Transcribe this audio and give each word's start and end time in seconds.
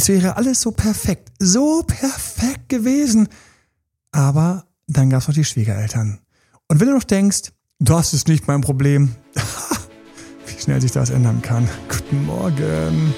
es 0.00 0.08
wäre 0.08 0.38
alles 0.38 0.62
so 0.62 0.70
perfekt, 0.70 1.28
so 1.38 1.82
perfekt 1.82 2.70
gewesen. 2.70 3.28
Aber 4.12 4.64
dann 4.86 5.10
gab 5.10 5.20
es 5.20 5.28
noch 5.28 5.34
die 5.34 5.44
Schwiegereltern. 5.44 6.20
Und 6.68 6.80
wenn 6.80 6.88
du 6.88 6.94
noch 6.94 7.04
denkst, 7.04 7.52
das 7.80 8.14
ist 8.14 8.26
nicht 8.26 8.48
mein 8.48 8.62
Problem, 8.62 9.14
wie 10.46 10.58
schnell 10.58 10.80
sich 10.80 10.92
das 10.92 11.10
ändern 11.10 11.42
kann. 11.42 11.68
Guten 11.90 12.24
Morgen. 12.24 13.14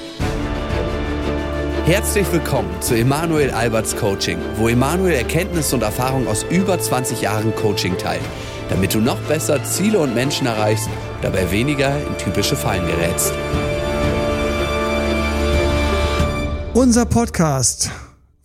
Herzlich 1.85 2.27
willkommen 2.33 2.71
zu 2.81 2.97
Emanuel 2.97 3.53
Alberts 3.53 3.95
Coaching, 3.95 4.39
wo 4.57 4.67
Emanuel 4.69 5.15
Erkenntnisse 5.15 5.77
und 5.77 5.83
Erfahrung 5.83 6.27
aus 6.27 6.45
über 6.51 6.81
20 6.81 7.21
Jahren 7.21 7.55
Coaching 7.55 7.97
teilt, 7.97 8.23
damit 8.71 8.93
du 8.93 8.99
noch 8.99 9.21
besser 9.29 9.63
Ziele 9.63 10.01
und 10.01 10.15
Menschen 10.15 10.49
erreichst, 10.49 10.89
dabei 11.21 11.49
weniger 11.53 11.97
in 12.05 12.19
typische 12.19 12.57
Fallen 12.57 12.87
gerätst. 12.87 13.33
Unser 16.75 17.05
Podcast. 17.05 17.91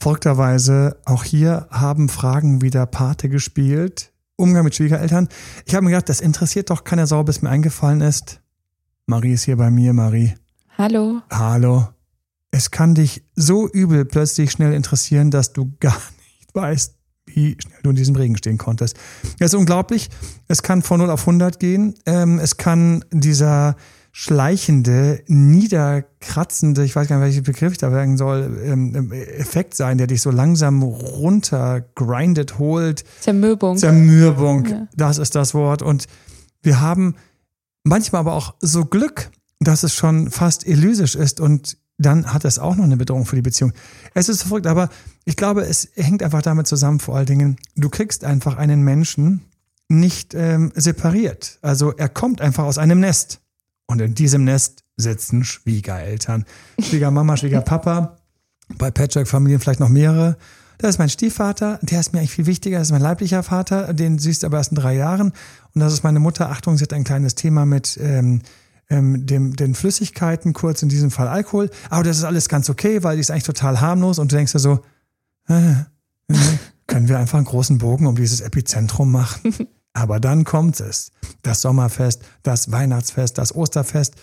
Folgterweise, 0.01 0.97
auch 1.05 1.23
hier 1.23 1.67
haben 1.71 2.09
Fragen 2.09 2.61
wieder 2.61 2.85
Pate 2.85 3.29
gespielt. 3.29 4.11
Umgang 4.35 4.65
mit 4.65 4.75
Schwiegereltern. 4.75 5.29
Ich 5.65 5.73
habe 5.73 5.85
mir 5.85 5.91
gedacht, 5.91 6.09
das 6.09 6.19
interessiert 6.19 6.69
doch 6.69 6.83
keiner 6.83 7.07
Sau, 7.07 7.23
bis 7.23 7.41
mir 7.41 7.49
eingefallen 7.49 8.01
ist. 8.01 8.41
Marie 9.05 9.31
ist 9.31 9.43
hier 9.43 9.55
bei 9.55 9.71
mir, 9.71 9.93
Marie. 9.93 10.33
Hallo. 10.77 11.21
Hallo. 11.31 11.87
Es 12.51 12.69
kann 12.69 12.95
dich 12.95 13.23
so 13.35 13.65
übel 13.69 14.03
plötzlich 14.03 14.51
schnell 14.51 14.73
interessieren, 14.73 15.31
dass 15.31 15.53
du 15.53 15.71
gar 15.79 15.95
nicht 16.17 16.53
weißt, 16.53 16.95
wie 17.27 17.55
schnell 17.61 17.79
du 17.81 17.91
in 17.91 17.95
diesem 17.95 18.17
Regen 18.17 18.35
stehen 18.35 18.57
konntest. 18.57 18.97
Es 19.39 19.53
ist 19.53 19.55
unglaublich. 19.55 20.09
Es 20.49 20.61
kann 20.61 20.81
von 20.81 20.99
0 20.99 21.09
auf 21.11 21.21
100 21.21 21.61
gehen. 21.61 21.95
Ähm, 22.05 22.39
es 22.39 22.57
kann 22.57 23.05
dieser 23.09 23.77
schleichende, 24.19 25.21
niederkratzende, 25.27 26.83
ich 26.83 26.95
weiß 26.95 27.07
gar 27.07 27.17
nicht, 27.17 27.25
welchen 27.25 27.43
Begriff 27.43 27.73
ich 27.73 27.77
da 27.77 27.91
sagen 27.91 28.17
soll, 28.17 28.59
ähm, 28.63 28.95
ähm, 28.95 29.11
Effekt 29.11 29.75
sein, 29.75 29.99
der 29.99 30.07
dich 30.07 30.23
so 30.23 30.31
langsam 30.31 30.81
runtergrindet, 30.81 32.57
holt. 32.57 33.03
Zermürbung. 33.19 33.77
Zermürbung, 33.77 34.65
ja. 34.65 34.87
das 34.95 35.19
ist 35.19 35.35
das 35.35 35.53
Wort. 35.53 35.83
Und 35.83 36.07
wir 36.63 36.81
haben 36.81 37.13
manchmal 37.83 38.21
aber 38.21 38.33
auch 38.33 38.55
so 38.59 38.85
Glück, 38.85 39.29
dass 39.59 39.83
es 39.83 39.93
schon 39.93 40.31
fast 40.31 40.65
elysisch 40.65 41.13
ist 41.13 41.39
und 41.39 41.77
dann 41.99 42.33
hat 42.33 42.43
es 42.43 42.57
auch 42.57 42.75
noch 42.75 42.85
eine 42.85 42.97
Bedrohung 42.97 43.27
für 43.27 43.35
die 43.35 43.43
Beziehung. 43.43 43.71
Es 44.15 44.29
ist 44.29 44.41
verrückt, 44.41 44.65
aber 44.65 44.89
ich 45.25 45.35
glaube, 45.35 45.61
es 45.61 45.89
hängt 45.93 46.23
einfach 46.23 46.41
damit 46.41 46.65
zusammen, 46.65 46.99
vor 46.99 47.17
allen 47.17 47.27
Dingen, 47.27 47.57
du 47.75 47.89
kriegst 47.89 48.23
einfach 48.23 48.57
einen 48.57 48.81
Menschen 48.81 49.41
nicht 49.89 50.33
ähm, 50.33 50.71
separiert. 50.73 51.59
Also 51.61 51.93
er 51.95 52.09
kommt 52.09 52.41
einfach 52.41 52.63
aus 52.63 52.79
einem 52.79 52.99
Nest. 52.99 53.41
Und 53.87 54.01
in 54.01 54.13
diesem 54.13 54.43
Nest 54.43 54.83
sitzen 54.97 55.43
Schwiegereltern. 55.43 56.45
Schwiegermama, 56.79 57.37
Schwiegerpapa, 57.37 58.17
bei 58.77 58.91
Patchwork-Familien 58.91 59.59
vielleicht 59.59 59.79
noch 59.79 59.89
mehrere. 59.89 60.37
Das 60.77 60.91
ist 60.91 60.99
mein 60.99 61.09
Stiefvater, 61.09 61.79
der 61.81 61.99
ist 61.99 62.13
mir 62.13 62.19
eigentlich 62.19 62.31
viel 62.31 62.45
wichtiger, 62.45 62.77
das 62.77 62.89
ist 62.89 62.91
mein 62.91 63.01
leiblicher 63.01 63.41
Vater, 63.41 63.93
den 63.93 64.19
siehst 64.19 64.43
du 64.43 64.47
aber 64.47 64.57
erst 64.57 64.71
in 64.71 64.75
drei 64.75 64.95
Jahren. 64.95 65.33
Und 65.73 65.81
das 65.81 65.93
ist 65.93 66.03
meine 66.03 66.19
Mutter. 66.19 66.49
Achtung, 66.51 66.77
sie 66.77 66.83
hat 66.83 66.93
ein 66.93 67.03
kleines 67.03 67.33
Thema 67.33 67.65
mit 67.65 67.97
ähm, 67.99 68.41
ähm, 68.89 69.25
dem, 69.25 69.55
den 69.55 69.73
Flüssigkeiten, 69.73 70.53
kurz 70.53 70.83
in 70.83 70.89
diesem 70.89 71.09
Fall 71.09 71.27
Alkohol. 71.27 71.69
Aber 71.89 72.03
das 72.03 72.17
ist 72.17 72.23
alles 72.23 72.47
ganz 72.47 72.69
okay, 72.69 73.03
weil 73.03 73.15
die 73.15 73.21
ist 73.21 73.31
eigentlich 73.31 73.43
total 73.43 73.81
harmlos 73.81 74.19
und 74.19 74.31
du 74.31 74.35
denkst 74.35 74.51
dir 74.51 74.59
so, 74.59 74.79
äh, 75.49 75.71
äh, 75.71 76.35
können 76.85 77.07
wir 77.07 77.17
einfach 77.17 77.37
einen 77.37 77.45
großen 77.45 77.79
Bogen 77.79 78.05
um 78.05 78.15
dieses 78.15 78.41
Epizentrum 78.41 79.11
machen? 79.11 79.53
Aber 79.97 80.19
dann 80.19 80.43
kommt 80.43 80.79
es. 80.79 81.11
Das 81.41 81.61
Sommerfest, 81.61 82.21
das 82.43 82.71
Weihnachtsfest, 82.71 83.39
das 83.39 83.55
Osterfest. 83.55 84.13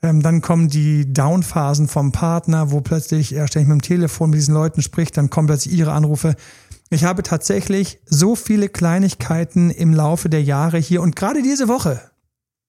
Ähm, 0.00 0.22
dann 0.22 0.40
kommen 0.40 0.68
die 0.68 1.12
Downphasen 1.12 1.88
vom 1.88 2.12
Partner, 2.12 2.70
wo 2.70 2.80
plötzlich 2.80 3.34
er 3.34 3.48
ständig 3.48 3.68
mit 3.68 3.78
dem 3.78 3.82
Telefon 3.82 4.30
mit 4.30 4.38
diesen 4.38 4.54
Leuten 4.54 4.82
spricht, 4.82 5.16
dann 5.16 5.28
kommen 5.28 5.48
plötzlich 5.48 5.74
ihre 5.74 5.92
Anrufe. 5.92 6.36
Ich 6.90 7.02
habe 7.02 7.24
tatsächlich 7.24 7.98
so 8.06 8.36
viele 8.36 8.68
Kleinigkeiten 8.68 9.70
im 9.70 9.94
Laufe 9.94 10.28
der 10.28 10.44
Jahre 10.44 10.78
hier 10.78 11.02
und 11.02 11.16
gerade 11.16 11.42
diese 11.42 11.66
Woche, 11.66 12.00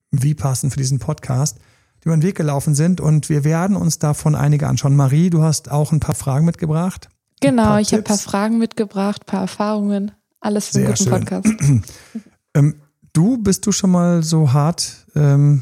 wie 0.10 0.34
passend 0.34 0.74
für 0.74 0.80
diesen 0.80 0.98
Podcast, 0.98 1.60
die 2.00 2.08
über 2.08 2.18
den 2.18 2.24
Weg 2.24 2.38
gelaufen 2.38 2.74
sind 2.74 3.02
und 3.02 3.30
wir 3.30 3.44
werden 3.44 3.76
uns 3.76 4.00
davon 4.00 4.34
einige 4.34 4.68
anschauen. 4.68 4.96
Marie, 4.96 5.30
du 5.30 5.44
hast 5.44 5.70
auch 5.70 5.92
ein 5.92 6.00
paar 6.00 6.16
Fragen 6.16 6.46
mitgebracht. 6.46 7.10
Genau, 7.40 7.78
ich 7.78 7.90
habe 7.90 8.02
ein 8.02 8.04
paar 8.04 8.18
Fragen 8.18 8.58
mitgebracht, 8.58 9.22
ein 9.24 9.26
paar 9.28 9.42
Erfahrungen, 9.42 10.12
alles 10.40 10.70
für 10.70 10.80
einen 10.80 10.88
guten 10.88 11.04
schön. 11.04 11.12
Podcast. 11.12 11.50
Ähm, 12.58 12.82
du, 13.14 13.38
bist 13.38 13.66
du 13.68 13.72
schon 13.72 13.92
mal 13.92 14.24
so 14.24 14.52
hart 14.52 15.06
ähm, 15.16 15.62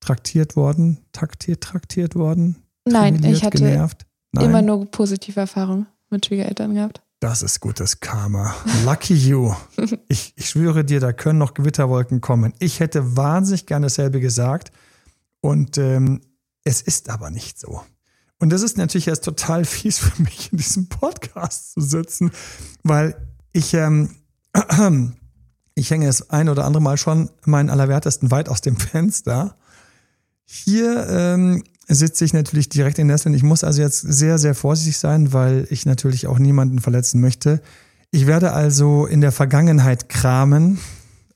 traktiert 0.00 0.54
worden, 0.54 0.98
taktiert, 1.12 1.62
traktiert 1.62 2.14
worden? 2.14 2.56
Nein, 2.84 3.24
ich 3.24 3.42
hatte 3.42 3.58
genervt? 3.58 4.06
Nein. 4.32 4.46
immer 4.46 4.62
nur 4.62 4.90
positive 4.90 5.40
Erfahrungen 5.40 5.86
mit 6.10 6.26
Schwiegereltern 6.26 6.74
gehabt. 6.74 7.00
Das 7.20 7.42
ist 7.42 7.60
gutes 7.60 8.00
Karma. 8.00 8.54
Lucky 8.84 9.14
you. 9.14 9.54
Ich, 10.08 10.34
ich 10.36 10.50
schwöre 10.50 10.84
dir, 10.84 11.00
da 11.00 11.12
können 11.14 11.38
noch 11.38 11.54
Gewitterwolken 11.54 12.20
kommen. 12.20 12.52
Ich 12.58 12.80
hätte 12.80 13.16
wahnsinnig 13.16 13.64
gerne 13.64 13.86
dasselbe 13.86 14.20
gesagt. 14.20 14.72
Und 15.40 15.78
ähm, 15.78 16.20
es 16.64 16.82
ist 16.82 17.08
aber 17.08 17.30
nicht 17.30 17.58
so. 17.58 17.80
Und 18.38 18.50
das 18.50 18.60
ist 18.60 18.76
natürlich 18.76 19.08
erst 19.08 19.24
total 19.24 19.64
fies 19.64 19.98
für 19.98 20.22
mich, 20.22 20.52
in 20.52 20.58
diesem 20.58 20.88
Podcast 20.88 21.72
zu 21.72 21.80
sitzen, 21.80 22.30
weil 22.82 23.16
ich 23.52 23.72
ähm, 23.72 24.16
Ich 25.74 25.90
hänge 25.90 26.06
es 26.08 26.30
ein 26.30 26.48
oder 26.48 26.64
andere 26.64 26.82
Mal 26.82 26.96
schon 26.96 27.30
meinen 27.44 27.70
Allerwertesten 27.70 28.30
weit 28.30 28.48
aus 28.48 28.60
dem 28.60 28.76
Fenster. 28.78 29.56
Hier 30.44 31.06
ähm, 31.08 31.64
sitze 31.88 32.24
ich 32.24 32.32
natürlich 32.32 32.68
direkt 32.68 32.98
in 32.98 33.06
Nesseln. 33.06 33.34
Ich 33.34 33.42
muss 33.42 33.64
also 33.64 33.82
jetzt 33.82 34.00
sehr, 34.00 34.38
sehr 34.38 34.54
vorsichtig 34.54 34.98
sein, 34.98 35.32
weil 35.32 35.66
ich 35.70 35.86
natürlich 35.86 36.26
auch 36.26 36.38
niemanden 36.38 36.80
verletzen 36.80 37.20
möchte. 37.20 37.60
Ich 38.10 38.26
werde 38.26 38.52
also 38.52 39.06
in 39.06 39.20
der 39.20 39.32
Vergangenheit 39.32 40.08
kramen 40.08 40.78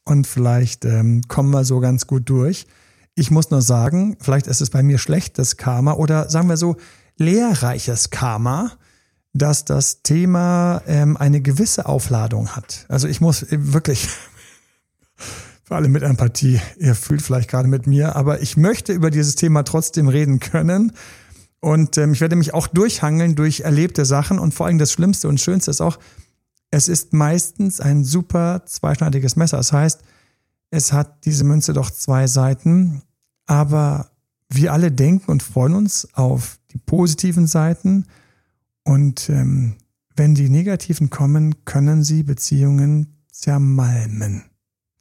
und 0.04 0.26
vielleicht 0.26 0.84
ähm, 0.84 1.22
kommen 1.26 1.50
wir 1.50 1.64
so 1.64 1.80
ganz 1.80 2.06
gut 2.06 2.28
durch. 2.28 2.66
Ich 3.14 3.30
muss 3.30 3.50
nur 3.50 3.62
sagen, 3.62 4.16
vielleicht 4.20 4.46
ist 4.46 4.60
es 4.60 4.70
bei 4.70 4.82
mir 4.82 4.98
schlechtes 4.98 5.56
Karma 5.56 5.94
oder 5.94 6.30
sagen 6.30 6.48
wir 6.48 6.56
so 6.56 6.76
lehrreiches 7.16 8.10
Karma 8.10 8.78
dass 9.34 9.64
das 9.64 10.02
Thema 10.02 10.82
ähm, 10.86 11.16
eine 11.16 11.40
gewisse 11.40 11.86
Aufladung 11.86 12.56
hat. 12.56 12.86
Also 12.88 13.08
ich 13.08 13.20
muss 13.20 13.46
wirklich 13.50 14.08
für 15.68 15.76
alle 15.76 15.88
mit 15.88 16.02
Empathie, 16.02 16.60
ihr 16.78 16.94
fühlt 16.94 17.20
vielleicht 17.20 17.50
gerade 17.50 17.68
mit 17.68 17.86
mir, 17.86 18.16
aber 18.16 18.40
ich 18.40 18.56
möchte 18.56 18.94
über 18.94 19.10
dieses 19.10 19.34
Thema 19.34 19.64
trotzdem 19.64 20.08
reden 20.08 20.40
können. 20.40 20.92
Und 21.60 21.98
ähm, 21.98 22.14
ich 22.14 22.22
werde 22.22 22.36
mich 22.36 22.54
auch 22.54 22.68
durchhangeln 22.68 23.34
durch 23.34 23.60
erlebte 23.60 24.06
Sachen. 24.06 24.38
Und 24.38 24.54
vor 24.54 24.66
allem 24.66 24.78
das 24.78 24.92
Schlimmste 24.92 25.28
und 25.28 25.40
Schönste 25.40 25.70
ist 25.70 25.82
auch, 25.82 25.98
es 26.70 26.88
ist 26.88 27.12
meistens 27.12 27.80
ein 27.80 28.02
super 28.02 28.62
zweischneidiges 28.64 29.36
Messer. 29.36 29.58
Das 29.58 29.72
heißt, 29.72 30.00
es 30.70 30.92
hat 30.94 31.26
diese 31.26 31.44
Münze 31.44 31.74
doch 31.74 31.90
zwei 31.90 32.26
Seiten, 32.26 33.02
aber 33.46 34.10
wir 34.48 34.72
alle 34.72 34.90
denken 34.90 35.30
und 35.30 35.42
freuen 35.42 35.74
uns 35.74 36.08
auf 36.14 36.58
die 36.72 36.78
positiven 36.78 37.46
Seiten 37.46 38.06
und 38.84 39.28
ähm, 39.28 39.76
wenn 40.16 40.34
die 40.34 40.48
negativen 40.48 41.10
kommen, 41.10 41.64
können 41.66 42.02
sie 42.02 42.22
Beziehungen 42.22 43.18
zermalmen. 43.30 44.47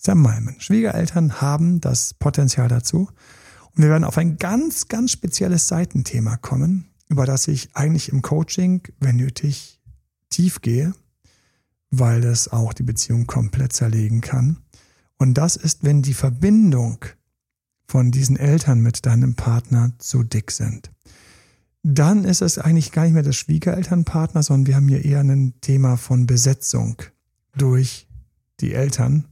Zermalmen. 0.07 0.56
Schwiegereltern 0.59 1.41
haben 1.41 1.81
das 1.81 2.13
Potenzial 2.13 2.69
dazu. 2.69 3.09
Und 3.75 3.84
wir 3.84 3.90
werden 3.90 4.06
auf 4.06 4.18
ein 4.18 4.38
ganz, 4.38 4.88
ganz 4.88 5.12
spezielles 5.12 5.68
Seitenthema 5.68 6.38
kommen, 6.38 6.85
über 7.09 7.25
das 7.25 7.50
ich 7.50 7.75
eigentlich 7.75 8.07
im 8.13 8.22
Coaching, 8.22 8.84
wenn 9.01 9.18
nötig, 9.18 9.81
tief 10.29 10.62
gehe, 10.62 10.94
weil 11.91 12.22
das 12.22 12.47
auch 12.47 12.72
die 12.72 12.84
Beziehung 12.84 13.28
komplett 13.28 13.73
zerlegen 13.73 14.22
kann. 14.22 14.59
Und 15.18 15.34
das 15.34 15.57
ist, 15.57 15.84
wenn 15.84 16.03
die 16.03 16.13
Verbindung 16.13 17.03
von 17.85 18.09
diesen 18.09 18.38
Eltern 18.38 18.79
mit 18.79 19.06
deinem 19.06 19.35
Partner 19.35 19.91
zu 19.97 20.24
dick 20.24 20.51
sind 20.51 20.89
dann 21.84 22.25
ist 22.25 22.41
es 22.41 22.57
eigentlich 22.57 22.91
gar 22.91 23.03
nicht 23.03 23.13
mehr 23.13 23.24
das 23.24 23.38
Schwiegerelternpartner, 23.38 24.44
sondern 24.44 24.68
wir 24.68 24.75
haben 24.75 24.89
hier 24.89 25.06
eher 25.06 25.21
ein 25.21 25.53
Thema 25.62 25.95
von 25.95 26.27
Besetzung 26.27 27.01
durch 27.56 28.10
die 28.60 28.74
Eltern. 28.74 29.25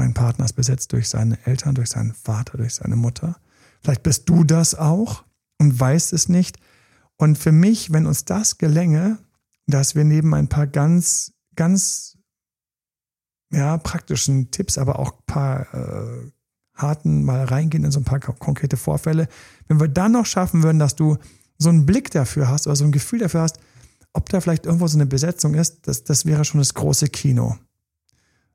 Mein 0.00 0.14
Partner 0.14 0.46
ist 0.46 0.54
besetzt 0.54 0.94
durch 0.94 1.10
seine 1.10 1.36
Eltern, 1.44 1.74
durch 1.74 1.90
seinen 1.90 2.14
Vater, 2.14 2.56
durch 2.56 2.76
seine 2.76 2.96
Mutter. 2.96 3.36
Vielleicht 3.82 4.02
bist 4.02 4.30
du 4.30 4.44
das 4.44 4.74
auch 4.74 5.24
und 5.58 5.78
weißt 5.78 6.14
es 6.14 6.30
nicht. 6.30 6.56
Und 7.18 7.36
für 7.36 7.52
mich, 7.52 7.92
wenn 7.92 8.06
uns 8.06 8.24
das 8.24 8.56
gelänge, 8.56 9.18
dass 9.66 9.94
wir 9.94 10.04
neben 10.04 10.32
ein 10.32 10.48
paar 10.48 10.66
ganz, 10.66 11.34
ganz 11.54 12.16
ja, 13.52 13.76
praktischen 13.76 14.50
Tipps, 14.50 14.78
aber 14.78 14.98
auch 14.98 15.12
ein 15.12 15.26
paar 15.26 15.74
äh, 15.74 16.30
harten 16.76 17.22
mal 17.22 17.44
reingehen 17.44 17.84
in 17.84 17.90
so 17.90 18.00
ein 18.00 18.04
paar 18.04 18.20
konkrete 18.20 18.78
Vorfälle, 18.78 19.28
wenn 19.68 19.80
wir 19.80 19.88
dann 19.88 20.12
noch 20.12 20.24
schaffen 20.24 20.62
würden, 20.62 20.78
dass 20.78 20.96
du 20.96 21.18
so 21.58 21.68
einen 21.68 21.84
Blick 21.84 22.10
dafür 22.10 22.48
hast 22.48 22.66
oder 22.66 22.76
so 22.76 22.84
ein 22.84 22.92
Gefühl 22.92 23.18
dafür 23.18 23.42
hast, 23.42 23.58
ob 24.14 24.30
da 24.30 24.40
vielleicht 24.40 24.64
irgendwo 24.64 24.86
so 24.86 24.96
eine 24.96 25.04
Besetzung 25.04 25.52
ist, 25.52 25.86
das, 25.86 26.04
das 26.04 26.24
wäre 26.24 26.46
schon 26.46 26.60
das 26.60 26.72
große 26.72 27.08
Kino. 27.08 27.58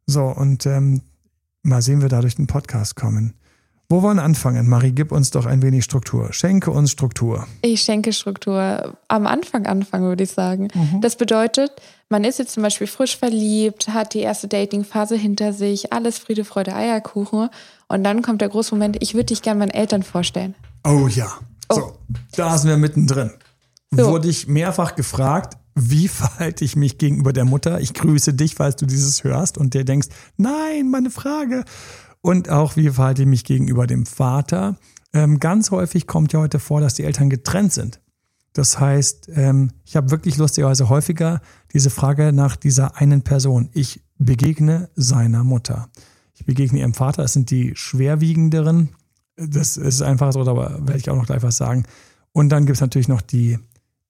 So, 0.07 0.23
und 0.23 0.65
ähm, 0.65 1.03
mal 1.65 1.81
sehen, 1.81 2.01
wir 2.01 2.09
da 2.09 2.21
durch 2.21 2.35
den 2.35 2.47
Podcast 2.47 2.95
kommen. 2.95 3.33
Wo 3.87 4.01
wollen 4.01 4.17
wir 4.17 4.23
anfangen? 4.23 4.67
Marie, 4.67 4.93
gib 4.93 5.11
uns 5.11 5.29
doch 5.29 5.45
ein 5.45 5.61
wenig 5.61 5.83
Struktur. 5.83 6.33
Schenke 6.33 6.71
uns 6.71 6.91
Struktur. 6.91 7.45
Ich 7.61 7.81
schenke 7.81 8.13
Struktur. 8.13 8.97
Am 9.07 9.27
Anfang 9.27 9.67
anfangen, 9.67 10.05
würde 10.05 10.23
ich 10.23 10.31
sagen. 10.31 10.69
Mhm. 10.73 11.01
Das 11.01 11.17
bedeutet, 11.17 11.71
man 12.09 12.23
ist 12.23 12.39
jetzt 12.39 12.53
zum 12.53 12.63
Beispiel 12.63 12.87
frisch 12.87 13.15
verliebt, 13.15 13.89
hat 13.89 14.15
die 14.15 14.21
erste 14.21 14.47
Datingphase 14.47 15.15
hinter 15.15 15.53
sich, 15.53 15.93
alles 15.93 16.17
Friede, 16.17 16.45
Freude, 16.45 16.75
Eierkuchen. 16.75 17.49
Und 17.87 18.03
dann 18.03 18.23
kommt 18.23 18.41
der 18.41 18.49
große 18.49 18.73
Moment, 18.73 18.97
ich 19.01 19.13
würde 19.13 19.25
dich 19.25 19.43
gerne 19.43 19.59
meinen 19.59 19.69
Eltern 19.69 20.01
vorstellen. 20.01 20.55
Oh 20.83 21.07
ja. 21.07 21.27
Oh. 21.69 21.75
So, 21.75 21.97
da 22.35 22.57
sind 22.57 22.71
wir 22.71 22.77
mittendrin. 22.77 23.31
So. 23.91 24.07
Wurde 24.07 24.29
ich 24.29 24.47
mehrfach 24.47 24.95
gefragt, 24.95 25.57
wie 25.75 26.07
verhalte 26.07 26.63
ich 26.63 26.75
mich 26.75 26.97
gegenüber 26.97 27.33
der 27.33 27.45
Mutter? 27.45 27.81
Ich 27.81 27.93
grüße 27.93 28.33
dich, 28.33 28.55
falls 28.55 28.77
du 28.77 28.85
dieses 28.85 29.23
hörst 29.23 29.57
und 29.57 29.73
dir 29.73 29.83
denkst, 29.83 30.07
nein, 30.37 30.89
meine 30.89 31.11
Frage 31.11 31.65
und 32.21 32.49
auch 32.49 32.77
wie 32.77 32.89
verhalte 32.89 33.23
ich 33.23 33.27
mich 33.27 33.43
gegenüber 33.43 33.85
dem 33.85 34.05
Vater. 34.05 34.77
Ähm, 35.13 35.39
ganz 35.39 35.71
häufig 35.71 36.07
kommt 36.07 36.33
ja 36.33 36.39
heute 36.39 36.59
vor, 36.59 36.81
dass 36.81 36.95
die 36.95 37.03
Eltern 37.03 37.29
getrennt 37.29 37.73
sind. 37.73 38.01
Das 38.53 38.79
heißt, 38.79 39.29
ähm, 39.35 39.71
ich 39.83 39.97
habe 39.97 40.11
wirklich 40.11 40.37
lustigerweise 40.37 40.87
häufiger 40.87 41.41
diese 41.73 41.89
Frage 41.89 42.31
nach 42.31 42.55
dieser 42.55 42.95
einen 42.95 43.21
Person. 43.21 43.69
Ich 43.73 44.01
begegne 44.17 44.89
seiner 44.95 45.43
Mutter. 45.43 45.89
Ich 46.33 46.45
begegne 46.45 46.79
ihrem 46.79 46.93
Vater. 46.93 47.21
Das 47.21 47.33
sind 47.33 47.51
die 47.51 47.73
schwerwiegenderen. 47.75 48.89
Das 49.35 49.75
ist 49.75 50.01
einfach 50.01 50.31
so, 50.31 50.45
da 50.45 50.55
werde 50.55 50.97
ich 50.97 51.09
auch 51.09 51.17
noch 51.17 51.25
gleich 51.25 51.43
was 51.43 51.57
sagen. 51.57 51.83
Und 52.31 52.49
dann 52.49 52.65
gibt 52.65 52.77
es 52.77 52.81
natürlich 52.81 53.09
noch 53.09 53.21
die, 53.21 53.59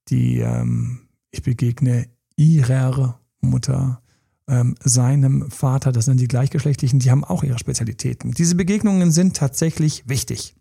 die 0.09 0.39
ähm, 0.39 1.04
ich 1.35 1.43
begegne 1.43 2.07
ihrer 2.37 3.19
Mutter 3.41 4.01
ähm, 4.47 4.75
seinem 4.83 5.49
Vater, 5.51 5.91
das 5.91 6.05
sind 6.05 6.19
die 6.19 6.27
Gleichgeschlechtlichen, 6.27 6.99
die 6.99 7.11
haben 7.11 7.23
auch 7.23 7.43
ihre 7.43 7.59
Spezialitäten. 7.59 8.31
Diese 8.31 8.55
Begegnungen 8.55 9.11
sind 9.11 9.35
tatsächlich 9.35 10.07
wichtig, 10.07 10.55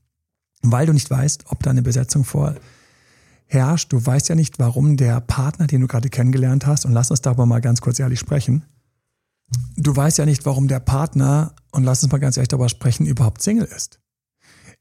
weil 0.62 0.87
du 0.87 0.93
nicht 0.93 1.11
weißt, 1.11 1.44
ob 1.49 1.62
da 1.62 1.71
eine 1.71 1.82
Besetzung 1.82 2.25
vorherrscht. 2.25 3.93
Du 3.93 4.05
weißt 4.05 4.29
ja 4.29 4.35
nicht, 4.35 4.59
warum 4.59 4.97
der 4.97 5.21
Partner, 5.21 5.67
den 5.67 5.82
du 5.82 5.87
gerade 5.87 6.09
kennengelernt 6.09 6.67
hast, 6.67 6.87
und 6.87 6.93
lass 6.93 7.11
uns 7.11 7.21
darüber 7.21 7.47
mal 7.47 7.61
ganz 7.61 7.81
kurz 7.81 7.99
ehrlich 7.99 8.19
sprechen, 8.19 8.65
du 9.76 9.94
weißt 9.94 10.19
ja 10.19 10.26
nicht, 10.26 10.47
warum 10.47 10.67
der 10.67 10.81
Partner, 10.81 11.55
und 11.73 11.85
lass 11.85 12.03
uns 12.03 12.11
mal 12.11 12.19
ganz 12.19 12.37
ehrlich 12.37 12.49
darüber 12.49 12.69
sprechen, 12.69 13.06
überhaupt 13.06 13.43
Single 13.43 13.67
ist. 13.67 14.00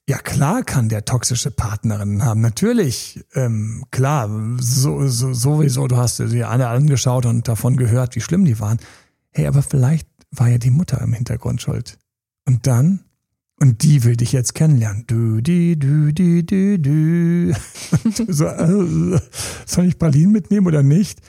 Ja, 0.10 0.18
klar 0.18 0.64
kann 0.64 0.90
der 0.90 1.06
toxische 1.06 1.50
Partnerin 1.50 2.26
haben. 2.26 2.42
Natürlich, 2.42 3.24
ähm, 3.36 3.86
klar, 3.90 4.30
so, 4.60 5.08
so, 5.08 5.34
sowieso, 5.34 5.88
du 5.88 5.96
hast 5.96 6.18
sie 6.18 6.44
alle 6.44 6.68
angeschaut 6.68 7.26
und 7.26 7.48
davon 7.48 7.78
gehört, 7.78 8.16
wie 8.16 8.22
schlimm 8.22 8.44
die 8.44 8.60
waren. 8.60 8.80
Hey, 9.32 9.48
aber 9.48 9.62
vielleicht 9.62 10.08
war 10.32 10.50
ja 10.50 10.58
die 10.58 10.72
Mutter 10.72 11.00
im 11.02 11.14
Hintergrund 11.14 11.62
schuld. 11.62 11.98
Und 12.46 12.68
dann? 12.68 13.00
Und 13.62 13.84
die 13.84 14.04
will 14.04 14.18
dich 14.18 14.34
jetzt 14.34 14.56
kennenlernen. 14.56 15.06
Du, 15.08 15.40
die, 15.40 15.80
du, 15.80 16.12
die, 16.12 16.46
du, 16.46 16.80
du. 16.80 17.54
so, 18.28 18.46
äh, 18.46 19.20
soll 19.66 19.86
ich 19.86 19.98
Berlin 19.98 20.32
mitnehmen 20.32 20.68
oder 20.68 20.84
nicht? 20.84 21.22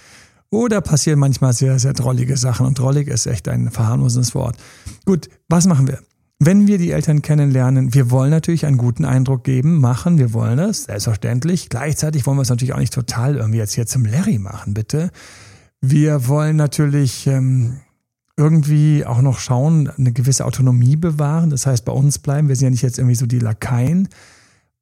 Oder 0.51 0.81
passieren 0.81 1.21
manchmal 1.21 1.53
sehr, 1.53 1.79
sehr 1.79 1.93
drollige 1.93 2.37
Sachen. 2.37 2.67
Und 2.67 2.79
drollig 2.79 3.07
ist 3.07 3.27
echt 3.27 3.47
ein 3.47 3.71
verharmlosendes 3.71 4.35
Wort. 4.35 4.57
Gut, 5.05 5.29
was 5.49 5.67
machen 5.67 5.87
wir? 5.87 6.01
Wenn 6.47 6.67
wir 6.67 6.79
die 6.79 6.91
Eltern 6.91 7.23
kennenlernen, 7.23 7.95
wir 7.95 8.11
wollen 8.11 8.31
natürlich 8.31 8.67
einen 8.67 8.79
guten 8.79 9.05
Eindruck 9.05 9.45
geben, 9.45 9.81
machen, 9.81 10.19
wir 10.19 10.33
wollen 10.33 10.57
das, 10.57 10.85
selbstverständlich. 10.85 11.69
Gleichzeitig 11.69 12.27
wollen 12.27 12.39
wir 12.39 12.43
es 12.43 12.51
natürlich 12.51 12.75
auch 12.75 12.79
nicht 12.79 12.93
total 12.93 13.37
irgendwie 13.37 13.59
jetzt 13.59 13.75
hier 13.75 13.87
zum 13.87 14.05
Larry 14.05 14.39
machen, 14.39 14.75
bitte. 14.75 15.11
Wir 15.81 16.29
wollen 16.29 16.57
natürlich 16.57 17.27
ähm, 17.27 17.81
irgendwie 18.37 19.05
auch 19.05 19.23
noch 19.23 19.39
schauen, 19.39 19.91
eine 19.97 20.13
gewisse 20.13 20.45
Autonomie 20.45 20.97
bewahren. 20.97 21.51
Das 21.51 21.67
heißt, 21.67 21.85
bei 21.85 21.93
uns 21.93 22.19
bleiben. 22.19 22.49
Wir 22.49 22.57
sind 22.57 22.67
ja 22.67 22.71
nicht 22.71 22.83
jetzt 22.83 22.99
irgendwie 22.99 23.15
so 23.15 23.27
die 23.27 23.39
Lakaien. 23.39 24.09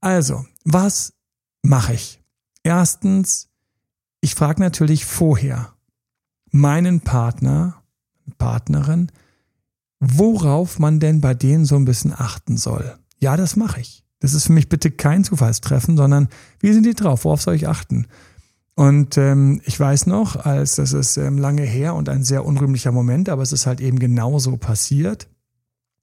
Also, 0.01 0.47
was 0.65 1.13
mache 1.63 1.95
ich? 1.95 2.21
Erstens, 2.63 3.49
ich 4.21 4.35
frage 4.35 4.61
natürlich 4.63 5.05
vorher 5.05 5.73
meinen 6.51 7.01
Partner, 7.01 7.83
Partnerin, 8.39 9.11
worauf 10.05 10.81
man 10.81 10.99
denn 10.99 11.21
bei 11.21 11.33
denen 11.33 11.65
so 11.65 11.77
ein 11.77 11.85
bisschen 11.85 12.13
achten 12.13 12.57
soll. 12.57 12.97
Ja, 13.21 13.37
das 13.37 13.55
mache 13.55 13.81
ich. 13.81 14.05
Das 14.19 14.35
ist 14.35 14.47
für 14.47 14.53
mich 14.53 14.69
bitte 14.69 14.91
kein 14.91 15.23
Zufallstreffen, 15.23 15.97
sondern 15.97 16.29
wie 16.59 16.73
sind 16.73 16.85
die 16.85 16.95
drauf? 16.95 17.25
Worauf 17.25 17.41
soll 17.41 17.55
ich 17.55 17.69
achten? 17.69 18.09
Und 18.75 19.17
ähm, 19.17 19.61
ich 19.65 19.79
weiß 19.79 20.07
noch, 20.07 20.45
als 20.45 20.75
das 20.75 20.93
ist 20.93 21.19
ähm, 21.19 21.39
lange 21.39 21.63
her 21.63 21.95
und 21.95 22.09
ein 22.09 22.25
sehr 22.25 22.45
unrühmlicher 22.45 22.91
Moment, 22.91 23.29
aber 23.29 23.43
es 23.43 23.53
ist 23.53 23.67
halt 23.67 23.81
eben 23.81 24.01
genauso 24.01 24.57
passiert. 24.57 25.29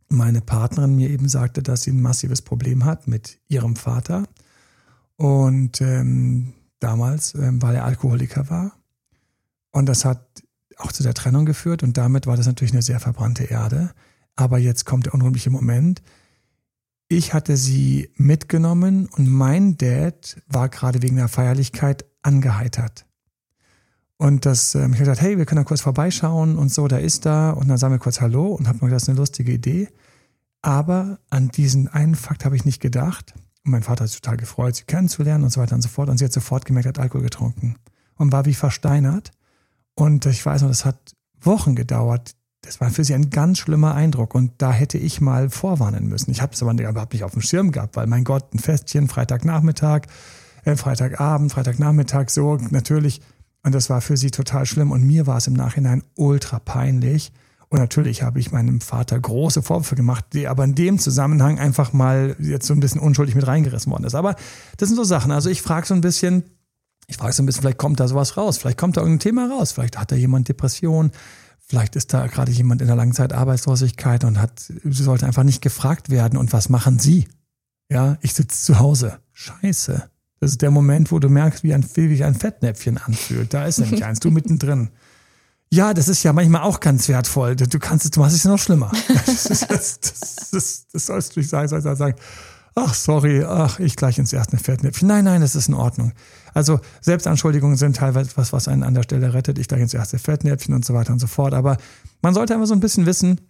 Meine 0.07 0.40
Partnerin 0.40 0.95
mir 0.95 1.10
eben 1.10 1.28
sagte, 1.28 1.62
dass 1.62 1.84
sie 1.84 1.92
ein 1.92 2.02
massives 2.02 2.42
Problem 2.42 2.86
hat 2.86 3.07
mit 3.07 3.40
ihrem 3.50 3.75
Vater. 3.75 4.24
Und 5.18 5.81
ähm, 5.81 6.54
damals, 6.80 7.36
ähm, 7.36 7.62
weil 7.62 7.75
er 7.75 7.86
Alkoholiker 7.86 8.50
war. 8.50 8.72
Und 9.72 9.88
das 9.88 10.06
hat 10.06 10.42
auch 10.80 10.92
zu 10.92 11.04
der 11.04 11.14
Trennung 11.14 11.46
geführt 11.46 11.84
und 11.84 11.98
damit 11.98 12.26
war 12.26 12.38
das 12.38 12.48
natürlich 12.48 12.74
eine 12.74 12.81
sehr 12.81 13.00
verbrannte 13.00 13.44
Erde. 13.44 13.92
Aber 14.36 14.58
jetzt 14.58 14.86
kommt 14.86 15.06
der 15.06 15.14
unrühmliche 15.14 15.50
Moment. 15.50 16.02
Ich 17.10 17.34
hatte 17.34 17.58
sie 17.58 18.10
mitgenommen 18.16 19.08
und 19.08 19.28
mein 19.28 19.78
Dad 19.78 20.42
war 20.48 20.70
gerade 20.70 21.02
wegen 21.02 21.18
der 21.18 21.28
Feierlichkeit 21.28 22.06
angeheitert. 22.22 23.06
Und 24.18 24.46
das, 24.46 24.76
ähm, 24.76 24.92
ich 24.92 25.00
habe 25.00 25.00
gesagt, 25.00 25.22
hey, 25.22 25.38
wir 25.38 25.46
können 25.46 25.62
da 25.62 25.64
kurz 25.64 25.81
vorbeischauen 25.81 26.58
und 26.58 26.72
so, 26.72 26.88
da 26.88 26.98
ist 26.98 27.26
da. 27.26 27.52
Und 27.52 27.70
dann 27.70 27.78
sagen 27.78 27.94
wir 27.94 28.00
kurz 28.00 28.20
Hallo 28.20 28.48
und 28.48 28.68
habe 28.68 28.78
mir 28.78 28.90
gedacht, 28.90 28.96
das 28.98 29.04
ist 29.04 29.10
eine 29.10 29.18
lustige 29.18 29.54
Idee. 29.54 29.90
Aber 30.62 31.20
an 31.30 31.48
diesen 31.50 31.88
einen 31.88 32.16
Fakt 32.16 32.44
habe 32.44 32.58
ich 32.58 32.66
nicht 32.66 32.81
gedacht. 32.81 33.34
Und 33.64 33.72
mein 33.72 33.84
Vater 33.84 34.04
hat 34.04 34.12
sich 34.12 34.20
total 34.20 34.38
gefreut, 34.38 34.76
sie 34.76 34.84
kennenzulernen 34.84 35.46
und 35.46 35.52
so 35.52 35.62
weiter 35.62 35.76
und 35.76 35.81
so 35.81 35.88
fort. 35.88 36.10
Und 36.10 36.18
sie 36.18 36.26
hat 36.26 36.34
sofort 36.34 36.66
gemerkt, 36.66 36.88
hat 36.88 37.00
Alkohol 37.00 37.24
getrunken 37.24 37.76
und 38.18 38.34
war 38.34 38.46
wie 38.46 38.54
versteinert. 38.54 39.31
Und 40.00 40.25
ich 40.28 40.46
weiß 40.46 40.62
noch, 40.62 40.69
das 40.69 40.86
hat 40.86 41.12
Wochen 41.42 41.75
gedauert. 41.75 42.31
Das 42.62 42.80
war 42.80 42.90
für 42.90 43.04
sie 43.04 43.13
ein 43.13 43.30
ganz 43.30 43.57
schlimmer 43.57 43.96
Eindruck 43.96 44.34
und 44.34 44.54
da 44.57 44.72
hätte 44.72 44.98
ich 44.98 45.19
mal 45.19 45.50
vorwarnen 45.50 46.07
müssen. 46.07 46.31
Ich 46.31 46.42
habe 46.42 46.54
es 46.54 46.63
aber 46.63 46.72
überhaupt 46.72 47.12
nicht 47.12 47.25
auf 47.25 47.34
dem 47.34 47.42
Schirm 47.42 47.74
gehabt, 47.74 47.98
weil 47.98 48.07
mein 48.07 48.24
Gott, 48.24 48.54
ein 48.54 48.60
Festchen, 48.60 49.10
Freitagnachmittag, 49.10 50.04
äh, 50.63 50.78
Freitagabend, 50.78 51.51
Freitagnachmittag, 51.51 52.30
so 52.30 52.57
natürlich. 52.69 53.19
Und 53.63 53.75
das 53.75 53.90
war 53.90 54.00
für 54.00 54.16
sie 54.16 54.31
total 54.31 54.66
schlimm 54.66 54.92
und 54.92 55.04
mir 55.04 55.28
war 55.28 55.38
es 55.38 55.48
im 55.48 55.54
Nachhinein 55.54 56.04
ultra 56.16 56.60
peinlich. 56.60 57.34
Und 57.68 57.80
natürlich 57.80 58.24
habe 58.24 58.40
ich 58.40 58.54
meinem 58.54 58.80
Vater 58.80 59.19
große 59.19 59.62
Vorwürfe 59.62 59.95
gemacht, 59.95 60.28
die 60.31 60.48
aber 60.48 60.63
in 60.63 60.75
dem 60.75 60.98
Zusammenhang 60.98 61.60
einfach 61.60 61.92
mal 61.92 62.38
jetzt 62.40 62.68
so 62.68 62.74
ein 62.74 62.80
bisschen 62.80 63.02
unschuldig 63.02 63.36
mit 63.36 63.48
reingerissen 63.48 63.92
worden 63.92 64.06
ist. 64.06 64.16
Aber 64.16 64.36
das 64.78 64.88
sind 64.88 64.95
so 64.95 65.04
Sachen. 65.04 65.31
Also 65.31 65.50
ich 65.50 65.62
frage 65.62 65.88
so 65.88 65.94
ein 65.94 66.02
bisschen, 66.02 66.45
ich 67.10 67.18
frage 67.18 67.34
so 67.34 67.42
ein 67.42 67.48
bisschen, 67.48 67.62
vielleicht 67.62 67.80
kommt 67.80 68.00
da 68.00 68.08
sowas 68.08 68.38
raus, 68.38 68.60
vielleicht 68.60 68.78
kommt 68.78 68.96
da 68.96 69.02
irgendein 69.02 69.20
Thema 69.20 69.50
raus, 69.50 69.72
vielleicht 69.72 69.98
hat 69.98 70.12
da 70.12 70.16
jemand 70.16 70.48
Depression, 70.48 71.12
vielleicht 71.60 71.95
ist 71.95 72.14
da 72.14 72.28
gerade 72.28 72.52
jemand 72.52 72.81
in 72.81 72.88
der 72.88 72.95
Langzeitarbeitslosigkeit 72.95 74.24
und 74.24 74.40
hat, 74.40 74.60
sie 74.60 75.04
sollte 75.04 75.26
einfach 75.26 75.44
nicht 75.44 75.62
gefragt 75.62 76.10
werden. 76.10 76.38
Und 76.38 76.54
was 76.54 76.69
machen 76.69 77.00
Sie? 77.00 77.28
Ja, 77.92 78.18
ich 78.22 78.36
sitze 78.36 78.64
zu 78.64 78.80
Hause. 78.80 79.19
Scheiße. 79.33 80.10
Das 80.40 80.52
ist 80.52 80.62
der 80.62 80.69
Moment, 80.69 81.12
wo 81.12 81.18
du 81.18 81.30
merkst, 81.30 81.64
wie 81.64 81.74
ein, 81.74 81.83
wie 81.95 82.24
ein 82.24 82.36
Fettnäpfchen 82.36 83.00
anfühlt. 83.00 83.54
Da 83.54 83.66
ist 83.66 83.80
nämlich 83.80 84.06
eins, 84.06 84.19
du 84.19 84.30
mittendrin. 84.30 84.90
Ja, 85.72 85.95
das 85.95 86.07
ist 86.07 86.24
ja 86.24 86.31
manchmal 86.31 86.62
auch 86.62 86.80
ganz 86.80 87.07
wertvoll. 87.10 87.56
Du 87.56 87.80
kannst 87.80 88.06
es, 88.06 88.12
du 88.12 88.19
machst 88.19 88.36
es 88.36 88.45
noch 88.45 88.60
schlimmer. 88.60 88.92
Das, 89.26 89.44
das, 89.44 90.00
das, 90.00 90.50
das, 90.52 90.88
das 90.92 91.06
sollst 91.06 91.36
du 91.36 91.40
nicht 91.40 91.50
sagen, 91.50 91.68
sollst 91.68 91.86
du 91.86 91.95
sagen 91.95 92.16
ach 92.76 92.94
sorry, 92.94 93.44
ach, 93.44 93.80
ich 93.80 93.95
gleich 93.95 94.18
ins 94.18 94.33
erste 94.33 94.57
Fettnäpfchen. 94.57 95.07
Nein, 95.07 95.26
nein, 95.26 95.42
das 95.42 95.56
ist 95.56 95.68
in 95.68 95.73
Ordnung. 95.73 96.14
Also 96.54 96.80
Selbstanschuldigungen 97.02 97.78
sind 97.78 97.95
teilweise 97.95 98.30
etwas, 98.30 98.54
was 98.54 98.68
einen 98.68 98.83
an 98.83 98.94
der 98.94 99.04
Stelle 99.04 99.33
rettet. 99.33 99.59
Ich 99.59 99.68
gleich 99.68 99.81
ins 99.81 99.94
erste 99.94 100.19
Fettnäpfchen 100.19 100.73
und 100.73 100.85
so 100.85 100.94
weiter 100.94 101.14
und 101.14 101.19
so 101.19 101.28
fort. 101.28 101.54
Aber 101.54 101.78
man 102.21 102.33
sollte 102.33 102.54
einfach 102.54 102.68
so 102.68 102.73
ein 102.73 102.80
bisschen 102.80 103.06
wissen, 103.06 103.42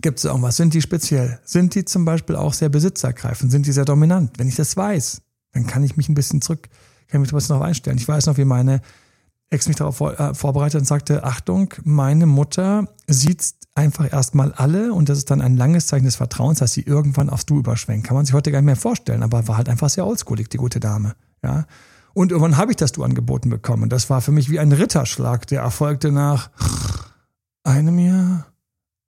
gibt 0.00 0.18
es 0.18 0.24
irgendwas? 0.24 0.56
Sind 0.56 0.74
die 0.74 0.82
speziell? 0.82 1.38
Sind 1.44 1.74
die 1.74 1.84
zum 1.84 2.04
Beispiel 2.04 2.36
auch 2.36 2.54
sehr 2.54 2.68
besitzergreifend? 2.68 3.50
Sind 3.50 3.66
die 3.66 3.72
sehr 3.72 3.84
dominant? 3.84 4.38
Wenn 4.38 4.48
ich 4.48 4.56
das 4.56 4.76
weiß, 4.76 5.22
dann 5.52 5.66
kann 5.66 5.84
ich 5.84 5.96
mich 5.96 6.08
ein 6.08 6.14
bisschen 6.14 6.40
zurück, 6.40 6.68
kann 7.08 7.20
mich 7.20 7.32
ein 7.32 7.36
bisschen 7.36 7.50
darauf 7.50 7.66
einstellen. 7.66 7.98
Ich 7.98 8.08
weiß 8.08 8.26
noch, 8.26 8.38
wie 8.38 8.44
meine 8.44 8.80
Ex 9.52 9.68
mich 9.68 9.76
darauf 9.76 9.98
vor, 9.98 10.18
äh, 10.18 10.34
vorbereitet 10.34 10.80
und 10.80 10.86
sagte, 10.86 11.24
Achtung, 11.24 11.74
meine 11.84 12.24
Mutter 12.24 12.88
sieht 13.06 13.44
einfach 13.74 14.10
erstmal 14.10 14.52
alle 14.52 14.94
und 14.94 15.10
das 15.10 15.18
ist 15.18 15.30
dann 15.30 15.42
ein 15.42 15.58
langes 15.58 15.86
Zeichen 15.86 16.06
des 16.06 16.16
Vertrauens, 16.16 16.60
dass 16.60 16.72
sie 16.72 16.80
irgendwann 16.80 17.28
aufs 17.28 17.44
Du 17.44 17.58
überschwenkt. 17.58 18.06
Kann 18.06 18.16
man 18.16 18.24
sich 18.24 18.34
heute 18.34 18.50
gar 18.50 18.60
nicht 18.60 18.66
mehr 18.66 18.76
vorstellen, 18.76 19.22
aber 19.22 19.48
war 19.48 19.58
halt 19.58 19.68
einfach 19.68 19.90
sehr 19.90 20.06
oldschoolig, 20.06 20.48
die 20.48 20.56
gute 20.56 20.80
Dame. 20.80 21.14
Ja. 21.42 21.66
Und 22.14 22.32
irgendwann 22.32 22.56
habe 22.56 22.72
ich 22.72 22.76
das 22.76 22.92
Du 22.92 23.04
angeboten 23.04 23.50
bekommen. 23.50 23.90
Das 23.90 24.08
war 24.08 24.22
für 24.22 24.32
mich 24.32 24.48
wie 24.48 24.58
ein 24.58 24.72
Ritterschlag, 24.72 25.46
der 25.46 25.60
erfolgte 25.60 26.12
nach 26.12 26.50
einem 27.62 27.98
Jahr, 27.98 28.46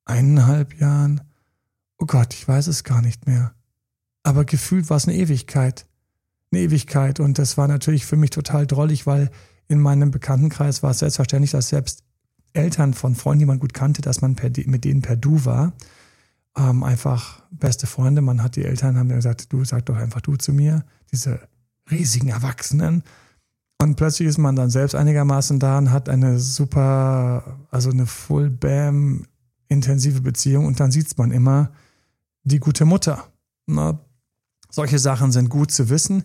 eineinhalb 0.05 0.79
Jahren. 0.79 1.21
Oh 1.97 2.05
Gott, 2.05 2.35
ich 2.35 2.47
weiß 2.47 2.67
es 2.67 2.83
gar 2.83 3.01
nicht 3.01 3.25
mehr. 3.25 3.55
Aber 4.21 4.45
gefühlt 4.45 4.91
war 4.91 4.97
es 4.97 5.07
eine 5.07 5.17
Ewigkeit. 5.17 5.87
Eine 6.51 6.61
Ewigkeit. 6.61 7.19
Und 7.19 7.39
das 7.39 7.57
war 7.57 7.67
natürlich 7.67 8.05
für 8.05 8.15
mich 8.15 8.29
total 8.29 8.67
drollig, 8.67 9.07
weil 9.07 9.31
in 9.67 9.79
meinem 9.79 10.11
Bekanntenkreis 10.11 10.83
war 10.83 10.91
es 10.91 10.99
selbstverständlich, 10.99 11.51
dass 11.51 11.69
selbst 11.69 12.03
Eltern 12.53 12.93
von 12.93 13.15
Freunden, 13.15 13.39
die 13.39 13.45
man 13.45 13.59
gut 13.59 13.73
kannte, 13.73 14.01
dass 14.01 14.21
man 14.21 14.35
per, 14.35 14.49
mit 14.65 14.85
denen 14.85 15.01
per 15.01 15.15
Du 15.15 15.45
war. 15.45 15.73
ähm, 16.57 16.83
einfach 16.83 17.43
beste 17.51 17.87
Freunde. 17.87 18.21
Man 18.21 18.41
hat 18.41 18.55
die 18.55 18.63
Eltern, 18.63 18.97
haben 18.97 19.09
gesagt, 19.09 19.51
du 19.51 19.65
sag 19.65 19.85
doch 19.85 19.97
einfach 19.97 20.21
du 20.21 20.35
zu 20.37 20.53
mir, 20.53 20.85
diese 21.11 21.39
riesigen 21.91 22.29
Erwachsenen. 22.29 23.03
Und 23.81 23.95
plötzlich 23.95 24.27
ist 24.27 24.37
man 24.37 24.55
dann 24.55 24.69
selbst 24.69 24.95
einigermaßen 24.95 25.59
da 25.59 25.77
und 25.77 25.91
hat 25.91 26.07
eine 26.07 26.39
super, 26.39 27.59
also 27.71 27.89
eine 27.91 28.05
Full-Bam 28.05 29.25
intensive 29.67 30.21
Beziehung 30.21 30.65
und 30.65 30.79
dann 30.79 30.91
sieht 30.91 31.17
man 31.17 31.31
immer 31.31 31.71
die 32.43 32.59
gute 32.59 32.85
Mutter. 32.85 33.27
Na, 33.67 33.99
solche 34.69 34.99
Sachen 34.99 35.31
sind 35.31 35.49
gut 35.49 35.71
zu 35.71 35.89
wissen 35.89 36.23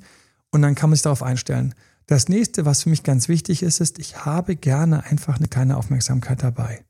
und 0.51 0.63
dann 0.63 0.75
kann 0.75 0.91
man 0.91 0.97
sich 0.97 1.03
darauf 1.03 1.23
einstellen. 1.23 1.75
Das 2.11 2.29
nächste, 2.29 2.65
was 2.65 2.83
für 2.83 2.91
mich 2.91 3.05
ganz 3.05 3.29
wichtig 3.29 3.63
ist, 3.63 3.79
ist, 3.79 4.01
ich 4.01 4.25
habe 4.25 4.57
gerne 4.57 5.05
einfach 5.05 5.37
eine 5.37 5.47
kleine 5.47 5.77
Aufmerksamkeit 5.77 6.43
dabei. 6.43 6.85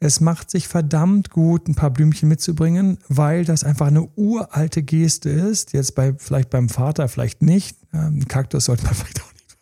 Es 0.00 0.18
macht 0.18 0.50
sich 0.50 0.66
verdammt 0.66 1.30
gut, 1.30 1.68
ein 1.68 1.76
paar 1.76 1.90
Blümchen 1.90 2.28
mitzubringen, 2.28 2.98
weil 3.06 3.44
das 3.44 3.62
einfach 3.62 3.86
eine 3.86 4.08
uralte 4.16 4.82
Geste 4.82 5.30
ist. 5.30 5.72
Jetzt 5.72 5.94
bei, 5.94 6.14
vielleicht 6.18 6.50
beim 6.50 6.68
Vater, 6.68 7.06
vielleicht 7.06 7.42
nicht. 7.42 7.78
Ein 7.92 8.22
ähm, 8.22 8.26
Kaktus 8.26 8.64
sollte 8.64 8.82
man 8.82 8.94
vielleicht 8.96 9.22
auch 9.22 9.32
nicht 9.34 9.54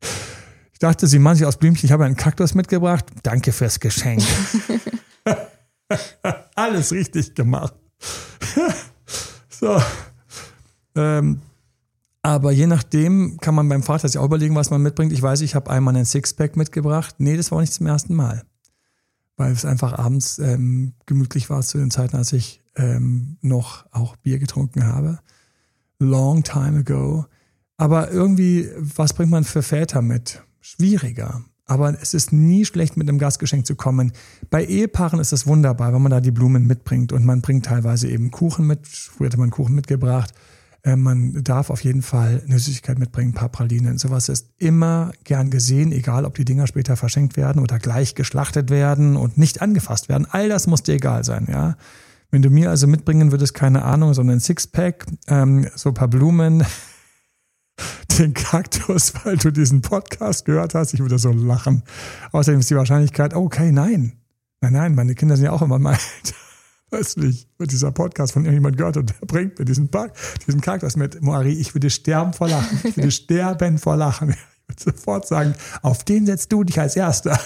verwenden. 0.00 0.20
Ich 0.74 0.78
dachte, 0.78 1.08
Sie 1.08 1.18
machen 1.18 1.38
sich 1.38 1.46
aus 1.46 1.56
Blümchen, 1.56 1.88
ich 1.88 1.92
habe 1.92 2.04
einen 2.04 2.16
Kaktus 2.16 2.54
mitgebracht. 2.54 3.06
Danke 3.24 3.50
fürs 3.50 3.80
Geschenk. 3.80 4.22
Alles 6.54 6.92
richtig 6.92 7.34
gemacht. 7.34 7.74
so. 9.48 9.82
Ähm, 10.94 11.40
aber 12.22 12.52
je 12.52 12.66
nachdem 12.66 13.38
kann 13.40 13.54
man 13.54 13.68
beim 13.68 13.82
Vater 13.82 14.08
sich 14.08 14.18
auch 14.18 14.26
überlegen, 14.26 14.54
was 14.54 14.70
man 14.70 14.82
mitbringt. 14.82 15.12
Ich 15.12 15.22
weiß, 15.22 15.40
ich 15.40 15.54
habe 15.54 15.70
einmal 15.70 15.94
einen 15.94 16.04
Sixpack 16.04 16.56
mitgebracht. 16.56 17.16
Nee, 17.18 17.36
das 17.36 17.50
war 17.50 17.56
auch 17.56 17.62
nicht 17.62 17.72
zum 17.72 17.86
ersten 17.86 18.14
Mal 18.14 18.44
weil 19.40 19.52
es 19.52 19.64
einfach 19.64 19.94
abends 19.94 20.38
ähm, 20.38 20.92
gemütlich 21.06 21.48
war 21.48 21.62
zu 21.62 21.78
den 21.78 21.90
Zeiten, 21.90 22.14
als 22.14 22.34
ich 22.34 22.60
ähm, 22.76 23.38
noch 23.40 23.86
auch 23.90 24.16
Bier 24.16 24.38
getrunken 24.38 24.86
habe. 24.86 25.18
Long 25.98 26.42
time 26.42 26.80
ago. 26.80 27.24
Aber 27.78 28.10
irgendwie, 28.10 28.68
was 28.76 29.14
bringt 29.14 29.30
man 29.30 29.44
für 29.44 29.62
Väter 29.62 30.02
mit? 30.02 30.42
Schwieriger. 30.60 31.42
Aber 31.64 31.96
es 32.02 32.12
ist 32.12 32.34
nie 32.34 32.66
schlecht, 32.66 32.98
mit 32.98 33.08
einem 33.08 33.18
Gastgeschenk 33.18 33.64
zu 33.64 33.76
kommen. 33.76 34.12
Bei 34.50 34.62
Ehepaaren 34.62 35.20
ist 35.20 35.32
es 35.32 35.46
wunderbar, 35.46 35.94
wenn 35.94 36.02
man 36.02 36.10
da 36.10 36.20
die 36.20 36.32
Blumen 36.32 36.66
mitbringt 36.66 37.10
und 37.10 37.24
man 37.24 37.40
bringt 37.40 37.64
teilweise 37.64 38.10
eben 38.10 38.30
Kuchen 38.30 38.66
mit. 38.66 38.86
Früher 38.86 39.28
hatte 39.28 39.38
man 39.38 39.50
Kuchen 39.50 39.74
mitgebracht 39.74 40.34
äh, 40.82 40.96
man 40.96 41.42
darf 41.44 41.70
auf 41.70 41.84
jeden 41.84 42.02
Fall 42.02 42.42
eine 42.46 42.58
Süßigkeit 42.58 42.98
mitbringen, 42.98 43.30
ein 43.30 43.34
paar 43.34 43.50
Pralinen. 43.50 43.98
Sowas 43.98 44.28
ist 44.28 44.50
immer 44.58 45.12
gern 45.24 45.50
gesehen, 45.50 45.92
egal 45.92 46.24
ob 46.24 46.34
die 46.34 46.44
Dinger 46.44 46.66
später 46.66 46.96
verschenkt 46.96 47.36
werden 47.36 47.60
oder 47.62 47.78
gleich 47.78 48.14
geschlachtet 48.14 48.70
werden 48.70 49.16
und 49.16 49.36
nicht 49.36 49.62
angefasst 49.62 50.08
werden. 50.08 50.26
All 50.30 50.48
das 50.48 50.66
muss 50.66 50.82
dir 50.82 50.94
egal 50.94 51.24
sein, 51.24 51.46
ja. 51.50 51.76
Wenn 52.30 52.42
du 52.42 52.50
mir 52.50 52.70
also 52.70 52.86
mitbringen 52.86 53.32
würdest, 53.32 53.54
keine 53.54 53.82
Ahnung, 53.82 54.14
so 54.14 54.20
einen 54.20 54.38
Sixpack, 54.38 55.04
ähm, 55.26 55.66
so 55.74 55.90
ein 55.90 55.94
paar 55.94 56.08
Blumen, 56.08 56.64
den 58.18 58.34
Kaktus, 58.34 59.12
weil 59.24 59.36
du 59.36 59.50
diesen 59.50 59.82
Podcast 59.82 60.44
gehört 60.44 60.74
hast, 60.74 60.94
ich 60.94 61.00
würde 61.00 61.18
so 61.18 61.32
lachen. 61.32 61.82
Außerdem 62.32 62.60
ist 62.60 62.70
die 62.70 62.76
Wahrscheinlichkeit, 62.76 63.34
okay, 63.34 63.72
nein. 63.72 64.12
Nein, 64.60 64.72
nein, 64.74 64.94
meine 64.94 65.14
Kinder 65.14 65.36
sind 65.36 65.46
ja 65.46 65.52
auch 65.52 65.62
immer 65.62 65.78
mal 65.80 65.98
plötzlich 66.90 67.46
wird 67.58 67.72
dieser 67.72 67.92
Podcast 67.92 68.32
von 68.32 68.44
irgendjemand 68.44 68.76
gehört 68.76 68.96
und 68.96 69.10
der 69.10 69.26
bringt 69.26 69.58
mir 69.58 69.64
diesen, 69.64 69.88
Park, 69.88 70.12
diesen 70.46 70.60
Charakter 70.60 70.90
mit. 70.98 71.22
Moari, 71.22 71.52
ich 71.52 71.74
würde 71.74 71.90
sterben 71.90 72.32
vor 72.32 72.48
Lachen. 72.48 72.80
Ich 72.84 72.96
würde 72.96 73.10
sterben 73.10 73.78
vor 73.78 73.96
Lachen. 73.96 74.30
Ich 74.30 74.36
würde 74.68 74.96
sofort 74.96 75.26
sagen, 75.26 75.54
auf 75.82 76.04
den 76.04 76.26
setzt 76.26 76.52
du 76.52 76.64
dich 76.64 76.78
als 76.78 76.96
Erster. 76.96 77.38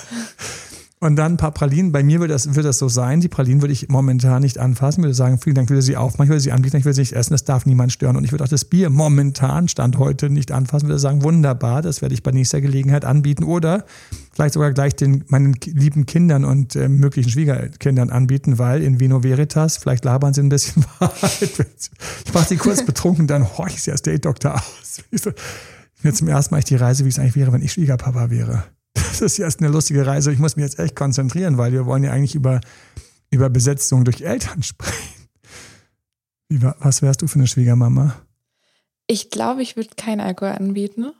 Und 1.04 1.16
dann 1.16 1.32
ein 1.32 1.36
paar 1.36 1.52
Pralinen. 1.52 1.92
Bei 1.92 2.02
mir 2.02 2.20
wird 2.20 2.30
das, 2.30 2.54
wird 2.54 2.64
das 2.64 2.78
so 2.78 2.88
sein. 2.88 3.20
Die 3.20 3.28
Pralinen 3.28 3.60
würde 3.60 3.74
ich 3.74 3.90
momentan 3.90 4.40
nicht 4.40 4.56
anfassen. 4.56 5.00
Ich 5.00 5.04
würde 5.04 5.14
sagen, 5.14 5.36
vielen 5.38 5.54
Dank, 5.54 5.66
ich 5.66 5.70
würde 5.70 5.82
sie 5.82 5.98
aufmachen, 5.98 6.24
ich 6.24 6.30
würde 6.30 6.40
sie 6.40 6.50
anbieten, 6.50 6.78
ich 6.78 6.86
würde 6.86 6.94
sie 6.94 7.02
nicht 7.02 7.12
essen, 7.12 7.34
das 7.34 7.44
darf 7.44 7.66
niemand 7.66 7.92
stören. 7.92 8.16
Und 8.16 8.24
ich 8.24 8.32
würde 8.32 8.42
auch 8.42 8.48
das 8.48 8.64
Bier 8.64 8.88
momentan, 8.88 9.68
Stand 9.68 9.98
heute, 9.98 10.30
nicht 10.30 10.50
anfassen. 10.50 10.86
Ich 10.86 10.88
würde 10.88 10.98
sagen, 10.98 11.22
wunderbar, 11.22 11.82
das 11.82 12.00
werde 12.00 12.14
ich 12.14 12.22
bei 12.22 12.30
nächster 12.30 12.62
Gelegenheit 12.62 13.04
anbieten. 13.04 13.44
Oder 13.44 13.84
vielleicht 14.32 14.54
sogar 14.54 14.72
gleich 14.72 14.96
den, 14.96 15.24
meinen 15.28 15.54
lieben 15.66 16.06
Kindern 16.06 16.46
und 16.46 16.74
äh, 16.74 16.88
möglichen 16.88 17.28
Schwiegerkindern 17.28 18.08
anbieten, 18.08 18.58
weil 18.58 18.82
in 18.82 18.98
Vino 18.98 19.22
Veritas, 19.22 19.76
vielleicht 19.76 20.06
labern 20.06 20.32
sie 20.32 20.40
ein 20.40 20.48
bisschen 20.48 20.86
Wahrheit. 21.00 21.90
Ich 22.24 22.32
mache 22.32 22.48
sie 22.48 22.56
kurz 22.56 22.82
betrunken, 22.82 23.26
dann 23.26 23.58
horch 23.58 23.74
ich 23.74 23.82
sie 23.82 23.92
als 23.92 24.00
Date-Doktor 24.00 24.54
aus. 24.54 25.02
Mir 26.02 26.14
zum 26.14 26.28
ersten 26.28 26.54
Mal 26.54 26.60
ich 26.60 26.64
die 26.64 26.76
Reise, 26.76 27.04
wie 27.04 27.10
es 27.10 27.18
eigentlich 27.18 27.36
wäre, 27.36 27.52
wenn 27.52 27.60
ich 27.60 27.72
Schwiegerpapa 27.72 28.30
wäre 28.30 28.64
das 28.94 29.20
ist 29.20 29.36
jetzt 29.36 29.60
eine 29.60 29.68
lustige 29.68 30.06
Reise. 30.06 30.32
Ich 30.32 30.38
muss 30.38 30.56
mich 30.56 30.64
jetzt 30.64 30.78
echt 30.78 30.96
konzentrieren, 30.96 31.58
weil 31.58 31.72
wir 31.72 31.86
wollen 31.86 32.04
ja 32.04 32.12
eigentlich 32.12 32.34
über, 32.34 32.60
über 33.30 33.50
Besetzung 33.50 34.04
durch 34.04 34.22
Eltern 34.22 34.62
sprechen. 34.62 35.28
Wie, 36.48 36.62
was 36.62 37.02
wärst 37.02 37.22
du 37.22 37.26
für 37.26 37.38
eine 37.38 37.46
Schwiegermama? 37.46 38.16
Ich 39.06 39.30
glaube, 39.30 39.62
ich 39.62 39.76
würde 39.76 39.90
kein 39.96 40.20
Alkohol 40.20 40.52
anbieten. 40.52 41.12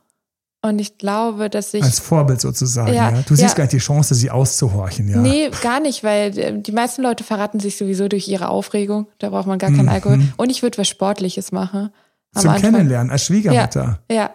Und 0.61 0.79
ich 0.79 0.97
glaube, 0.97 1.51
dass 1.51 1.75
ich. 1.75 1.83
Als 1.83 1.99
Vorbild 1.99 2.41
sozusagen, 2.41 2.91
ja. 2.91 3.11
ja. 3.11 3.21
Du 3.21 3.35
siehst 3.35 3.49
ja. 3.49 3.53
gar 3.53 3.63
nicht 3.65 3.73
die 3.73 3.77
Chance, 3.77 4.15
sie 4.15 4.31
auszuhorchen, 4.31 5.07
ja. 5.07 5.17
Nee, 5.17 5.51
gar 5.61 5.79
nicht, 5.79 6.03
weil 6.03 6.35
äh, 6.39 6.59
die 6.59 6.71
meisten 6.71 7.03
Leute 7.03 7.23
verraten 7.23 7.59
sich 7.59 7.77
sowieso 7.77 8.07
durch 8.07 8.27
ihre 8.27 8.49
Aufregung. 8.49 9.07
Da 9.19 9.29
braucht 9.29 9.45
man 9.45 9.59
gar 9.59 9.69
keinen 9.69 9.83
mhm. 9.83 9.89
Alkohol. 9.89 10.21
Und 10.37 10.49
ich 10.49 10.63
würde 10.63 10.79
was 10.79 10.87
Sportliches 10.87 11.51
machen. 11.51 11.91
Zum 12.33 12.49
Anfang. 12.49 12.73
Kennenlernen, 12.73 13.11
als 13.11 13.25
Schwiegermutter. 13.25 13.99
Ja. 14.09 14.15
ja. 14.15 14.31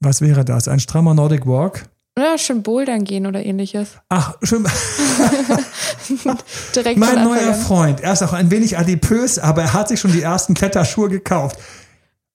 Was 0.00 0.20
wäre 0.20 0.44
das? 0.44 0.66
Ein 0.66 0.80
strammer 0.80 1.14
Nordic 1.14 1.46
Walk? 1.46 1.84
Ja, 2.18 2.38
schön 2.38 2.62
bouldern 2.62 3.04
gehen 3.04 3.26
oder 3.26 3.44
ähnliches. 3.44 3.90
Ach, 4.08 4.36
schön. 4.42 4.66
Direkt 6.74 6.98
mein 6.98 7.22
neuer 7.22 7.52
Freund. 7.52 8.00
Er 8.00 8.14
ist 8.14 8.22
auch 8.22 8.32
ein 8.32 8.50
wenig 8.50 8.78
adipös, 8.78 9.38
aber 9.38 9.60
er 9.62 9.72
hat 9.74 9.88
sich 9.88 10.00
schon 10.00 10.12
die 10.12 10.22
ersten 10.22 10.54
Kletterschuhe 10.54 11.10
gekauft. 11.10 11.58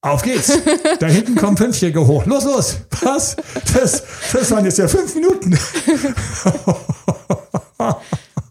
Auf 0.01 0.21
geht's. 0.21 0.55
Da 0.99 1.07
hinten 1.07 1.35
kommen 1.35 1.57
Fünfjährige 1.57 2.05
hoch. 2.05 2.25
Los, 2.25 2.43
los. 2.43 2.77
Was? 3.01 3.35
Das, 3.73 4.03
das 4.31 4.51
waren 4.51 4.65
jetzt 4.65 4.77
ja 4.77 4.87
fünf 4.87 5.15
Minuten. 5.15 5.57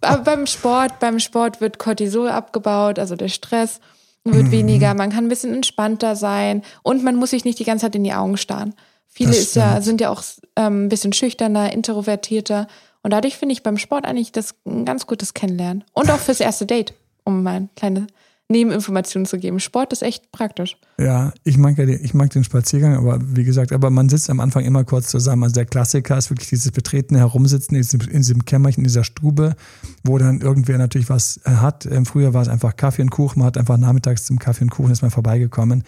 aber 0.01 0.23
beim 0.23 0.47
Sport, 0.47 0.99
beim 0.99 1.21
Sport 1.21 1.61
wird 1.61 1.79
Cortisol 1.79 2.29
abgebaut, 2.29 2.99
also 2.99 3.15
der 3.15 3.29
Stress 3.29 3.79
wird 4.25 4.47
mhm. 4.47 4.51
weniger. 4.51 4.95
Man 4.95 5.11
kann 5.11 5.27
ein 5.27 5.29
bisschen 5.29 5.55
entspannter 5.55 6.17
sein 6.17 6.63
und 6.83 7.05
man 7.05 7.15
muss 7.15 7.31
sich 7.31 7.45
nicht 7.45 7.61
die 7.61 7.65
ganze 7.65 7.87
Zeit 7.87 7.95
in 7.95 8.03
die 8.05 8.15
Augen 8.15 8.37
starren. 8.37 8.75
Viele 9.11 9.37
ja, 9.55 9.81
sind 9.81 10.01
ja 10.01 10.09
auch 10.11 10.23
ähm, 10.57 10.87
ein 10.87 10.89
bisschen 10.89 11.13
schüchterner, 11.13 11.73
introvertierter. 11.73 12.69
Und 13.03 13.13
dadurch 13.13 13.37
finde 13.37 13.53
ich 13.53 13.63
beim 13.63 13.77
Sport 13.77 14.05
eigentlich 14.07 14.33
das 14.33 14.55
ein 14.65 14.85
ganz 14.85 15.07
gutes 15.07 15.35
Kennenlernen. 15.35 15.85
Und 15.93 16.11
auch 16.11 16.19
fürs 16.19 16.41
erste 16.41 16.65
Date, 16.65 16.95
um 17.25 17.43
mal 17.43 17.57
eine 17.57 17.69
kleine 17.75 18.07
Nebeninformationen 18.51 19.27
zu 19.27 19.39
geben. 19.39 19.61
Sport 19.61 19.93
ist 19.93 20.03
echt 20.03 20.33
praktisch. 20.33 20.77
Ja, 20.99 21.33
ich 21.45 21.57
mag 21.57 21.79
ja 21.79 21.87
den, 21.87 22.05
ich 22.05 22.15
mag 22.15 22.31
den 22.31 22.45
Spaziergang, 22.45 22.97
aber 22.97 23.19
wie 23.23 23.45
gesagt, 23.45 23.73
aber 23.73 23.91
man 23.91 24.09
sitzt 24.09 24.29
am 24.29 24.41
Anfang 24.41 24.65
immer 24.65 24.85
kurz 24.85 25.09
zusammen. 25.09 25.45
Also 25.45 25.55
der 25.55 25.67
Klassiker 25.67 26.19
ist 26.19 26.31
wirklich 26.31 26.49
dieses 26.49 26.73
betretene 26.73 27.21
Herumsitzen 27.21 27.77
in 27.77 27.83
diesem, 27.83 28.01
in 28.01 28.19
diesem 28.19 28.45
Kämmerchen, 28.45 28.83
in 28.83 28.89
dieser 28.89 29.05
Stube, 29.05 29.55
wo 30.05 30.19
dann 30.19 30.41
irgendwer 30.41 30.79
natürlich 30.79 31.09
was 31.09 31.41
hat. 31.45 31.87
Ähm, 31.87 32.07
früher 32.07 32.35
war 32.35 32.43
es 32.43 32.49
einfach 32.49 32.77
Kaffee 32.77 33.03
und 33.03 33.11
Kuchen, 33.11 33.39
man 33.39 33.47
hat 33.47 33.57
einfach 33.57 33.77
nachmittags 33.77 34.25
zum 34.25 34.39
Kaffee 34.39 34.65
und 34.65 34.71
Kuchen 34.71 34.91
ist 34.91 35.03
man 35.03 35.13
vorbeigekommen. 35.13 35.85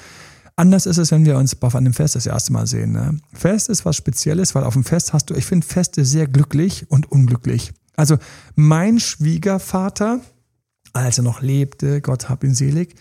Anders 0.57 0.87
ist 0.87 0.99
es, 0.99 1.11
wenn 1.11 1.25
wir 1.25 1.39
uns 1.39 1.61
auf 1.63 1.75
einem 1.75 1.95
Fest 1.95 2.15
das 2.15 2.27
erste 2.27 2.53
Mal 2.53 2.67
sehen. 2.67 2.93
Ne? 2.93 3.19
Fest 3.33 3.69
ist 3.69 3.85
was 3.85 3.97
Spezielles, 3.97 4.55
weil 4.55 4.65
auf 4.65 4.75
dem 4.75 4.85
Fest 4.85 5.13
hast 5.13 5.31
du, 5.31 5.35
ich 5.35 5.47
finde 5.47 5.67
Feste 5.67 6.05
sehr 6.05 6.27
glücklich 6.27 6.91
und 6.91 7.11
unglücklich. 7.11 7.73
Also 7.97 8.19
mein 8.55 9.01
Schwiegervater, 9.01 10.21
als 10.93 11.19
er 11.19 11.25
noch 11.25 11.41
lebte, 11.41 12.01
Gott 12.01 12.29
hab 12.29 12.45
ihn 12.45 12.55
selig, 12.55 12.95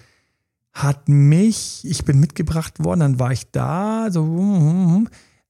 hat 0.73 1.09
mich, 1.09 1.81
ich 1.83 2.05
bin 2.05 2.19
mitgebracht 2.19 2.83
worden, 2.83 3.01
dann 3.01 3.19
war 3.19 3.31
ich 3.31 3.51
da, 3.51 4.07
so, 4.09 4.23
hm, 4.23 4.59
hm, 4.59 4.95
hm, 4.95 5.07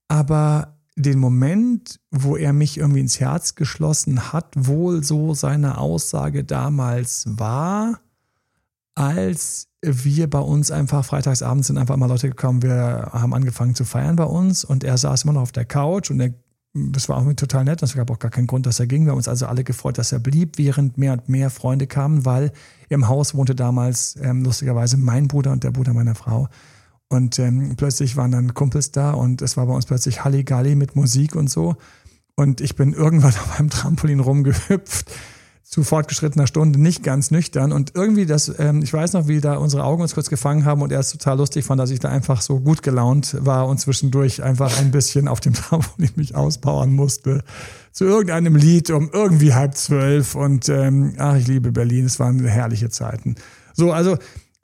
aber 0.07 0.77
den 0.95 1.19
Moment, 1.19 1.99
wo 2.09 2.35
er 2.35 2.53
mich 2.53 2.77
irgendwie 2.77 2.99
ins 2.99 3.19
Herz 3.19 3.55
geschlossen 3.55 4.33
hat, 4.33 4.53
wohl 4.57 5.03
so 5.03 5.33
seine 5.33 5.77
Aussage 5.77 6.43
damals 6.43 7.25
war, 7.27 7.99
als 9.01 9.67
wir 9.81 10.29
bei 10.29 10.39
uns 10.39 10.69
einfach 10.69 11.03
freitagsabends 11.03 11.67
sind 11.67 11.79
einfach 11.79 11.97
mal 11.97 12.05
Leute 12.05 12.29
gekommen, 12.29 12.61
wir 12.61 13.09
haben 13.11 13.33
angefangen 13.33 13.73
zu 13.73 13.83
feiern 13.83 14.15
bei 14.15 14.25
uns 14.25 14.63
und 14.63 14.83
er 14.83 14.95
saß 14.95 15.23
immer 15.23 15.33
noch 15.33 15.41
auf 15.41 15.51
der 15.51 15.65
Couch 15.65 16.11
und 16.11 16.19
er, 16.19 16.35
das 16.75 17.09
war 17.09 17.17
auch 17.17 17.33
total 17.33 17.63
nett, 17.63 17.81
es 17.81 17.95
gab 17.95 18.11
auch 18.11 18.19
gar 18.19 18.29
keinen 18.29 18.45
Grund, 18.45 18.67
dass 18.67 18.79
er 18.79 18.85
ging. 18.85 19.05
Wir 19.05 19.11
haben 19.11 19.17
uns 19.17 19.27
also 19.27 19.47
alle 19.47 19.63
gefreut, 19.63 19.97
dass 19.97 20.11
er 20.11 20.19
blieb, 20.19 20.59
während 20.59 20.99
mehr 20.99 21.13
und 21.13 21.29
mehr 21.29 21.49
Freunde 21.49 21.87
kamen, 21.87 22.25
weil 22.25 22.51
im 22.89 23.07
Haus 23.07 23.33
wohnte 23.33 23.55
damals 23.55 24.17
ähm, 24.21 24.43
lustigerweise 24.43 24.97
mein 24.97 25.27
Bruder 25.27 25.51
und 25.51 25.63
der 25.63 25.71
Bruder 25.71 25.93
meiner 25.93 26.13
Frau. 26.13 26.47
Und 27.09 27.39
ähm, 27.39 27.73
plötzlich 27.75 28.15
waren 28.17 28.31
dann 28.31 28.53
Kumpels 28.53 28.91
da 28.91 29.11
und 29.11 29.41
es 29.41 29.57
war 29.57 29.65
bei 29.65 29.73
uns 29.73 29.87
plötzlich 29.87 30.23
Halligalli 30.23 30.75
mit 30.75 30.95
Musik 30.95 31.35
und 31.35 31.49
so. 31.49 31.75
Und 32.35 32.61
ich 32.61 32.75
bin 32.75 32.93
irgendwann 32.93 33.31
auf 33.31 33.57
einem 33.57 33.71
Trampolin 33.71 34.19
rumgehüpft 34.19 35.11
zu 35.71 35.85
fortgeschrittener 35.85 36.47
Stunde 36.47 36.81
nicht 36.81 37.01
ganz 37.01 37.31
nüchtern. 37.31 37.71
Und 37.71 37.93
irgendwie 37.95 38.25
das, 38.25 38.53
ähm, 38.59 38.83
ich 38.83 38.91
weiß 38.91 39.13
noch, 39.13 39.29
wie 39.29 39.39
da 39.39 39.55
unsere 39.55 39.85
Augen 39.85 40.01
uns 40.01 40.13
kurz 40.13 40.29
gefangen 40.29 40.65
haben 40.65 40.81
und 40.81 40.91
er 40.91 40.99
ist 40.99 41.13
total 41.13 41.37
lustig 41.37 41.63
fand, 41.63 41.79
dass 41.79 41.91
ich 41.91 42.01
da 42.01 42.09
einfach 42.09 42.41
so 42.41 42.59
gut 42.59 42.83
gelaunt 42.83 43.37
war 43.39 43.69
und 43.69 43.79
zwischendurch 43.79 44.43
einfach 44.43 44.77
ein 44.79 44.91
bisschen 44.91 45.29
auf 45.29 45.39
dem 45.39 45.53
Trampolin 45.55 46.11
mich 46.17 46.35
auspowern 46.35 46.91
musste. 46.93 47.41
Zu 47.93 48.03
irgendeinem 48.03 48.57
Lied 48.57 48.91
um 48.91 49.11
irgendwie 49.13 49.53
halb 49.53 49.77
zwölf 49.77 50.35
und 50.35 50.67
ähm, 50.67 51.13
ach, 51.17 51.37
ich 51.37 51.47
liebe 51.47 51.71
Berlin, 51.71 52.03
es 52.03 52.19
waren 52.19 52.43
herrliche 52.45 52.89
Zeiten. 52.89 53.35
So, 53.73 53.93
also 53.93 54.17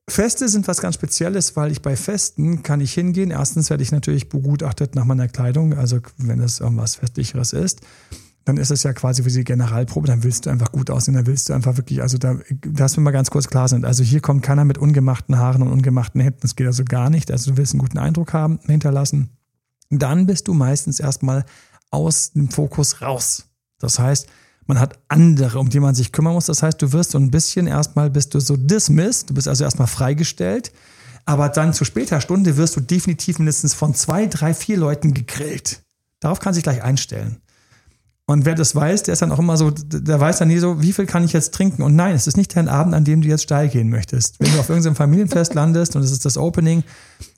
Feste 0.10 0.50
sind 0.50 0.68
was 0.68 0.82
ganz 0.82 0.96
Spezielles, 0.96 1.56
weil 1.56 1.72
ich 1.72 1.82
bei 1.82 1.96
Festen 1.96 2.64
kann 2.64 2.82
ich 2.82 2.94
hingehen. 2.94 3.32
Erstens 3.32 3.70
werde 3.70 3.84
ich 3.84 3.94
natürlich 3.94 4.28
begutachtet 4.28 4.96
nach 4.96 5.06
meiner 5.06 5.30
Kleidung, 5.30 5.74
also 5.74 6.00
wenn 6.18 6.42
es 6.42 6.60
irgendwas 6.60 6.96
Festlicheres 6.96 7.54
ist 7.54 7.80
dann 8.48 8.56
ist 8.56 8.72
es 8.72 8.84
ja 8.84 8.94
quasi 8.94 9.26
wie 9.26 9.30
die 9.30 9.44
Generalprobe, 9.44 10.08
dann 10.08 10.24
willst 10.24 10.46
du 10.46 10.50
einfach 10.50 10.72
gut 10.72 10.90
aussehen, 10.90 11.16
dann 11.16 11.28
willst 11.28 11.50
du 11.50 11.54
einfach 11.54 11.76
wirklich, 11.76 12.02
also 12.02 12.18
da, 12.18 12.38
dass 12.66 12.96
wir 12.96 13.02
mal 13.02 13.12
ganz 13.12 13.30
kurz 13.30 13.50
klar 13.50 13.68
sind. 13.68 13.84
Also 13.84 14.06
hier 14.06 14.22
kommt 14.22 14.42
keiner 14.42 14.64
mit 14.64 14.78
ungemachten 14.78 15.38
Haaren 15.38 15.64
und 15.64 15.68
ungemachten 15.68 16.22
Händen, 16.22 16.40
das 16.44 16.56
geht 16.56 16.66
also 16.66 16.86
gar 16.86 17.10
nicht. 17.10 17.30
Also 17.30 17.52
du 17.52 17.58
willst 17.58 17.74
einen 17.74 17.82
guten 17.82 17.98
Eindruck 17.98 18.32
haben, 18.32 18.60
hinterlassen. 18.66 19.32
Dann 19.90 20.28
bist 20.28 20.48
du 20.48 20.54
meistens 20.54 21.02
erstmal 21.02 21.44
aus 21.92 22.32
dem 22.32 22.50
Fokus 22.50 23.02
raus. 23.02 23.48
Das 23.80 24.00
heißt, 24.00 24.28
man 24.66 24.80
hat 24.80 24.98
andere, 25.10 25.60
um 25.60 25.68
die 25.68 25.82
man 25.82 25.94
sich 25.94 26.14
kümmern 26.14 26.34
muss. 26.34 26.46
Das 26.46 26.64
heißt, 26.64 26.82
du 26.82 26.94
wirst 26.94 27.12
so 27.12 27.18
ein 27.18 27.32
bisschen 27.32 27.68
erstmal 27.68 28.10
bist 28.10 28.34
du 28.34 28.40
so 28.40 28.56
dismissed, 28.56 29.30
du 29.30 29.34
bist 29.34 29.50
also 29.50 29.66
erstmal 29.66 29.88
freigestellt. 29.88 30.72
Aber 31.26 31.50
dann 31.50 31.74
zu 31.74 31.84
später 31.84 32.22
Stunde 32.22 32.56
wirst 32.56 32.78
du 32.78 32.80
definitiv 32.80 33.40
mindestens 33.40 33.74
von 33.74 33.94
zwei, 33.94 34.26
drei, 34.26 34.54
vier 34.54 34.78
Leuten 34.78 35.14
gegrillt. 35.14 35.82
Darauf 36.22 36.40
kann 36.40 36.54
sich 36.54 36.64
gleich 36.64 36.82
einstellen. 36.82 37.42
Und 38.30 38.44
wer 38.46 38.56
das 38.56 38.76
weiß, 38.76 39.04
der 39.04 39.14
ist 39.14 39.22
dann 39.22 39.32
auch 39.32 39.40
immer 39.40 39.56
so, 39.56 39.72
der 39.72 40.20
weiß 40.20 40.40
dann 40.40 40.50
nie 40.50 40.58
so, 40.58 40.82
wie 40.82 40.92
viel 40.92 41.06
kann 41.06 41.24
ich 41.24 41.32
jetzt 41.32 41.54
trinken? 41.54 41.82
Und 41.82 41.96
nein, 41.96 42.14
es 42.14 42.28
ist 42.28 42.36
nicht 42.36 42.54
dein 42.58 42.68
Abend, 42.68 42.94
an 42.94 43.06
dem 43.06 43.22
du 43.22 43.30
jetzt 43.30 43.44
steil 43.44 43.70
gehen 43.70 43.90
möchtest. 43.90 44.42
Wenn 44.42 44.52
du 44.52 44.60
auf 44.60 44.68
irgendeinem 44.68 44.98
Familienfest 44.98 45.54
landest 45.54 45.96
und 45.96 46.04
es 46.04 46.12
ist 46.12 46.26
das 46.26 46.38
Opening, 46.38 46.84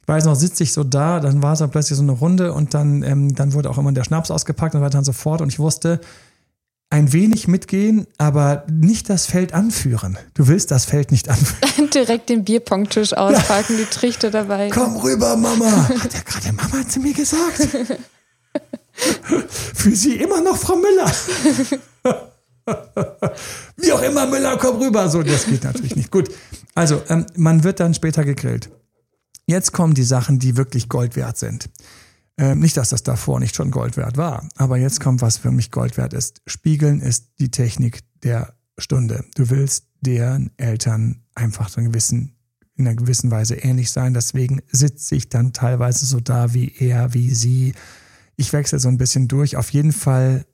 weiß 0.07 0.25
noch, 0.25 0.33
sitze 0.33 0.63
ich 0.63 0.73
so 0.73 0.83
da, 0.83 1.19
dann 1.19 1.43
war 1.43 1.53
es 1.53 1.59
dann 1.59 1.69
plötzlich 1.69 1.95
so 1.95 2.01
eine 2.01 2.13
Runde 2.13 2.53
und 2.53 2.73
dann, 2.73 3.03
ähm, 3.03 3.35
dann 3.35 3.53
wurde 3.53 3.69
auch 3.69 3.77
immer 3.77 3.91
der 3.91 4.03
Schnaps 4.03 4.31
ausgepackt 4.31 4.73
und 4.73 4.81
weiter 4.81 4.97
und 4.97 5.03
so 5.03 5.13
fort. 5.13 5.41
Und 5.41 5.49
ich 5.49 5.59
wusste, 5.59 6.01
ein 6.89 7.13
wenig 7.13 7.47
mitgehen, 7.47 8.07
aber 8.17 8.63
nicht 8.67 9.11
das 9.11 9.27
Feld 9.27 9.53
anführen. 9.53 10.17
Du 10.33 10.47
willst 10.47 10.71
das 10.71 10.85
Feld 10.85 11.11
nicht 11.11 11.29
anführen. 11.29 11.89
Direkt 11.93 12.29
den 12.29 12.43
Bierpongtisch 12.43 13.13
auspacken, 13.13 13.77
die 13.77 13.85
Trichter 13.85 14.31
dabei. 14.31 14.69
Komm 14.73 14.97
rüber, 14.97 15.37
Mama. 15.37 15.87
Hat 15.87 16.15
er 16.15 16.23
gerade 16.23 16.51
Mama 16.51 16.87
zu 16.87 16.99
mir 16.99 17.13
gesagt? 17.13 17.67
Für 19.75 19.95
Sie 19.95 20.15
immer 20.15 20.41
noch 20.41 20.57
Frau 20.57 20.75
Müller. 20.75 21.11
Wie 23.77 23.91
auch 23.91 24.01
immer, 24.01 24.27
Müller, 24.27 24.57
komm 24.57 24.77
rüber. 24.77 25.09
So, 25.09 25.23
das 25.23 25.45
geht 25.45 25.63
natürlich 25.63 25.95
nicht. 25.95 26.11
Gut. 26.11 26.29
Also, 26.75 27.01
ähm, 27.09 27.25
man 27.35 27.63
wird 27.63 27.79
dann 27.79 27.93
später 27.93 28.23
gegrillt. 28.23 28.69
Jetzt 29.45 29.71
kommen 29.71 29.93
die 29.93 30.03
Sachen, 30.03 30.37
die 30.39 30.57
wirklich 30.57 30.89
Gold 30.89 31.15
wert 31.15 31.37
sind. 31.37 31.69
Ähm, 32.37 32.59
nicht, 32.59 32.77
dass 32.77 32.89
das 32.89 33.03
davor 33.03 33.39
nicht 33.39 33.55
schon 33.55 33.71
Gold 33.71 33.97
wert 33.97 34.15
war, 34.15 34.47
aber 34.55 34.77
jetzt 34.77 35.01
kommt, 35.01 35.21
was 35.21 35.37
für 35.37 35.51
mich 35.51 35.71
Gold 35.71 35.97
wert 35.97 36.13
ist. 36.13 36.41
Spiegeln 36.47 37.01
ist 37.01 37.31
die 37.39 37.51
Technik 37.51 37.99
der 38.23 38.53
Stunde. 38.77 39.25
Du 39.35 39.49
willst 39.49 39.87
deren 39.99 40.51
Eltern 40.55 41.23
einfach 41.35 41.67
so 41.67 41.81
gewissen, 41.81 42.37
in 42.75 42.87
einer 42.87 42.95
gewissen 42.95 43.29
Weise 43.29 43.55
ähnlich 43.55 43.91
sein. 43.91 44.13
Deswegen 44.13 44.61
sitze 44.71 45.15
ich 45.15 45.27
dann 45.27 45.51
teilweise 45.51 46.05
so 46.05 46.21
da 46.21 46.53
wie 46.53 46.73
er, 46.79 47.13
wie 47.13 47.33
sie 47.33 47.73
ich 48.39 48.53
wechsle 48.53 48.79
so 48.79 48.87
ein 48.87 48.97
bisschen 48.97 49.27
durch. 49.27 49.57
Auf 49.57 49.69
jeden 49.71 49.91
Fall 49.91 50.45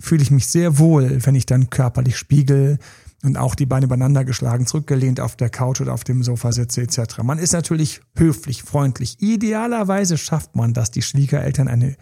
fühle 0.00 0.22
ich 0.22 0.30
mich 0.30 0.48
sehr 0.48 0.78
wohl, 0.78 1.24
wenn 1.24 1.36
ich 1.36 1.46
dann 1.46 1.70
körperlich 1.70 2.16
spiegel 2.16 2.78
und 3.22 3.36
auch 3.36 3.54
die 3.54 3.66
Beine 3.66 3.86
übereinander 3.86 4.24
geschlagen, 4.24 4.66
zurückgelehnt 4.66 5.20
auf 5.20 5.36
der 5.36 5.48
Couch 5.48 5.80
oder 5.80 5.94
auf 5.94 6.02
dem 6.02 6.24
Sofa 6.24 6.50
sitze 6.50 6.82
etc. 6.82 7.22
Man 7.22 7.38
ist 7.38 7.52
natürlich 7.52 8.00
höflich, 8.16 8.62
freundlich. 8.64 9.20
Idealerweise 9.20 10.18
schafft 10.18 10.56
man, 10.56 10.74
dass 10.74 10.90
die 10.90 11.02
Schwiegereltern 11.02 11.68
eine, 11.68 11.96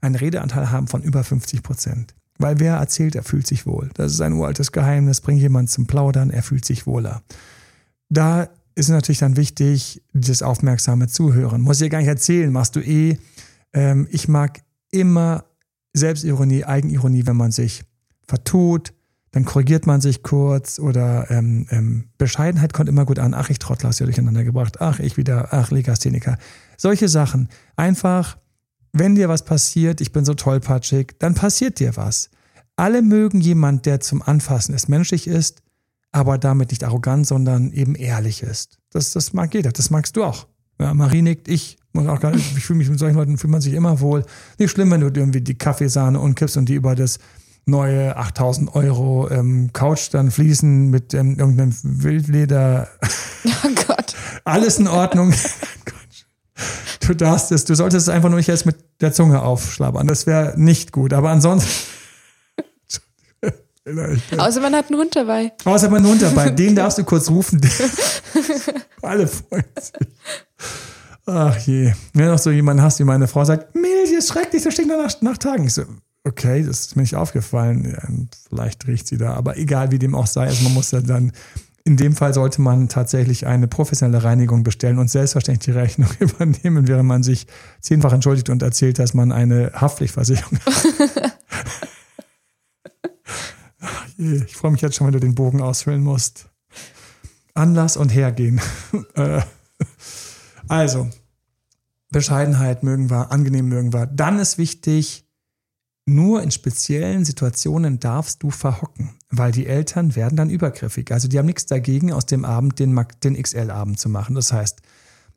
einen 0.00 0.14
Redeanteil 0.14 0.70
haben 0.70 0.86
von 0.86 1.02
über 1.02 1.24
50 1.24 1.62
Prozent. 1.64 2.14
Weil 2.38 2.60
wer 2.60 2.76
erzählt, 2.76 3.16
er 3.16 3.24
fühlt 3.24 3.46
sich 3.46 3.66
wohl. 3.66 3.90
Das 3.94 4.12
ist 4.12 4.20
ein 4.20 4.34
uraltes 4.34 4.70
Geheimnis, 4.70 5.20
bringt 5.20 5.40
jemand 5.40 5.70
zum 5.70 5.86
Plaudern, 5.86 6.30
er 6.30 6.42
fühlt 6.42 6.64
sich 6.64 6.86
wohler. 6.86 7.22
Da 8.08 8.48
ist 8.76 8.88
natürlich 8.88 9.18
dann 9.18 9.36
wichtig, 9.36 10.02
das 10.12 10.42
aufmerksame 10.42 11.08
Zuhören. 11.08 11.62
Muss 11.62 11.80
ich 11.80 11.86
dir 11.86 11.90
gar 11.90 11.98
nicht 11.98 12.08
erzählen, 12.08 12.52
machst 12.52 12.76
du 12.76 12.80
eh. 12.80 13.18
Ähm, 13.72 14.06
ich 14.10 14.28
mag 14.28 14.60
immer 14.90 15.44
Selbstironie, 15.92 16.64
Eigenironie, 16.64 17.26
wenn 17.26 17.36
man 17.36 17.52
sich 17.52 17.84
vertut, 18.26 18.92
dann 19.32 19.44
korrigiert 19.44 19.86
man 19.86 20.00
sich 20.00 20.22
kurz 20.22 20.78
oder 20.78 21.30
ähm, 21.30 21.66
ähm, 21.70 22.04
Bescheidenheit 22.16 22.72
kommt 22.72 22.88
immer 22.88 23.04
gut 23.04 23.18
an. 23.18 23.34
Ach, 23.34 23.50
ich 23.50 23.58
Trottel 23.58 23.88
hast 23.88 24.00
du 24.00 24.04
durcheinander 24.04 24.44
gebracht. 24.44 24.80
Ach, 24.80 24.98
ich 24.98 25.16
wieder, 25.16 25.48
ach, 25.52 25.70
Legastheniker. 25.70 26.38
Solche 26.78 27.08
Sachen. 27.08 27.48
Einfach, 27.76 28.38
wenn 28.92 29.14
dir 29.14 29.28
was 29.28 29.44
passiert, 29.44 30.00
ich 30.00 30.12
bin 30.12 30.24
so 30.24 30.34
tollpatschig, 30.34 31.16
dann 31.18 31.34
passiert 31.34 31.80
dir 31.80 31.96
was. 31.96 32.30
Alle 32.76 33.02
mögen 33.02 33.40
jemand, 33.40 33.84
der 33.84 34.00
zum 34.00 34.22
Anfassen 34.22 34.74
ist, 34.74 34.88
menschlich 34.88 35.26
ist, 35.26 35.62
aber 36.12 36.38
damit 36.38 36.70
nicht 36.70 36.84
arrogant, 36.84 37.26
sondern 37.26 37.72
eben 37.72 37.94
ehrlich 37.94 38.42
ist. 38.42 38.78
Das, 38.90 39.12
das 39.12 39.34
mag 39.34 39.52
jeder, 39.52 39.72
das 39.72 39.90
magst 39.90 40.16
du 40.16 40.24
auch. 40.24 40.46
Ja, 40.78 40.94
Marie 40.94 41.22
nickt, 41.22 41.48
ich 41.48 41.78
muss 41.92 42.06
auch 42.06 42.20
gar 42.20 42.30
nicht, 42.30 42.56
ich 42.56 42.64
fühle 42.64 42.78
mich 42.78 42.90
mit 42.90 42.98
solchen 42.98 43.16
Leuten 43.16 43.38
fühlt 43.38 43.50
man 43.50 43.60
sich 43.60 43.72
immer 43.72 44.00
wohl. 44.00 44.24
Nicht 44.58 44.70
schlimm, 44.70 44.90
wenn 44.90 45.00
du 45.00 45.06
irgendwie 45.08 45.40
die 45.40 45.56
Kaffeesahne 45.56 46.20
umkippst 46.20 46.56
und 46.56 46.68
die 46.68 46.74
über 46.74 46.94
das 46.94 47.18
neue 47.64 48.16
8000 48.16 48.74
Euro 48.74 49.28
ähm, 49.30 49.70
Couch 49.72 50.08
dann 50.12 50.30
fließen 50.30 50.88
mit 50.88 51.14
ähm, 51.14 51.38
irgendeinem 51.38 51.74
Wildleder. 51.82 52.88
Oh 53.64 53.68
Gott. 53.86 54.16
Alles 54.42 54.80
in 54.80 54.88
Ordnung. 54.88 55.32
du 57.06 57.14
darfst 57.14 57.52
es, 57.52 57.64
du 57.64 57.76
solltest 57.76 58.08
es 58.08 58.12
einfach 58.12 58.28
nur 58.28 58.38
nicht 58.38 58.48
erst 58.48 58.66
mit 58.66 58.76
der 59.00 59.12
Zunge 59.12 59.40
aufschlabbern. 59.42 60.08
Das 60.08 60.26
wäre 60.26 60.54
nicht 60.56 60.90
gut. 60.90 61.12
Aber 61.12 61.30
ansonsten. 61.30 61.70
Außer 64.36 64.60
man 64.60 64.74
hat 64.74 64.90
einen 64.90 64.98
Hund 64.98 65.14
dabei. 65.14 65.52
Außer 65.64 65.88
man 65.88 66.02
hat 66.02 66.10
einen 66.10 66.20
Hund 66.20 66.22
dabei. 66.22 66.50
Den 66.50 66.74
darfst 66.74 66.98
du 66.98 67.04
kurz 67.04 67.30
rufen. 67.30 67.60
Alle 69.00 69.28
freuen 69.28 69.64
sich. 69.78 69.92
Ach 71.26 71.58
je. 71.58 71.92
Wenn 72.12 72.26
du 72.26 72.30
noch 72.30 72.38
so 72.38 72.50
jemanden 72.50 72.82
hast, 72.82 73.00
wie 73.00 73.04
meine 73.04 73.26
Frau 73.26 73.44
sagt, 73.44 73.74
Milch 73.74 74.12
ist 74.16 74.28
schrecklich, 74.28 74.62
das 74.62 74.74
stinkt 74.74 74.90
nach, 74.90 75.20
nach 75.22 75.38
Tagen. 75.38 75.64
Ich 75.64 75.74
so, 75.74 75.82
okay, 76.24 76.62
das 76.62 76.80
ist 76.80 76.96
mir 76.96 77.02
nicht 77.02 77.16
aufgefallen. 77.16 77.84
Ja, 77.90 78.02
vielleicht 78.48 78.86
riecht 78.86 79.08
sie 79.08 79.16
da, 79.16 79.34
aber 79.34 79.56
egal 79.56 79.90
wie 79.90 79.98
dem 79.98 80.14
auch 80.14 80.26
sei, 80.26 80.46
also 80.46 80.62
man 80.64 80.74
muss 80.74 80.92
ja 80.92 81.00
dann, 81.00 81.32
in 81.84 81.96
dem 81.96 82.14
Fall 82.14 82.32
sollte 82.34 82.60
man 82.60 82.88
tatsächlich 82.88 83.46
eine 83.46 83.68
professionelle 83.68 84.24
Reinigung 84.24 84.62
bestellen 84.62 84.98
und 84.98 85.10
selbstverständlich 85.10 85.64
die 85.66 85.78
Rechnung 85.78 86.08
übernehmen, 86.18 86.86
während 86.88 87.08
man 87.08 87.22
sich 87.22 87.46
zehnfach 87.80 88.12
entschuldigt 88.12 88.48
und 88.50 88.62
erzählt, 88.62 88.98
dass 88.98 89.14
man 89.14 89.32
eine 89.32 89.72
Haftpflichtversicherung 89.74 90.58
hat. 90.60 91.38
Ach 93.80 94.06
je, 94.16 94.42
ich 94.46 94.56
freue 94.56 94.72
mich 94.72 94.80
jetzt 94.80 94.96
schon, 94.96 95.06
wenn 95.06 95.14
du 95.14 95.20
den 95.20 95.34
Bogen 95.34 95.60
ausfüllen 95.60 96.02
musst. 96.02 96.48
Anlass 97.54 97.96
und 97.96 98.10
hergehen. 98.10 98.60
Also, 100.68 101.08
Bescheidenheit 102.10 102.82
mögen 102.82 103.10
wir, 103.10 103.32
angenehm 103.32 103.68
mögen 103.68 103.92
wir. 103.92 104.06
Dann 104.06 104.38
ist 104.38 104.58
wichtig, 104.58 105.26
nur 106.06 106.42
in 106.42 106.52
speziellen 106.52 107.24
Situationen 107.24 107.98
darfst 107.98 108.42
du 108.42 108.50
verhocken, 108.50 109.10
weil 109.28 109.50
die 109.50 109.66
Eltern 109.66 110.14
werden 110.14 110.36
dann 110.36 110.50
übergriffig. 110.50 111.10
Also 111.10 111.26
die 111.26 111.36
haben 111.38 111.46
nichts 111.46 111.66
dagegen, 111.66 112.12
aus 112.12 112.26
dem 112.26 112.44
Abend 112.44 112.78
den, 112.78 112.98
den 113.24 113.42
XL-Abend 113.42 113.98
zu 113.98 114.08
machen. 114.08 114.36
Das 114.36 114.52
heißt, 114.52 114.82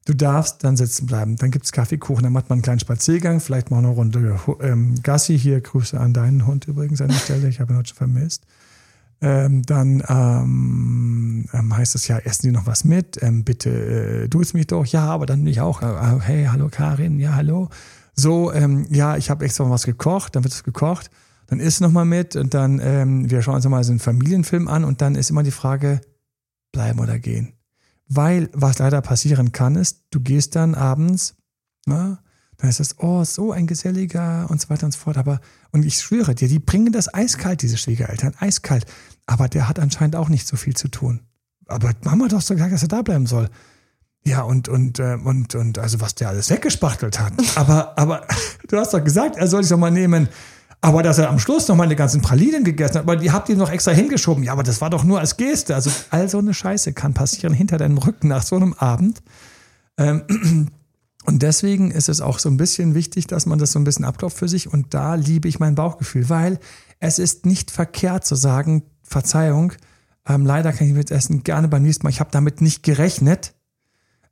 du 0.06 0.14
darfst 0.14 0.64
dann 0.64 0.78
sitzen 0.78 1.08
bleiben. 1.08 1.38
Dann 1.38 1.50
gibt 1.50 1.66
es 1.66 1.72
Kaffeekuchen, 1.72 2.24
dann 2.24 2.34
macht 2.34 2.50
man 2.50 2.58
einen 2.58 2.64
kleinen 2.64 2.80
Spaziergang, 2.80 3.40
vielleicht 3.40 3.72
mal 3.72 3.80
eine 3.80 3.88
Runde 3.88 4.40
ähm, 4.62 5.02
Gassi. 5.02 5.40
Hier, 5.40 5.60
Grüße 5.60 6.00
an 6.00 6.14
deinen 6.14 6.46
Hund 6.46 6.68
übrigens 6.68 7.02
an 7.02 7.08
der 7.08 7.16
Stelle. 7.16 7.50
Ich 7.50 7.60
habe 7.60 7.74
ihn 7.74 7.78
heute 7.78 7.90
schon 7.90 7.98
vermisst. 7.98 8.46
Ähm, 9.22 9.64
dann 9.64 10.04
ähm, 10.08 11.09
ähm, 11.54 11.76
heißt 11.76 11.96
es 11.96 12.08
ja, 12.08 12.18
essen 12.18 12.42
Sie 12.42 12.52
noch 12.52 12.66
was 12.66 12.84
mit? 12.84 13.22
Ähm, 13.22 13.44
bitte 13.44 13.70
äh, 13.70 14.28
du 14.28 14.42
es 14.42 14.54
mich 14.54 14.68
doch. 14.68 14.86
Ja, 14.86 15.06
aber 15.06 15.26
dann 15.26 15.44
nicht 15.44 15.62
auch. 15.62 15.82
Äh, 15.82 16.20
hey, 16.22 16.46
hallo 16.52 16.70
Karin, 16.70 17.20
ja, 17.20 17.36
hallo. 17.36 17.70
So, 18.16 18.52
ähm, 18.52 18.86
ja, 18.90 19.16
ich 19.18 19.30
habe 19.30 19.46
extra 19.46 19.70
was 19.70 19.86
gekocht, 19.86 20.36
dann 20.36 20.44
wird 20.44 20.54
es 20.54 20.64
gekocht, 20.64 21.10
dann 21.48 21.60
isst 21.60 21.80
noch 21.80 21.92
mal 21.92 22.06
mit 22.06 22.36
und 22.36 22.54
dann, 22.54 22.80
ähm, 22.84 23.30
wir 23.30 23.42
schauen 23.42 23.56
uns 23.56 23.68
mal 23.68 23.84
so 23.84 23.92
einen 23.92 24.00
Familienfilm 24.00 24.68
an 24.68 24.84
und 24.84 25.02
dann 25.02 25.16
ist 25.16 25.30
immer 25.30 25.44
die 25.44 25.52
Frage, 25.52 26.02
bleiben 26.72 27.00
oder 27.00 27.18
gehen. 27.18 27.54
Weil 28.08 28.50
was 28.54 28.80
leider 28.80 29.02
passieren 29.02 29.52
kann, 29.52 29.76
ist, 29.76 30.04
du 30.12 30.20
gehst 30.20 30.56
dann 30.56 30.76
abends, 30.76 31.36
na, 31.86 32.20
dann 32.58 32.70
ist 32.70 32.82
es, 32.82 33.00
oh, 33.00 33.24
so 33.24 33.54
ein 33.54 33.68
geselliger 33.68 34.48
und 34.50 34.60
so 34.60 34.70
weiter 34.70 34.86
und 34.86 34.92
so 34.92 35.00
fort. 35.00 35.18
Aber, 35.18 35.40
und 35.72 35.86
ich 35.86 35.96
schwöre 35.96 36.36
dir, 36.36 36.50
die 36.50 36.60
bringen 36.60 36.92
das 36.92 37.14
eiskalt, 37.14 37.62
diese 37.62 37.78
Schwiegereltern, 37.78 38.34
eiskalt. 38.38 38.86
Aber 39.26 39.48
der 39.48 39.70
hat 39.70 39.80
anscheinend 39.80 40.18
auch 40.18 40.28
nicht 40.28 40.46
so 40.46 40.58
viel 40.58 40.76
zu 40.76 40.90
tun. 40.90 41.22
Aber 41.70 41.92
Mama 42.04 42.26
hat 42.26 42.34
doch 42.34 42.42
so 42.42 42.54
gesagt, 42.54 42.74
dass 42.74 42.82
er 42.82 42.88
da 42.88 43.02
bleiben 43.02 43.26
soll. 43.26 43.50
Ja, 44.26 44.42
und, 44.42 44.68
und, 44.68 45.00
äh, 45.00 45.18
und, 45.24 45.56
und, 45.56 45.80
also 45.80 46.02
was 46.02 46.16
der 46.16 46.30
alles 46.30 46.50
weggespachtelt 46.50 47.20
hat. 47.20 47.34
Aber, 47.56 47.98
aber 47.98 48.28
du 48.68 48.78
hast 48.78 48.94
doch 48.94 49.04
gesagt, 49.04 49.38
er 49.38 49.48
soll 49.48 49.64
sich 49.64 49.72
doch 49.72 49.78
mal 49.78 49.92
nehmen. 49.92 50.28
Aber 50.82 51.04
dass 51.04 51.18
er 51.18 51.30
am 51.30 51.40
Schluss 51.40 51.68
noch 51.68 51.76
meine 51.76 51.96
ganzen 51.96 52.22
Pralinen 52.22 52.64
gegessen 52.64 52.96
hat, 52.96 53.04
aber 53.04 53.18
die 53.18 53.32
habt 53.32 53.50
ihr 53.50 53.58
noch 53.58 53.70
extra 53.70 53.92
hingeschoben. 53.92 54.44
Ja, 54.44 54.54
aber 54.54 54.64
das 54.64 54.80
war 54.80 54.90
doch 54.90 55.04
nur 55.04 55.20
als 55.20 55.36
Geste. 55.36 55.76
Also 55.76 55.92
all 56.10 56.30
so 56.30 56.38
eine 56.38 56.54
Scheiße 56.54 56.94
kann 56.94 57.14
passieren 57.14 57.54
hinter 57.54 57.78
deinem 57.78 57.98
Rücken 57.98 58.30
nach 58.30 58.44
so 58.44 58.56
einem 58.56 58.74
Abend. 58.74 59.22
Ähm, 59.98 60.24
und 61.26 61.42
deswegen 61.42 61.92
ist 61.92 62.08
es 62.08 62.22
auch 62.22 62.40
so 62.40 62.50
ein 62.50 62.56
bisschen 62.56 62.96
wichtig, 62.96 63.28
dass 63.28 63.46
man 63.46 63.60
das 63.60 63.74
so 63.74 63.80
ein 63.80 63.84
bisschen 63.84 64.06
abklopft 64.06 64.38
für 64.38 64.48
sich. 64.48 64.72
Und 64.72 64.94
da 64.94 65.16
liebe 65.16 65.50
ich 65.50 65.60
mein 65.60 65.76
Bauchgefühl, 65.76 66.30
weil 66.30 66.60
es 67.00 67.20
ist 67.20 67.46
nicht 67.46 67.72
verkehrt 67.72 68.26
zu 68.26 68.36
sagen, 68.36 68.84
Verzeihung, 69.04 69.74
ähm, 70.30 70.46
leider 70.46 70.72
kann 70.72 70.88
ich 70.88 70.94
mit 70.94 71.12
Essen 71.12 71.44
gerne 71.44 71.68
beim 71.68 71.82
nächsten 71.82 72.04
Mal, 72.06 72.12
ich 72.12 72.20
habe 72.20 72.32
damit 72.32 72.62
nicht 72.62 72.84
gerechnet. 72.84 73.56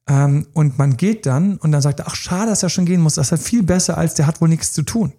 Ähm, 0.08 0.48
und 0.54 0.78
man 0.78 0.96
geht 0.96 1.26
dann 1.26 1.58
und 1.58 1.72
dann 1.72 1.82
sagt, 1.82 2.02
ach 2.06 2.16
schade, 2.16 2.52
dass 2.52 2.64
er 2.64 2.70
schon 2.70 2.86
gehen 2.86 3.02
muss. 3.02 3.16
Das 3.16 3.28
ist 3.28 3.32
halt 3.32 3.42
viel 3.42 3.64
besser, 3.64 3.98
als 3.98 4.14
der 4.14 4.28
hat 4.28 4.40
wohl 4.40 4.48
nichts 4.48 4.72
zu 4.72 4.84
tun. 4.84 5.12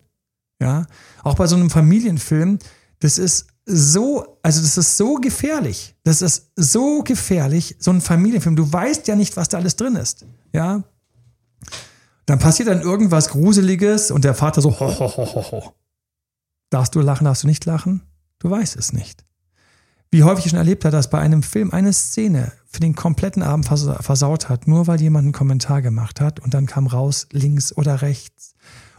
Ja, 0.61 0.87
auch 1.23 1.35
bei 1.35 1.47
so 1.47 1.57
einem 1.57 1.71
Familienfilm, 1.71 2.59
das 3.01 3.19
ist 3.19 3.49
so, 3.67 4.39
also 4.43 4.63
das 4.63 4.79
ist 4.79 4.97
so 4.97 5.17
gefährlich. 5.17 5.95
Das 6.05 6.23
ist 6.23 6.53
so 6.57 7.03
gefährlich, 7.03 7.77
so 7.79 7.91
ein 7.91 8.01
Familienfilm. 8.01 8.57
Du 8.57 8.73
weißt 8.73 9.07
ja 9.09 9.15
nicht, 9.15 9.37
was 9.37 9.49
da 9.49 9.59
alles 9.59 9.77
drin 9.77 9.95
ist. 9.95 10.25
Ja. 10.53 10.83
Dann 12.27 12.39
passiert 12.39 12.69
dann 12.69 12.81
irgendwas 12.81 13.29
Gruseliges 13.29 14.11
und 14.11 14.25
der 14.25 14.35
Vater 14.35 14.63
so, 14.63 14.71
ho, 14.71 14.99
ho, 14.99 15.17
ho, 15.17 15.35
ho, 15.35 15.53
ho. 15.53 15.73
Darfst 16.71 16.95
du 16.95 17.01
lachen, 17.01 17.25
darfst 17.25 17.43
du 17.43 17.47
nicht 17.47 17.65
lachen? 17.67 18.03
Du 18.39 18.51
weißt 18.51 18.77
es 18.77 18.93
nicht. 18.93 19.28
Wie 20.11 20.25
häufig 20.25 20.47
ich 20.47 20.51
schon 20.51 20.59
erlebt 20.59 20.85
habe, 20.85 20.93
dass 20.93 21.11
bei 21.11 21.19
einem 21.19 21.43
Film 21.43 21.71
eine 21.71 21.93
Szene 21.93 22.53
für 22.67 22.81
den 22.81 22.95
kompletten 22.95 23.43
Abend 23.43 23.67
versaut 23.67 24.49
hat, 24.49 24.67
nur 24.67 24.87
weil 24.87 25.01
jemand 25.01 25.25
einen 25.25 25.33
Kommentar 25.33 25.83
gemacht 25.83 26.21
hat 26.21 26.41
und 26.41 26.55
dann 26.55 26.67
kam 26.67 26.87
raus 26.87 27.27
links 27.33 27.77
oder 27.77 28.01
rechts 28.01 28.55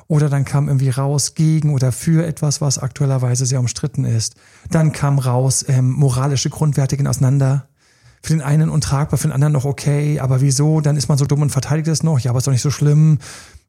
oder 0.10 0.28
dann 0.28 0.44
kam 0.44 0.68
irgendwie 0.68 0.90
raus 0.90 1.36
gegen 1.36 1.74
oder 1.74 1.92
für 1.92 2.26
etwas, 2.26 2.62
was 2.62 2.80
aktuellerweise 2.80 3.46
sehr 3.46 3.60
umstritten 3.60 4.06
ist. 4.06 4.36
Dann 4.70 4.92
kam 4.92 5.20
raus, 5.20 5.64
ähm, 5.68 5.92
moralische 5.92 6.50
Grundwerte 6.50 6.98
gehen 6.98 7.08
auseinander. 7.08 7.68
Für 8.22 8.34
den 8.34 8.42
einen 8.42 8.70
untragbar, 8.70 9.18
für 9.18 9.28
den 9.28 9.34
anderen 9.34 9.54
noch 9.54 9.66
okay. 9.66 10.20
Aber 10.20 10.42
wieso? 10.42 10.82
Dann 10.82 10.98
ist 10.98 11.10
man 11.10 11.18
so 11.18 11.26
dumm 11.26 11.44
und 11.44 11.52
verteidigt 11.52 11.88
es 11.88 12.04
noch. 12.04 12.20
Ja, 12.20 12.32
aber 12.32 12.40
ist 12.40 12.48
doch 12.48 12.52
nicht 12.52 12.64
so 12.64 12.72
schlimm. 12.72 13.20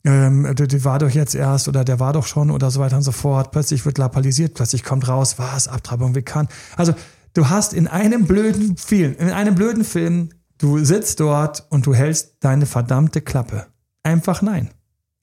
Ähm, 0.02 0.54
der, 0.54 0.66
der 0.66 0.84
war 0.84 0.98
doch 0.98 1.10
jetzt 1.10 1.34
erst 1.34 1.68
oder 1.68 1.84
der 1.84 2.00
war 2.00 2.14
doch 2.14 2.26
schon 2.26 2.50
oder 2.50 2.70
so 2.70 2.80
weiter 2.80 2.96
und 2.96 3.02
so 3.02 3.12
fort. 3.12 3.52
Plötzlich 3.52 3.84
wird 3.84 3.98
lapalisiert, 3.98 4.54
plötzlich 4.54 4.82
kommt 4.82 5.06
raus, 5.08 5.38
was, 5.38 5.68
Abtreibung, 5.68 6.14
wie 6.14 6.22
kann. 6.22 6.48
Also, 6.76 6.94
du 7.34 7.48
hast 7.48 7.72
in 7.72 7.88
einem 7.88 8.26
blöden 8.26 8.76
Film, 8.76 9.16
in 9.18 9.30
einem 9.30 9.54
blöden 9.54 9.84
Film, 9.84 10.30
du 10.58 10.84
sitzt 10.84 11.20
dort 11.20 11.66
und 11.70 11.86
du 11.86 11.94
hältst 11.94 12.36
deine 12.40 12.66
verdammte 12.66 13.20
Klappe. 13.20 13.66
Einfach 14.02 14.42
nein. 14.42 14.70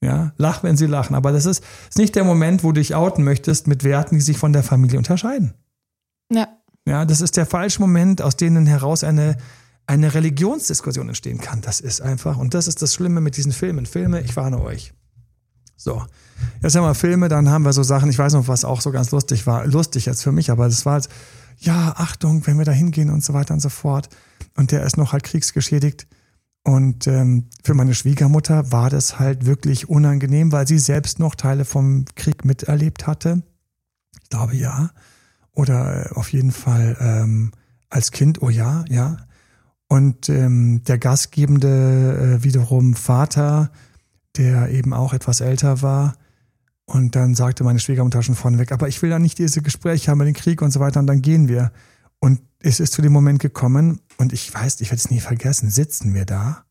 Ja, 0.00 0.32
lach, 0.36 0.62
wenn 0.62 0.76
sie 0.76 0.86
lachen. 0.86 1.16
Aber 1.16 1.32
das 1.32 1.44
ist, 1.44 1.64
ist 1.88 1.98
nicht 1.98 2.14
der 2.14 2.24
Moment, 2.24 2.62
wo 2.62 2.68
du 2.68 2.80
dich 2.80 2.94
outen 2.94 3.24
möchtest 3.24 3.66
mit 3.66 3.82
Werten, 3.82 4.16
die 4.16 4.20
sich 4.20 4.38
von 4.38 4.52
der 4.52 4.62
Familie 4.62 4.98
unterscheiden. 4.98 5.54
Ja. 6.32 6.48
Ja, 6.86 7.04
das 7.04 7.20
ist 7.20 7.36
der 7.36 7.46
falsche 7.46 7.80
Moment, 7.80 8.22
aus 8.22 8.36
denen 8.36 8.66
heraus 8.66 9.04
eine, 9.04 9.36
eine 9.86 10.14
Religionsdiskussion 10.14 11.08
entstehen 11.08 11.40
kann. 11.40 11.60
Das 11.60 11.80
ist 11.80 12.00
einfach, 12.00 12.38
und 12.38 12.54
das 12.54 12.68
ist 12.68 12.80
das 12.80 12.94
Schlimme 12.94 13.20
mit 13.20 13.36
diesen 13.36 13.52
Filmen. 13.52 13.86
Filme, 13.86 14.20
ich 14.20 14.36
warne 14.36 14.62
euch. 14.62 14.94
So. 15.76 16.04
Jetzt 16.62 16.76
haben 16.76 16.84
wir 16.84 16.94
Filme, 16.94 17.28
dann 17.28 17.50
haben 17.50 17.64
wir 17.64 17.72
so 17.72 17.82
Sachen, 17.82 18.08
ich 18.08 18.18
weiß 18.18 18.32
noch, 18.34 18.48
was 18.48 18.64
auch 18.64 18.80
so 18.80 18.90
ganz 18.90 19.10
lustig 19.10 19.46
war. 19.46 19.66
Lustig 19.66 20.06
jetzt 20.06 20.22
für 20.22 20.32
mich, 20.32 20.50
aber 20.50 20.66
das 20.66 20.86
war 20.86 20.94
halt, 20.94 21.08
ja, 21.58 21.94
Achtung, 21.96 22.46
wenn 22.46 22.58
wir 22.58 22.64
da 22.64 22.72
hingehen 22.72 23.10
und 23.10 23.24
so 23.24 23.34
weiter 23.34 23.54
und 23.54 23.60
so 23.60 23.68
fort. 23.68 24.08
Und 24.56 24.72
der 24.72 24.82
ist 24.84 24.96
noch 24.96 25.12
halt 25.12 25.24
kriegsgeschädigt 25.24 26.06
und 26.68 27.06
ähm, 27.06 27.46
für 27.64 27.72
meine 27.72 27.94
Schwiegermutter 27.94 28.70
war 28.72 28.90
das 28.90 29.18
halt 29.18 29.46
wirklich 29.46 29.88
unangenehm, 29.88 30.52
weil 30.52 30.68
sie 30.68 30.78
selbst 30.78 31.18
noch 31.18 31.34
Teile 31.34 31.64
vom 31.64 32.04
Krieg 32.14 32.44
miterlebt 32.44 33.06
hatte. 33.06 33.42
Ich 34.22 34.28
glaube 34.28 34.54
ja. 34.54 34.90
Oder 35.52 36.10
äh, 36.10 36.14
auf 36.14 36.30
jeden 36.30 36.52
Fall 36.52 36.94
ähm, 37.00 37.52
als 37.88 38.10
Kind, 38.10 38.42
oh 38.42 38.50
ja, 38.50 38.84
ja. 38.90 39.16
Und 39.88 40.28
ähm, 40.28 40.82
der 40.84 40.98
gastgebende 40.98 42.38
äh, 42.38 42.44
wiederum 42.44 42.94
Vater, 42.94 43.70
der 44.36 44.68
eben 44.68 44.92
auch 44.92 45.14
etwas 45.14 45.40
älter 45.40 45.80
war. 45.80 46.16
Und 46.88 47.16
dann 47.16 47.34
sagte 47.34 47.64
meine 47.64 47.80
Schwiegermutter 47.80 48.22
schon 48.22 48.34
vorneweg, 48.34 48.72
aber 48.72 48.88
ich 48.88 49.02
will 49.02 49.10
ja 49.10 49.18
nicht 49.18 49.36
diese 49.36 49.60
Gespräche 49.60 50.10
haben 50.10 50.18
mit 50.18 50.26
dem 50.26 50.34
Krieg 50.34 50.62
und 50.62 50.70
so 50.70 50.80
weiter 50.80 51.00
und 51.00 51.06
dann 51.06 51.20
gehen 51.20 51.46
wir. 51.46 51.70
Und 52.18 52.40
es 52.60 52.80
ist 52.80 52.94
zu 52.94 53.02
dem 53.02 53.12
Moment 53.12 53.40
gekommen 53.40 54.00
und 54.16 54.32
ich 54.32 54.52
weiß, 54.52 54.80
ich 54.80 54.88
werde 54.88 54.96
es 54.96 55.10
nie 55.10 55.20
vergessen, 55.20 55.68
sitzen 55.68 56.14
wir 56.14 56.24
da. 56.24 56.64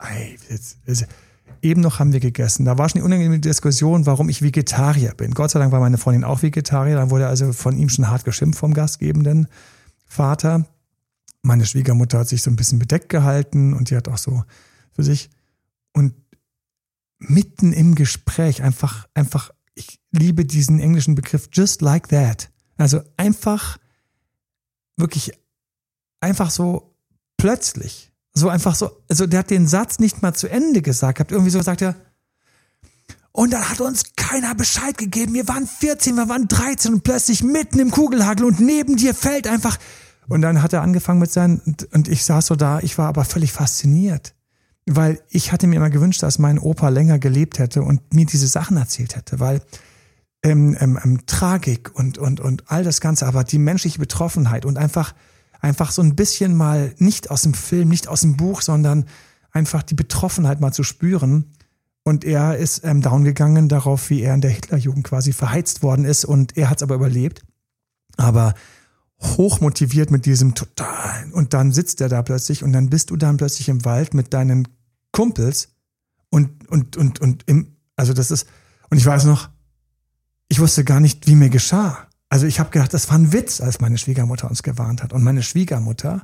Ey, 0.00 0.36
jetzt, 0.50 0.78
jetzt, 0.84 1.06
eben 1.62 1.80
noch 1.80 2.00
haben 2.00 2.12
wir 2.12 2.18
gegessen. 2.18 2.64
Da 2.64 2.76
war 2.76 2.88
schon 2.88 3.00
die 3.00 3.04
unangenehme 3.04 3.38
Diskussion, 3.38 4.04
warum 4.04 4.28
ich 4.28 4.42
Vegetarier 4.42 5.14
bin. 5.16 5.30
Gott 5.30 5.52
sei 5.52 5.60
Dank 5.60 5.70
war 5.70 5.78
meine 5.78 5.96
Freundin 5.96 6.24
auch 6.24 6.42
Vegetarier. 6.42 6.96
Dann 6.96 7.10
wurde 7.10 7.28
also 7.28 7.52
von 7.52 7.78
ihm 7.78 7.88
schon 7.88 8.10
hart 8.10 8.24
geschimpft 8.24 8.58
vom 8.58 8.74
gastgebenden 8.74 9.46
Vater. 10.06 10.66
Meine 11.42 11.66
Schwiegermutter 11.66 12.18
hat 12.18 12.28
sich 12.28 12.42
so 12.42 12.50
ein 12.50 12.56
bisschen 12.56 12.80
bedeckt 12.80 13.10
gehalten 13.10 13.74
und 13.74 13.90
die 13.90 13.96
hat 13.96 14.08
auch 14.08 14.18
so 14.18 14.42
für 14.92 15.04
sich. 15.04 15.30
Und 15.92 16.14
mitten 17.18 17.72
im 17.72 17.94
Gespräch 17.94 18.62
einfach, 18.62 19.06
einfach, 19.14 19.50
ich 19.74 20.00
liebe 20.10 20.44
diesen 20.44 20.80
englischen 20.80 21.14
Begriff 21.14 21.48
just 21.52 21.82
like 21.82 22.08
that. 22.08 22.50
Also 22.76 23.02
einfach 23.16 23.78
wirklich 24.96 25.32
einfach 26.20 26.50
so 26.50 26.94
plötzlich. 27.36 28.12
So 28.34 28.48
einfach 28.48 28.74
so, 28.74 29.02
also 29.08 29.26
der 29.26 29.40
hat 29.40 29.50
den 29.50 29.66
Satz 29.66 29.98
nicht 29.98 30.22
mal 30.22 30.34
zu 30.34 30.48
Ende 30.48 30.82
gesagt, 30.82 31.20
habt 31.20 31.32
irgendwie 31.32 31.50
so 31.50 31.58
gesagt 31.58 31.82
er, 31.82 31.96
und 33.32 33.52
dann 33.52 33.68
hat 33.68 33.82
uns 33.82 34.14
keiner 34.16 34.54
Bescheid 34.54 34.96
gegeben. 34.96 35.34
Wir 35.34 35.46
waren 35.46 35.66
14, 35.66 36.14
wir 36.14 36.30
waren 36.30 36.48
13 36.48 36.94
und 36.94 37.04
plötzlich 37.04 37.42
mitten 37.42 37.78
im 37.78 37.90
Kugelhagel 37.90 38.46
und 38.46 38.60
neben 38.60 38.96
dir 38.96 39.14
fällt 39.14 39.46
einfach. 39.46 39.78
Und 40.28 40.40
dann 40.40 40.62
hat 40.62 40.72
er 40.72 40.80
angefangen 40.80 41.20
mit 41.20 41.30
seinen, 41.30 41.60
und 41.92 42.08
ich 42.08 42.24
saß 42.24 42.46
so 42.46 42.56
da, 42.56 42.80
ich 42.80 42.96
war 42.96 43.08
aber 43.08 43.26
völlig 43.26 43.52
fasziniert. 43.52 44.34
Weil 44.88 45.20
ich 45.30 45.50
hatte 45.50 45.66
mir 45.66 45.76
immer 45.76 45.90
gewünscht, 45.90 46.22
dass 46.22 46.38
mein 46.38 46.58
Opa 46.58 46.88
länger 46.88 47.18
gelebt 47.18 47.58
hätte 47.58 47.82
und 47.82 48.14
mir 48.14 48.26
diese 48.26 48.46
Sachen 48.46 48.76
erzählt 48.76 49.16
hätte, 49.16 49.40
weil 49.40 49.60
ähm, 50.42 50.76
ähm, 50.78 50.98
ähm, 51.02 51.26
Tragik 51.26 51.90
und, 51.94 52.18
und, 52.18 52.38
und 52.38 52.64
all 52.70 52.84
das 52.84 53.00
Ganze, 53.00 53.26
aber 53.26 53.42
die 53.42 53.58
menschliche 53.58 53.98
Betroffenheit 53.98 54.64
und 54.64 54.78
einfach, 54.78 55.12
einfach 55.60 55.90
so 55.90 56.02
ein 56.02 56.14
bisschen 56.14 56.54
mal 56.54 56.94
nicht 56.98 57.30
aus 57.30 57.42
dem 57.42 57.54
Film, 57.54 57.88
nicht 57.88 58.06
aus 58.06 58.20
dem 58.20 58.36
Buch, 58.36 58.62
sondern 58.62 59.06
einfach 59.50 59.82
die 59.82 59.94
Betroffenheit 59.94 60.60
mal 60.60 60.72
zu 60.72 60.84
spüren. 60.84 61.52
Und 62.04 62.24
er 62.24 62.56
ist 62.56 62.84
ähm, 62.84 63.02
down 63.02 63.24
gegangen 63.24 63.68
darauf, 63.68 64.10
wie 64.10 64.22
er 64.22 64.34
in 64.34 64.40
der 64.40 64.52
Hitlerjugend 64.52 65.04
quasi 65.04 65.32
verheizt 65.32 65.82
worden 65.82 66.04
ist 66.04 66.24
und 66.24 66.56
er 66.56 66.70
hat 66.70 66.76
es 66.76 66.82
aber 66.84 66.94
überlebt. 66.94 67.42
Aber 68.16 68.54
hochmotiviert 69.22 70.10
mit 70.10 70.26
diesem 70.26 70.54
totalen. 70.54 71.32
Und 71.32 71.54
dann 71.54 71.72
sitzt 71.72 72.00
er 72.00 72.08
da 72.08 72.22
plötzlich 72.22 72.62
und 72.62 72.72
dann 72.72 72.90
bist 72.90 73.10
du 73.10 73.16
dann 73.16 73.36
plötzlich 73.36 73.68
im 73.68 73.84
Wald 73.84 74.14
mit 74.14 74.34
deinen 74.34 74.68
Kumpels 75.12 75.68
und, 76.30 76.68
und, 76.68 76.96
und, 76.96 77.20
und 77.20 77.42
im, 77.46 77.76
also 77.96 78.12
das 78.12 78.30
ist, 78.30 78.46
und 78.90 78.98
ich 78.98 79.06
weiß 79.06 79.24
noch, 79.24 79.48
ich 80.48 80.60
wusste 80.60 80.84
gar 80.84 81.00
nicht, 81.00 81.26
wie 81.26 81.34
mir 81.34 81.48
geschah. 81.48 82.06
Also 82.28 82.46
ich 82.46 82.60
habe 82.60 82.70
gedacht, 82.70 82.92
das 82.92 83.08
war 83.08 83.18
ein 83.18 83.32
Witz, 83.32 83.60
als 83.60 83.80
meine 83.80 83.98
Schwiegermutter 83.98 84.48
uns 84.48 84.62
gewarnt 84.62 85.02
hat. 85.02 85.12
Und 85.12 85.22
meine 85.22 85.42
Schwiegermutter 85.42 86.22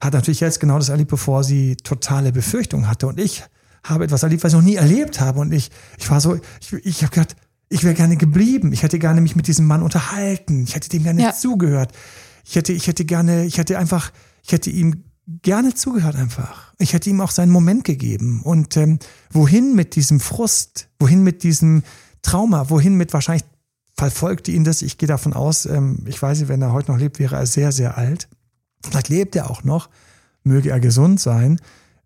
hat 0.00 0.14
natürlich 0.14 0.40
jetzt 0.40 0.60
genau 0.60 0.78
das 0.78 0.88
erlebt, 0.88 1.10
bevor 1.10 1.44
sie 1.44 1.76
totale 1.76 2.32
Befürchtung 2.32 2.88
hatte. 2.88 3.06
Und 3.06 3.20
ich 3.20 3.44
habe 3.84 4.04
etwas 4.04 4.22
erlebt, 4.22 4.44
was 4.44 4.52
ich 4.52 4.58
noch 4.58 4.64
nie 4.64 4.76
erlebt 4.76 5.20
habe. 5.20 5.40
Und 5.40 5.52
ich, 5.52 5.70
ich 5.98 6.10
war 6.10 6.20
so, 6.20 6.38
ich, 6.60 6.72
ich 6.72 7.02
habe 7.02 7.12
gedacht, 7.12 7.36
ich 7.68 7.84
wäre 7.84 7.94
gerne 7.94 8.16
geblieben. 8.16 8.72
Ich 8.72 8.82
hätte 8.82 8.98
gerne 8.98 9.20
mich 9.20 9.36
mit 9.36 9.46
diesem 9.46 9.66
Mann 9.66 9.82
unterhalten. 9.82 10.64
Ich 10.64 10.74
hätte 10.74 10.88
dem 10.88 11.04
gerne 11.04 11.22
ja. 11.22 11.32
zugehört. 11.32 11.92
Ich 12.44 12.56
hätte, 12.56 12.72
ich 12.72 12.86
hätte 12.86 13.04
gerne, 13.04 13.44
ich 13.44 13.58
hätte 13.58 13.78
einfach, 13.78 14.12
ich 14.42 14.52
hätte 14.52 14.70
ihm 14.70 15.04
gerne 15.42 15.74
zugehört 15.74 16.16
einfach. 16.16 16.72
Ich 16.78 16.92
hätte 16.92 17.10
ihm 17.10 17.20
auch 17.20 17.30
seinen 17.30 17.52
Moment 17.52 17.84
gegeben. 17.84 18.42
Und 18.42 18.76
ähm, 18.76 18.98
wohin 19.30 19.74
mit 19.74 19.96
diesem 19.96 20.20
Frust? 20.20 20.88
Wohin 20.98 21.22
mit 21.22 21.42
diesem 21.42 21.82
Trauma? 22.22 22.70
Wohin 22.70 22.96
mit 22.96 23.12
wahrscheinlich 23.12 23.44
verfolgte 23.96 24.50
ihn 24.50 24.64
das. 24.64 24.82
Ich 24.82 24.98
gehe 24.98 25.06
davon 25.06 25.34
aus, 25.34 25.66
ähm, 25.66 26.04
ich 26.06 26.20
weiß 26.20 26.40
nicht, 26.40 26.48
wenn 26.48 26.62
er 26.62 26.72
heute 26.72 26.90
noch 26.90 26.98
lebt, 26.98 27.18
wäre 27.18 27.36
er 27.36 27.46
sehr, 27.46 27.70
sehr 27.70 27.98
alt. 27.98 28.28
Vielleicht 28.82 29.08
lebt 29.08 29.36
er 29.36 29.50
auch 29.50 29.62
noch, 29.62 29.90
möge 30.42 30.70
er 30.70 30.80
gesund 30.80 31.20
sein. 31.20 31.60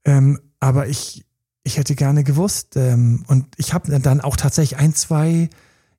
Ähm, 0.04 0.40
aber 0.60 0.88
ich, 0.88 1.24
ich 1.62 1.78
hätte 1.78 1.94
gerne 1.94 2.24
gewusst. 2.24 2.76
Ähm, 2.76 3.24
und 3.28 3.46
ich 3.56 3.72
habe 3.72 3.98
dann 4.00 4.20
auch 4.20 4.36
tatsächlich 4.36 4.78
ein, 4.78 4.94
zwei, 4.94 5.48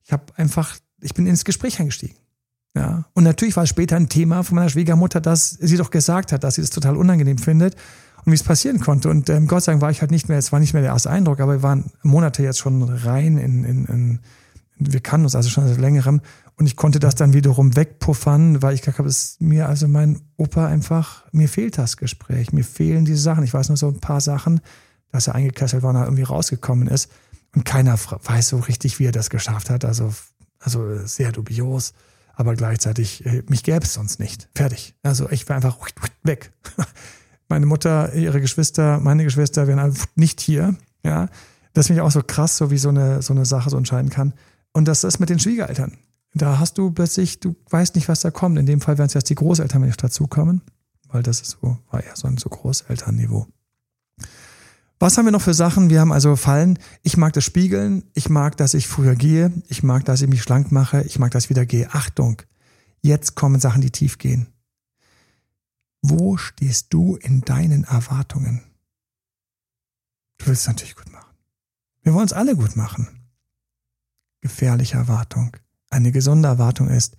ich 0.03 0.11
habe 0.11 0.25
einfach, 0.35 0.75
ich 1.01 1.13
bin 1.13 1.27
ins 1.27 1.45
Gespräch 1.45 1.79
eingestiegen. 1.79 2.17
Ja. 2.75 3.05
Und 3.13 3.23
natürlich 3.23 3.55
war 3.55 3.63
es 3.63 3.69
später 3.69 3.95
ein 3.95 4.09
Thema 4.09 4.43
von 4.43 4.55
meiner 4.55 4.69
Schwiegermutter, 4.69 5.21
dass 5.21 5.51
sie 5.51 5.77
doch 5.77 5.91
gesagt 5.91 6.31
hat, 6.31 6.43
dass 6.43 6.55
sie 6.55 6.61
das 6.61 6.69
total 6.69 6.97
unangenehm 6.97 7.37
findet 7.37 7.75
und 8.25 8.31
wie 8.31 8.35
es 8.35 8.43
passieren 8.43 8.79
konnte. 8.81 9.09
Und 9.09 9.29
ähm, 9.29 9.47
Gott 9.47 9.63
sei 9.63 9.71
Dank 9.71 9.81
war 9.81 9.91
ich 9.91 10.01
halt 10.01 10.11
nicht 10.11 10.27
mehr, 10.27 10.37
es 10.37 10.51
war 10.51 10.59
nicht 10.59 10.73
mehr 10.73 10.81
der 10.81 10.91
erste 10.91 11.09
Eindruck, 11.09 11.39
aber 11.39 11.53
wir 11.53 11.63
waren 11.63 11.85
Monate 12.03 12.43
jetzt 12.43 12.59
schon 12.59 12.83
rein 12.83 13.37
in, 13.37 13.63
in, 13.63 13.85
in 13.85 14.19
wir 14.77 14.99
kannten 14.99 15.25
uns 15.25 15.35
also 15.35 15.49
schon 15.49 15.65
seit 15.67 15.79
längerem 15.79 16.19
und 16.57 16.65
ich 16.65 16.75
konnte 16.75 16.99
das 16.99 17.15
dann 17.15 17.31
wiederum 17.31 17.77
wegpuffern, 17.77 18.61
weil 18.61 18.73
ich 18.73 18.81
gesagt 18.81 18.99
habe, 18.99 19.07
es 19.07 19.37
mir, 19.39 19.69
also 19.69 19.87
mein 19.87 20.19
Opa 20.35 20.67
einfach, 20.67 21.23
mir 21.31 21.47
fehlt 21.47 21.77
das 21.77 21.95
Gespräch, 21.95 22.51
mir 22.51 22.65
fehlen 22.65 23.05
diese 23.05 23.21
Sachen. 23.21 23.45
Ich 23.45 23.53
weiß 23.53 23.69
nur 23.69 23.77
so 23.77 23.87
ein 23.87 24.01
paar 24.01 24.19
Sachen, 24.19 24.59
dass 25.13 25.27
er 25.27 25.35
eingekesselt 25.35 25.81
war 25.81 25.91
und 25.91 26.01
irgendwie 26.01 26.23
rausgekommen 26.23 26.89
ist 26.89 27.09
und 27.55 27.63
keiner 27.63 27.97
weiß 27.97 28.49
so 28.49 28.57
richtig, 28.57 28.99
wie 28.99 29.05
er 29.05 29.13
das 29.13 29.29
geschafft 29.29 29.69
hat. 29.69 29.85
Also 29.85 30.13
Also 30.59 31.05
sehr 31.05 31.31
dubios, 31.31 31.93
aber 32.35 32.55
gleichzeitig, 32.55 33.25
äh, 33.25 33.43
mich 33.47 33.63
gäbe 33.63 33.83
es 33.83 33.93
sonst 33.93 34.19
nicht. 34.19 34.49
Fertig. 34.55 34.95
Also 35.03 35.29
ich 35.29 35.47
war 35.47 35.55
einfach 35.55 35.77
weg. 36.23 36.51
Meine 37.47 37.65
Mutter, 37.65 38.13
ihre 38.15 38.41
Geschwister, 38.41 38.99
meine 38.99 39.23
Geschwister 39.23 39.67
wären 39.67 39.77
einfach 39.77 40.07
nicht 40.15 40.41
hier. 40.41 40.75
Ja, 41.03 41.29
das 41.73 41.85
finde 41.87 42.01
ich 42.01 42.05
auch 42.05 42.11
so 42.11 42.23
krass, 42.25 42.57
so 42.57 42.71
wie 42.71 42.79
so 42.79 42.89
eine, 42.89 43.21
so 43.21 43.33
eine 43.33 43.45
Sache 43.45 43.69
so 43.69 43.77
entscheiden 43.77 44.09
kann. 44.09 44.33
Und 44.73 44.87
das 44.87 45.03
ist 45.03 45.19
mit 45.19 45.29
den 45.29 45.37
Schwiegereltern. 45.37 45.95
Da 46.33 46.57
hast 46.57 46.79
du 46.79 46.89
plötzlich, 46.89 47.39
du 47.39 47.55
weißt 47.69 47.93
nicht, 47.95 48.09
was 48.09 48.21
da 48.21 48.31
kommt. 48.31 48.57
In 48.57 48.65
dem 48.65 48.81
Fall 48.81 48.97
werden 48.97 49.07
es 49.07 49.13
jetzt 49.13 49.29
die 49.29 49.35
Großeltern, 49.35 49.81
wenn 49.81 49.89
ich 49.89 49.97
dazukommen, 49.97 50.61
weil 51.09 51.21
das 51.21 51.39
ist 51.41 51.57
so, 51.61 51.77
war 51.91 52.03
ja 52.03 52.15
so 52.15 52.27
ein 52.27 52.37
so 52.37 52.49
Großelternniveau. 52.49 53.47
Was 54.99 55.17
haben 55.17 55.25
wir 55.25 55.31
noch 55.31 55.41
für 55.41 55.53
Sachen? 55.53 55.89
Wir 55.89 55.99
haben 55.99 56.13
also 56.13 56.35
Fallen. 56.35 56.79
Ich 57.03 57.17
mag 57.17 57.33
das 57.33 57.43
Spiegeln. 57.43 58.03
Ich 58.13 58.29
mag, 58.29 58.55
dass 58.57 58.73
ich 58.73 58.87
früher 58.87 59.15
gehe. 59.15 59.51
Ich 59.67 59.83
mag, 59.83 60.05
dass 60.05 60.21
ich 60.21 60.29
mich 60.29 60.41
schlank 60.41 60.71
mache. 60.71 61.01
Ich 61.03 61.19
mag, 61.19 61.31
dass 61.31 61.45
ich 61.45 61.49
wieder 61.49 61.65
gehe. 61.65 61.93
Achtung. 61.93 62.41
Jetzt 63.01 63.35
kommen 63.35 63.59
Sachen, 63.59 63.81
die 63.81 63.91
tief 63.91 64.17
gehen. 64.17 64.47
Wo 66.01 66.37
stehst 66.37 66.93
du 66.93 67.17
in 67.17 67.41
deinen 67.41 67.83
Erwartungen? 67.83 68.61
Du 70.37 70.47
willst 70.47 70.61
es 70.61 70.67
natürlich 70.67 70.95
gut 70.95 71.11
machen. 71.11 71.35
Wir 72.03 72.13
wollen 72.13 72.25
es 72.25 72.33
alle 72.33 72.55
gut 72.55 72.75
machen. 72.75 73.07
Gefährliche 74.41 74.97
Erwartung. 74.97 75.57
Eine 75.89 76.11
gesunde 76.11 76.47
Erwartung 76.47 76.87
ist, 76.89 77.17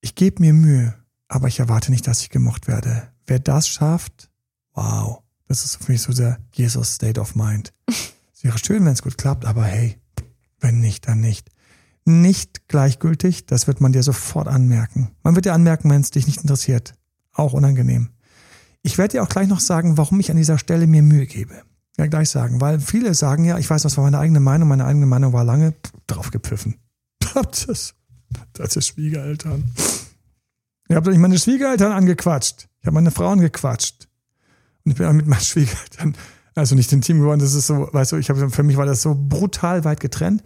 ich 0.00 0.14
gebe 0.14 0.40
mir 0.40 0.52
Mühe, 0.52 0.94
aber 1.28 1.48
ich 1.48 1.58
erwarte 1.58 1.90
nicht, 1.90 2.06
dass 2.06 2.20
ich 2.20 2.30
gemocht 2.30 2.68
werde. 2.68 3.12
Wer 3.26 3.38
das 3.38 3.68
schafft, 3.68 4.30
wow, 4.72 5.22
das 5.52 5.66
ist 5.66 5.84
für 5.84 5.92
mich 5.92 6.00
so 6.00 6.14
der 6.14 6.38
Jesus 6.54 6.94
State 6.94 7.20
of 7.20 7.34
Mind. 7.34 7.74
Es 7.86 8.42
wäre 8.42 8.56
schön, 8.56 8.86
wenn 8.86 8.94
es 8.94 9.02
gut 9.02 9.18
klappt, 9.18 9.44
aber 9.44 9.64
hey, 9.64 9.98
wenn 10.60 10.80
nicht, 10.80 11.06
dann 11.06 11.20
nicht. 11.20 11.50
Nicht 12.06 12.68
gleichgültig, 12.68 13.44
das 13.44 13.66
wird 13.66 13.82
man 13.82 13.92
dir 13.92 14.02
sofort 14.02 14.48
anmerken. 14.48 15.10
Man 15.22 15.34
wird 15.34 15.44
dir 15.44 15.52
anmerken, 15.52 15.90
wenn 15.90 16.00
es 16.00 16.10
dich 16.10 16.26
nicht 16.26 16.40
interessiert. 16.40 16.94
Auch 17.34 17.52
unangenehm. 17.52 18.08
Ich 18.80 18.96
werde 18.96 19.12
dir 19.12 19.22
auch 19.22 19.28
gleich 19.28 19.46
noch 19.46 19.60
sagen, 19.60 19.98
warum 19.98 20.18
ich 20.20 20.30
an 20.30 20.38
dieser 20.38 20.56
Stelle 20.56 20.86
mir 20.86 21.02
Mühe 21.02 21.26
gebe. 21.26 21.62
Ja, 21.98 22.06
gleich 22.06 22.30
sagen, 22.30 22.62
weil 22.62 22.80
viele 22.80 23.12
sagen 23.12 23.44
ja, 23.44 23.58
ich 23.58 23.68
weiß, 23.68 23.84
was 23.84 23.98
war 23.98 24.04
meine 24.04 24.18
eigene 24.18 24.40
Meinung, 24.40 24.68
meine 24.68 24.86
eigene 24.86 25.04
Meinung 25.04 25.34
war 25.34 25.44
lange 25.44 25.74
drauf 26.06 26.30
gepfiffen. 26.30 26.76
Das, 27.34 27.94
das 28.54 28.76
ist 28.76 28.86
Schwiegereltern. 28.88 29.70
Habe 30.90 31.04
doch 31.04 31.10
nicht 31.10 31.20
meine 31.20 31.38
Schwiegereltern 31.38 31.92
angequatscht. 31.92 32.68
Ich 32.80 32.86
habe 32.86 32.94
meine 32.94 33.10
Frauen 33.10 33.40
gequatscht. 33.40 34.08
Und 34.84 34.92
ich 34.92 34.98
bin 34.98 35.06
auch 35.06 35.12
mit 35.12 35.26
meinen 35.26 35.40
Schwiegereltern, 35.42 36.14
also 36.54 36.74
nicht 36.74 36.92
intim 36.92 37.20
geworden, 37.20 37.40
das 37.40 37.54
ist 37.54 37.66
so, 37.66 37.88
weißt 37.92 38.12
du, 38.12 38.16
ich 38.16 38.28
habe 38.28 38.50
für 38.50 38.62
mich 38.62 38.76
war 38.76 38.86
das 38.86 39.02
so 39.02 39.16
brutal 39.16 39.84
weit 39.84 40.00
getrennt. 40.00 40.42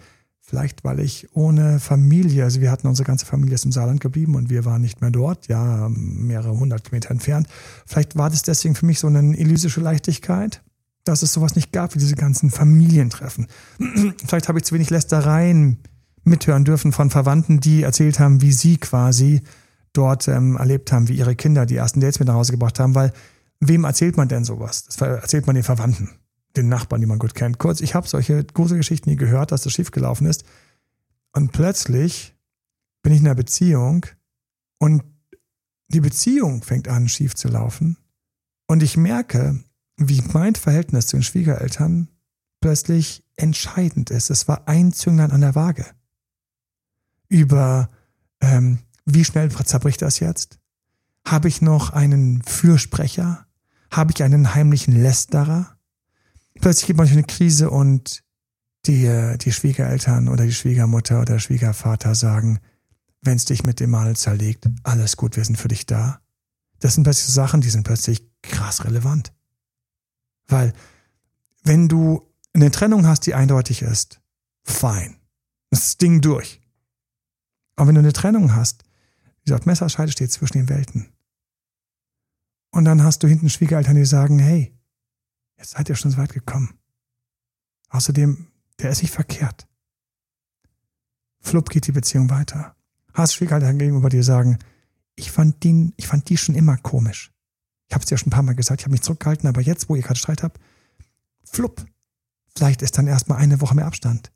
Vielleicht, 0.49 0.85
weil 0.85 1.01
ich 1.01 1.27
ohne 1.35 1.81
Familie, 1.81 2.45
also 2.45 2.61
wir 2.61 2.71
hatten 2.71 2.87
unsere 2.87 3.05
ganze 3.05 3.27
Familie 3.27 3.57
ist 3.57 3.65
im 3.65 3.73
Saarland 3.73 4.01
geblieben 4.01 4.37
und 4.37 4.49
wir 4.49 4.65
waren 4.65 4.81
nicht 4.81 5.01
mehr 5.01 5.11
dort, 5.11 5.49
ja, 5.49 5.89
mehrere 5.91 6.57
hundert 6.57 6.85
Kilometer 6.85 7.11
entfernt. 7.11 7.49
Vielleicht 7.85 8.17
war 8.17 8.31
das 8.31 8.43
deswegen 8.43 8.77
für 8.77 8.87
mich 8.87 9.01
so 9.01 9.09
eine 9.09 9.37
elysische 9.37 9.81
Leichtigkeit, 9.81 10.63
dass 11.03 11.23
es 11.23 11.33
sowas 11.33 11.57
nicht 11.57 11.73
gab 11.73 11.97
wie 11.97 11.99
diese 11.99 12.15
ganzen 12.15 12.51
Familientreffen. 12.51 13.49
Vielleicht 14.25 14.47
habe 14.47 14.61
ich 14.61 14.65
zu 14.65 14.77
wenig 14.77 14.89
Lästereien 14.89 15.79
mithören 16.23 16.65
dürfen 16.65 16.93
von 16.93 17.11
Verwandten, 17.11 17.59
die 17.59 17.83
erzählt 17.83 18.21
haben, 18.21 18.41
wie 18.41 18.53
sie 18.53 18.77
quasi 18.77 19.41
dort 19.93 20.29
ähm, 20.29 20.57
erlebt 20.57 20.93
haben, 20.93 21.09
wie 21.09 21.17
ihre 21.17 21.35
Kinder 21.35 21.67
die 21.67 21.77
ersten 21.77 22.01
Dates 22.01 22.21
mit 22.21 22.29
nach 22.29 22.35
Hause 22.35 22.53
gebracht 22.53 22.79
haben, 22.79 22.95
weil 22.95 23.13
wem 23.61 23.85
erzählt 23.85 24.17
man 24.17 24.29
denn 24.29 24.45
sowas? 24.45 24.85
Das 24.85 25.01
erzählt 25.01 25.47
man 25.47 25.55
den 25.55 25.65
Verwandten, 25.65 26.11
den 26.57 26.69
Nachbarn, 26.69 27.01
die 27.01 27.07
man 27.07 27.19
gut 27.19 27.35
kennt. 27.35 27.59
Kurz, 27.59 27.81
ich 27.81 27.95
habe 27.95 28.09
solche 28.09 28.45
große 28.45 28.77
Geschichten 28.77 29.11
nie 29.11 29.17
gehört, 29.17 29.53
dass 29.53 29.63
das 29.63 29.73
schiefgelaufen 29.73 30.27
ist. 30.27 30.45
Und 31.33 31.53
plötzlich 31.53 32.35
bin 33.03 33.13
ich 33.13 33.21
in 33.21 33.27
einer 33.27 33.35
Beziehung 33.35 34.07
und 34.79 35.03
die 35.89 36.01
Beziehung 36.01 36.63
fängt 36.63 36.89
an, 36.89 37.09
schief 37.09 37.35
zu 37.35 37.49
laufen. 37.49 37.97
Und 38.67 38.83
ich 38.83 38.97
merke, 38.97 39.63
wie 39.97 40.23
mein 40.33 40.55
Verhältnis 40.55 41.07
zu 41.07 41.17
den 41.17 41.23
Schwiegereltern 41.23 42.09
plötzlich 42.61 43.25
entscheidend 43.37 44.11
ist. 44.11 44.31
Es 44.31 44.49
war 44.49 44.67
ein 44.67 44.93
Zünglein 44.93 45.31
an 45.31 45.41
der 45.41 45.55
Waage. 45.55 45.87
Über 47.29 47.91
ähm, 48.41 48.81
wie 49.05 49.25
schnell 49.25 49.51
zerbricht 49.51 50.03
das 50.03 50.21
jetzt? 50.21 50.59
Habe 51.25 51.49
ich 51.49 51.63
noch 51.63 51.91
einen 51.91 52.43
Fürsprecher? 52.43 53.46
Habe 53.97 54.13
ich 54.15 54.23
einen 54.23 54.55
heimlichen 54.55 54.95
Lästerer? 54.95 55.79
Plötzlich 56.61 56.89
gibt 56.89 56.99
man 56.99 57.09
eine 57.09 57.25
Krise 57.25 57.71
und 57.71 58.23
die, 58.85 59.37
die 59.41 59.53
Schwiegereltern 59.53 60.29
oder 60.29 60.45
die 60.45 60.53
Schwiegermutter 60.53 61.17
oder 61.17 61.33
der 61.33 61.39
Schwiegervater 61.39 62.15
sagen, 62.15 62.61
wenn 63.23 63.37
es 63.37 63.47
dich 63.47 63.65
mit 63.65 63.81
dem 63.81 63.89
Mal 63.89 64.15
zerlegt, 64.15 64.69
alles 64.83 65.17
gut, 65.17 65.37
wir 65.37 65.45
sind 65.47 65.57
für 65.57 65.69
dich 65.69 65.87
da. 65.87 66.21
Das 66.81 66.93
sind 66.93 67.05
plötzlich 67.05 67.33
Sachen, 67.33 67.63
die 67.63 67.71
sind 67.71 67.85
plötzlich 67.85 68.31
krass 68.43 68.85
relevant. 68.85 69.33
Weil, 70.47 70.75
wenn 71.63 71.89
du 71.89 72.31
eine 72.53 72.71
Trennung 72.71 73.07
hast, 73.07 73.21
die 73.21 73.33
eindeutig 73.33 73.81
ist, 73.81 74.21
fein. 74.63 75.17
Das 75.71 75.97
Ding 75.97 76.21
durch. 76.21 76.61
Aber 77.77 77.89
wenn 77.89 77.95
du 77.95 78.01
eine 78.01 78.13
Trennung 78.13 78.55
hast, 78.55 78.85
wie 79.39 79.45
gesagt, 79.47 79.65
Messerscheide 79.65 80.13
steht 80.13 80.33
zwischen 80.33 80.59
den 80.59 80.69
Welten. 80.69 81.16
Und 82.77 82.85
dann 82.85 83.03
hast 83.03 83.23
du 83.23 83.27
hinten 83.27 83.49
Schwiegereltern, 83.49 83.97
die 83.97 84.05
sagen, 84.05 84.39
hey, 84.39 84.71
jetzt 85.57 85.71
seid 85.71 85.89
ihr 85.89 85.95
schon 85.95 86.11
so 86.11 86.19
weit 86.19 86.35
gekommen. 86.35 86.79
Außerdem, 87.89 88.49
der 88.81 88.91
ist 88.91 89.01
nicht 89.01 89.15
verkehrt. 89.15 89.67
Flupp 91.41 91.71
geht 91.71 91.87
die 91.87 91.93
Beziehung 91.93 92.29
weiter. 92.29 92.77
Hast 93.15 93.33
Schwiegereltern 93.33 93.79
gegenüber 93.79 94.11
dir 94.11 94.23
sagen, 94.23 94.59
ich 95.15 95.31
fand 95.31 95.65
den, 95.65 95.95
ich 95.97 96.07
fand 96.07 96.29
die 96.29 96.37
schon 96.37 96.55
immer 96.55 96.77
komisch. 96.77 97.33
Ich 97.89 97.95
habe 97.95 98.03
es 98.03 98.11
dir 98.11 98.19
schon 98.19 98.29
ein 98.29 98.37
paar 98.37 98.43
Mal 98.43 98.55
gesagt, 98.55 98.83
ich 98.83 98.85
habe 98.85 98.93
mich 98.93 99.01
zurückgehalten, 99.01 99.49
aber 99.49 99.63
jetzt, 99.63 99.89
wo 99.89 99.97
ihr 99.97 100.03
gerade 100.03 100.21
Streit 100.21 100.43
habt, 100.43 100.61
flupp. 101.45 101.83
Vielleicht 102.55 102.83
ist 102.83 102.99
dann 102.99 103.07
erstmal 103.07 103.39
eine 103.39 103.63
Woche 103.63 103.75
mehr 103.75 103.87
Abstand. 103.87 104.33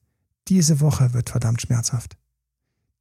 Diese 0.49 0.81
Woche 0.81 1.13
wird 1.13 1.29
verdammt 1.29 1.61
schmerzhaft. 1.61 2.17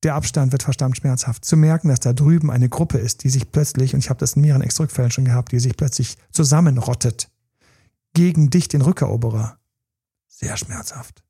Der 0.03 0.15
Abstand 0.15 0.51
wird 0.51 0.63
verdammt 0.63 0.97
schmerzhaft. 0.97 1.43
Zu 1.43 1.57
merken, 1.57 1.89
dass 1.89 1.99
da 1.99 2.13
drüben 2.13 2.51
eine 2.51 2.69
Gruppe 2.69 2.97
ist, 2.97 3.23
die 3.23 3.29
sich 3.29 3.51
plötzlich, 3.51 3.93
und 3.93 3.99
ich 3.99 4.09
habe 4.09 4.19
das 4.19 4.33
in 4.33 4.41
mehreren 4.41 4.62
Ex-Rückfällen 4.62 5.12
schon 5.12 5.25
gehabt, 5.25 5.51
die 5.51 5.59
sich 5.59 5.75
plötzlich 5.75 6.17
zusammenrottet. 6.31 7.29
Gegen 8.13 8.49
dich, 8.49 8.67
den 8.67 8.81
Rückeroberer. 8.81 9.59
Sehr 10.27 10.55
schmerzhaft. 10.57 11.23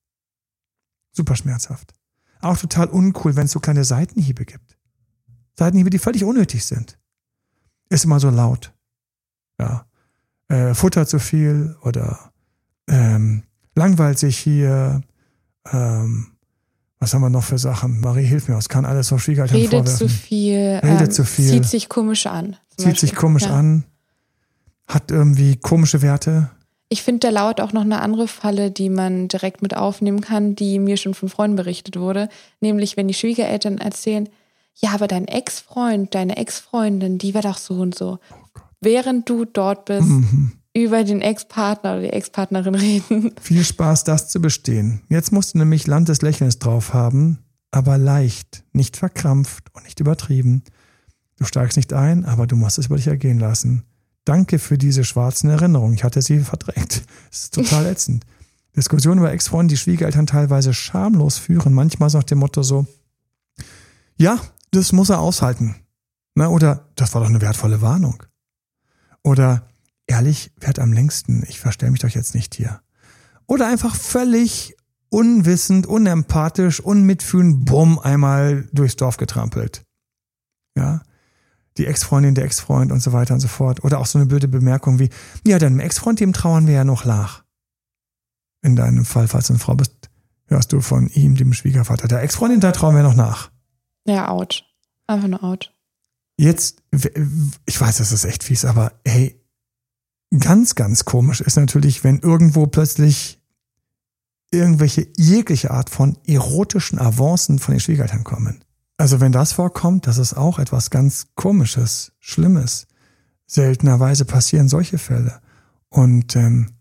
Super 1.11 1.35
schmerzhaft. 1.35 1.93
Auch 2.41 2.57
total 2.57 2.87
uncool, 2.87 3.35
wenn 3.35 3.45
es 3.45 3.51
so 3.51 3.59
kleine 3.59 3.83
Seitenhiebe 3.83 4.45
gibt. 4.45 4.77
Seitenhiebe, 5.57 5.89
die 5.89 5.99
völlig 5.99 6.23
unnötig 6.23 6.63
sind. 6.63 6.99
Ist 7.89 8.05
immer 8.05 8.19
so 8.19 8.29
laut 8.29 8.71
ja, 9.59 9.85
äh, 10.47 10.73
Futter 10.73 11.05
zu 11.05 11.19
viel 11.19 11.75
oder 11.81 12.31
ähm, 12.87 13.43
langweilt 13.75 14.17
sich 14.17 14.39
hier. 14.39 15.01
Ähm, 15.71 16.31
was 16.99 17.13
haben 17.13 17.21
wir 17.21 17.29
noch 17.29 17.43
für 17.43 17.57
Sachen? 17.57 18.01
Marie, 18.01 18.25
hilf 18.25 18.47
mir, 18.47 18.55
was 18.55 18.69
kann 18.69 18.85
alles 18.85 19.07
so 19.07 19.17
Schwiegereltern 19.17 19.57
Redet 19.57 19.71
vorwerfen? 19.71 19.97
zu 19.97 20.09
viel. 20.09 20.79
Redet 20.83 21.01
ähm, 21.07 21.11
zu 21.11 21.23
viel. 21.23 21.49
Zieht 21.49 21.65
sich 21.65 21.89
komisch 21.89 22.25
an. 22.27 22.57
Zieht 22.77 22.87
Beispiel. 22.87 23.09
sich 23.09 23.15
komisch 23.15 23.43
ja. 23.43 23.55
an. 23.55 23.85
Hat 24.87 25.11
irgendwie 25.11 25.55
komische 25.55 26.01
Werte. 26.01 26.49
Ich 26.89 27.03
finde, 27.03 27.27
da 27.27 27.29
lauert 27.29 27.61
auch 27.61 27.71
noch 27.71 27.83
eine 27.83 28.01
andere 28.01 28.27
Falle, 28.27 28.71
die 28.71 28.89
man 28.89 29.27
direkt 29.27 29.61
mit 29.61 29.77
aufnehmen 29.77 30.21
kann, 30.21 30.55
die 30.55 30.79
mir 30.79 30.97
schon 30.97 31.13
von 31.13 31.29
Freunden 31.29 31.55
berichtet 31.55 31.99
wurde. 31.99 32.27
Nämlich, 32.61 32.97
wenn 32.97 33.07
die 33.07 33.13
Schwiegereltern 33.13 33.77
erzählen, 33.77 34.27
ja, 34.75 34.91
aber 34.91 35.07
dein 35.07 35.27
Ex-Freund, 35.27 36.15
deine 36.15 36.37
Ex-Freundin, 36.37 37.17
die 37.17 37.33
war 37.33 37.43
doch 37.43 37.57
so 37.57 37.75
und 37.75 37.95
so. 37.95 38.19
Oh 38.31 38.61
während 38.81 39.29
du 39.29 39.45
dort 39.45 39.85
bist, 39.85 40.07
mhm. 40.07 40.53
Über 40.83 41.03
den 41.03 41.21
Ex-Partner 41.21 41.93
oder 41.93 42.01
die 42.01 42.13
Ex-Partnerin 42.13 42.75
reden. 42.75 43.31
Viel 43.41 43.63
Spaß, 43.63 44.03
das 44.03 44.29
zu 44.29 44.41
bestehen. 44.41 45.01
Jetzt 45.09 45.31
musst 45.31 45.53
du 45.53 45.59
nämlich 45.59 45.87
Land 45.87 46.09
des 46.09 46.21
Lächelns 46.21 46.59
drauf 46.59 46.93
haben, 46.93 47.39
aber 47.71 47.97
leicht, 47.97 48.63
nicht 48.73 48.97
verkrampft 48.97 49.65
und 49.73 49.83
nicht 49.83 49.99
übertrieben. 49.99 50.63
Du 51.37 51.45
steigst 51.45 51.77
nicht 51.77 51.93
ein, 51.93 52.25
aber 52.25 52.47
du 52.47 52.55
musst 52.55 52.77
es 52.79 52.87
über 52.87 52.97
dich 52.97 53.07
ergehen 53.07 53.39
lassen. 53.39 53.83
Danke 54.25 54.59
für 54.59 54.77
diese 54.77 55.03
schwarzen 55.03 55.49
Erinnerungen. 55.49 55.95
Ich 55.95 56.03
hatte 56.03 56.21
sie 56.21 56.39
verdrängt. 56.39 57.03
Das 57.29 57.43
ist 57.43 57.53
total 57.53 57.85
ätzend. 57.91 58.25
Diskussionen 58.75 59.19
über 59.19 59.31
Ex-Freunde, 59.31 59.73
die 59.73 59.77
Schwiegereltern 59.77 60.27
teilweise 60.27 60.73
schamlos 60.73 61.37
führen, 61.37 61.73
manchmal 61.73 62.09
so 62.09 62.19
nach 62.19 62.25
dem 62.25 62.39
Motto 62.39 62.61
so, 62.61 62.85
ja, 64.17 64.39
das 64.71 64.91
muss 64.91 65.09
er 65.09 65.19
aushalten. 65.19 65.75
Na, 66.35 66.49
oder 66.49 66.89
das 66.95 67.13
war 67.13 67.21
doch 67.21 67.29
eine 67.29 67.41
wertvolle 67.41 67.81
Warnung. 67.81 68.23
Oder 69.23 69.68
ehrlich, 70.09 70.51
werd 70.59 70.79
am 70.79 70.91
längsten, 70.91 71.43
ich 71.47 71.59
verstell 71.59 71.91
mich 71.91 72.01
doch 72.01 72.09
jetzt 72.09 72.35
nicht 72.35 72.55
hier. 72.55 72.81
Oder 73.47 73.67
einfach 73.67 73.95
völlig 73.95 74.75
unwissend, 75.09 75.87
unempathisch, 75.87 76.79
unmitfühlend, 76.79 77.65
bumm, 77.65 77.99
einmal 77.99 78.67
durchs 78.73 78.95
Dorf 78.95 79.17
getrampelt. 79.17 79.83
Ja. 80.75 81.01
Die 81.77 81.85
Ex-Freundin, 81.85 82.35
der 82.35 82.43
Ex-Freund 82.45 82.91
und 82.91 82.99
so 82.99 83.13
weiter 83.13 83.33
und 83.33 83.39
so 83.39 83.47
fort. 83.47 83.83
Oder 83.83 83.99
auch 83.99 84.05
so 84.05 84.19
eine 84.19 84.25
blöde 84.25 84.47
Bemerkung 84.47 84.99
wie, 84.99 85.09
ja, 85.45 85.57
deinem 85.59 85.79
Ex-Freund, 85.79 86.19
dem 86.19 86.33
trauern 86.33 86.67
wir 86.67 86.73
ja 86.73 86.83
noch 86.83 87.05
nach. 87.05 87.43
In 88.61 88.75
deinem 88.75 89.05
Fall, 89.05 89.27
falls 89.27 89.47
du 89.47 89.53
eine 89.53 89.59
Frau 89.59 89.75
bist, 89.75 90.09
hörst 90.47 90.73
du 90.73 90.81
von 90.81 91.07
ihm, 91.07 91.35
dem 91.35 91.53
Schwiegervater. 91.53 92.07
Der 92.07 92.21
Ex-Freundin, 92.21 92.59
da 92.59 92.71
trauen 92.71 92.95
wir 92.95 93.03
noch 93.03 93.15
nach. 93.15 93.51
Ja, 94.05 94.27
out. 94.27 94.65
Einfach 95.07 95.27
nur 95.27 95.43
out. 95.43 95.73
Jetzt, 96.37 96.83
ich 97.65 97.79
weiß, 97.79 97.97
das 97.97 98.11
ist 98.11 98.25
echt 98.25 98.43
fies, 98.43 98.65
aber 98.65 98.93
hey, 99.05 99.38
ganz, 100.37 100.75
ganz 100.75 101.05
komisch 101.05 101.41
ist 101.41 101.55
natürlich, 101.55 102.03
wenn 102.03 102.19
irgendwo 102.19 102.67
plötzlich 102.67 103.41
irgendwelche 104.51 105.07
jegliche 105.15 105.71
Art 105.71 105.89
von 105.89 106.17
erotischen 106.25 106.99
Avancen 106.99 107.59
von 107.59 107.73
den 107.73 107.79
Schwiegereltern 107.79 108.23
kommen. 108.23 108.63
Also 108.97 109.21
wenn 109.21 109.31
das 109.31 109.53
vorkommt, 109.53 110.07
das 110.07 110.17
ist 110.17 110.33
auch 110.33 110.59
etwas 110.59 110.89
ganz 110.89 111.27
Komisches, 111.35 112.11
Schlimmes. 112.19 112.87
Seltenerweise 113.45 114.25
passieren 114.25 114.69
solche 114.69 114.97
Fälle. 114.97 115.39
Und 115.89 116.35
ähm, 116.35 116.73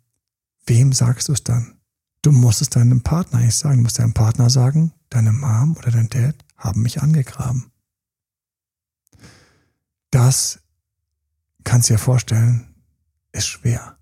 wem 0.67 0.93
sagst 0.93 1.29
du 1.29 1.33
es 1.33 1.45
dann? 1.45 1.79
Du 2.23 2.33
musst 2.33 2.61
es 2.61 2.71
deinem 2.71 3.03
Partner 3.03 3.39
nicht 3.39 3.55
sagen. 3.55 3.77
Du 3.79 3.83
musst 3.85 3.99
deinem 3.99 4.15
Partner 4.15 4.51
sagen, 4.51 4.93
deine 5.09 5.33
Mom 5.33 5.77
oder 5.79 5.91
dein 5.91 6.09
Dad 6.09 6.35
haben 6.57 6.83
mich 6.83 7.01
angegraben. 7.01 7.71
Das 10.11 10.61
kannst 11.65 11.89
du 11.89 11.95
dir 11.95 11.99
vorstellen, 11.99 12.67
ist 13.39 13.49
schwer. 13.49 13.97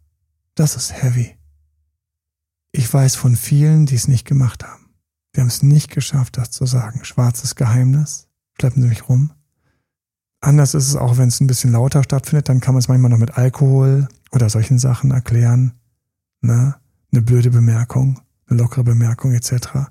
Das 0.54 0.76
ist 0.76 1.02
heavy. 1.02 1.36
Ich 2.72 2.92
weiß 2.92 3.16
von 3.16 3.36
vielen, 3.36 3.86
die 3.86 3.94
es 3.94 4.08
nicht 4.08 4.26
gemacht 4.26 4.64
haben. 4.64 4.90
Die 5.34 5.40
haben 5.40 5.48
es 5.48 5.62
nicht 5.62 5.90
geschafft, 5.90 6.38
das 6.38 6.50
zu 6.50 6.66
sagen. 6.66 7.04
Schwarzes 7.04 7.54
Geheimnis. 7.54 8.28
Schleppen 8.58 8.82
sie 8.82 8.88
mich 8.88 9.08
rum. 9.08 9.32
Anders 10.40 10.74
ist 10.74 10.88
es 10.88 10.96
auch, 10.96 11.18
wenn 11.18 11.28
es 11.28 11.40
ein 11.40 11.46
bisschen 11.46 11.72
lauter 11.72 12.02
stattfindet, 12.02 12.48
dann 12.48 12.60
kann 12.60 12.74
man 12.74 12.80
es 12.80 12.88
manchmal 12.88 13.10
noch 13.10 13.18
mit 13.18 13.36
Alkohol 13.36 14.08
oder 14.32 14.48
solchen 14.48 14.78
Sachen 14.78 15.10
erklären. 15.10 15.72
Ne? 16.40 16.74
Eine 17.12 17.22
blöde 17.22 17.50
Bemerkung, 17.50 18.20
eine 18.46 18.60
lockere 18.60 18.84
Bemerkung 18.84 19.32
etc. 19.32 19.88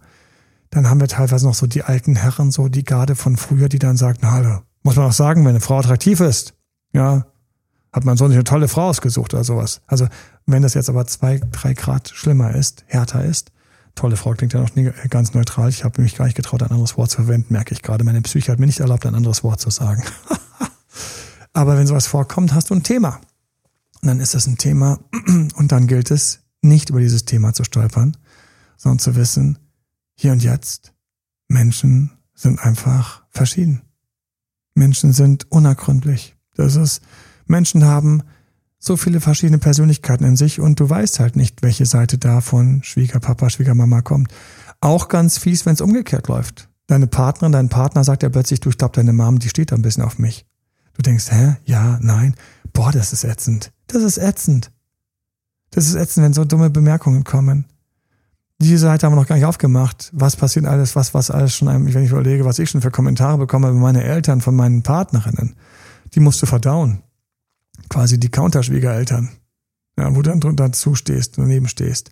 Dann 0.70 0.90
haben 0.90 1.00
wir 1.00 1.08
teilweise 1.08 1.46
noch 1.46 1.56
so 1.56 1.68
die 1.68 1.84
alten 1.84 2.16
Herren, 2.16 2.52
so 2.52 2.68
die 2.68 2.84
Garde 2.84 3.16
von 3.16 3.38
früher, 3.38 3.70
die 3.70 3.80
dann 3.80 3.98
sagen, 3.98 4.20
na, 4.22 4.64
muss 4.84 4.96
man 4.96 5.06
auch 5.06 5.12
sagen, 5.12 5.44
wenn 5.44 5.50
eine 5.50 5.62
Frau 5.62 5.80
attraktiv 5.80 6.20
ist, 6.20 6.56
ja, 6.94 7.26
hat 7.96 8.04
man 8.04 8.18
so 8.18 8.26
eine 8.26 8.44
tolle 8.44 8.68
Frau 8.68 8.90
ausgesucht 8.90 9.34
oder 9.34 9.46
sowas. 9.46 9.80
Also 9.88 10.10
wenn 10.46 10.62
das 10.62 10.74
jetzt 10.74 10.90
aber 10.90 11.08
zwei, 11.08 11.40
drei 11.52 11.74
Grad 11.74 12.10
schlimmer 12.10 12.54
ist, 12.54 12.84
härter 12.88 13.24
ist, 13.24 13.54
tolle 13.96 14.18
Frau 14.18 14.34
klingt 14.34 14.52
ja 14.52 14.60
noch 14.60 14.72
ganz 15.10 15.34
neutral. 15.34 15.70
Ich 15.70 15.86
habe 15.86 16.02
mich 16.02 16.18
gar 16.18 16.26
nicht 16.26 16.36
getraut, 16.36 16.62
ein 16.62 16.72
anderes 16.72 16.98
Wort 16.98 17.10
zu 17.10 17.18
verwenden, 17.18 17.54
merke 17.54 17.74
ich 17.74 17.82
gerade. 17.82 18.04
Meine 18.04 18.22
Psyche 18.22 18.52
hat 18.52 18.60
mir 18.60 18.66
nicht 18.66 18.82
erlaubt, 18.82 19.06
ein 19.06 19.16
anderes 19.16 19.46
Wort 19.46 19.62
zu 19.62 19.70
sagen. 19.70 20.04
aber 21.54 21.78
wenn 21.78 21.88
sowas 21.88 22.06
vorkommt, 22.06 22.54
hast 22.54 22.70
du 22.70 22.74
ein 22.74 22.84
Thema. 22.84 23.22
Und 24.02 24.10
dann 24.10 24.20
ist 24.20 24.34
das 24.34 24.46
ein 24.46 24.58
Thema 24.58 25.00
und 25.56 25.72
dann 25.72 25.88
gilt 25.88 26.12
es, 26.12 26.42
nicht 26.62 26.90
über 26.90 27.00
dieses 27.00 27.24
Thema 27.24 27.54
zu 27.54 27.64
stolpern, 27.64 28.18
sondern 28.76 29.00
zu 29.00 29.16
wissen, 29.16 29.58
hier 30.16 30.34
und 30.34 30.44
jetzt, 30.44 30.92
Menschen 31.48 32.12
sind 32.34 32.60
einfach 32.60 33.24
verschieden. 33.30 33.84
Menschen 34.74 35.14
sind 35.14 35.50
unergründlich. 35.50 36.36
Das 36.56 36.76
ist, 36.76 37.02
Menschen 37.48 37.86
haben 37.86 38.24
so 38.80 38.98
viele 38.98 39.20
verschiedene 39.20 39.58
Persönlichkeiten 39.58 40.26
in 40.26 40.36
sich 40.36 40.60
und 40.60 40.80
du 40.80 40.90
weißt 40.90 41.20
halt 41.20 41.36
nicht, 41.36 41.64
welche 41.64 41.86
Seite 41.86 42.18
da 42.18 42.42
von 42.42 42.84
Schwiegerpapa, 42.84 43.50
Schwiegermama 43.50 44.02
kommt. 44.02 44.32
Auch 44.80 45.08
ganz 45.08 45.38
fies, 45.38 45.66
wenn 45.66 45.74
es 45.74 45.82
umgekehrt 45.82 46.28
läuft. 46.28 46.70
Deine 46.88 47.08
Partnerin, 47.08 47.52
dein 47.52 47.70
Partner 47.70 48.04
sagt 48.04 48.22
ja 48.22 48.30
plötzlich, 48.30 48.60
du, 48.60 48.70
ich 48.70 48.78
glaube, 48.78 48.94
deine 48.96 49.12
Mom, 49.12 49.40
die 49.40 49.50
steht 49.50 49.72
da 49.72 49.76
ein 49.76 49.82
bisschen 49.82 50.04
auf 50.04 50.20
mich. 50.20 50.46
Du 50.94 51.02
denkst, 51.02 51.32
hä? 51.32 51.56
Ja, 51.66 51.98
nein. 52.02 52.36
Boah, 52.74 52.92
das 52.92 53.12
ist 53.12 53.24
ätzend. 53.24 53.72
Das 53.88 54.04
ist 54.04 54.20
ätzend. 54.20 54.72
Das 55.72 55.88
ist 55.88 55.96
ätzend, 55.96 56.24
wenn 56.24 56.34
so 56.34 56.46
dumme 56.46 56.70
Bemerkungen 56.70 57.24
kommen. 57.24 57.66
Diese 58.62 58.78
Seite 58.78 59.06
haben 59.06 59.14
wir 59.14 59.20
noch 59.20 59.28
gar 59.28 59.36
nicht 59.36 59.46
aufgemacht. 59.46 60.12
Was 60.14 60.36
passiert 60.36 60.66
alles, 60.66 60.96
was, 60.96 61.14
was 61.14 61.32
alles 61.32 61.56
schon, 61.56 61.68
wenn 61.68 62.04
ich 62.04 62.12
überlege, 62.12 62.46
was 62.46 62.60
ich 62.60 62.70
schon 62.70 62.82
für 62.82 62.92
Kommentare 62.92 63.40
bekomme 63.40 63.70
über 63.70 63.80
meine 63.80 64.04
Eltern 64.04 64.42
von 64.42 64.56
meinen 64.56 64.84
Partnerinnen. 64.84 65.56
Die 66.14 66.20
musst 66.20 66.42
du 66.42 66.46
verdauen 66.46 67.02
quasi 67.90 68.20
die 68.20 68.30
Counterschwiegereltern, 68.30 69.30
ja, 69.98 70.12
wo 70.12 70.22
du 70.22 70.30
dann 70.30 70.40
drunter 70.40 70.72
zustehst, 70.72 71.38
daneben 71.38 71.68
stehst. 71.68 72.12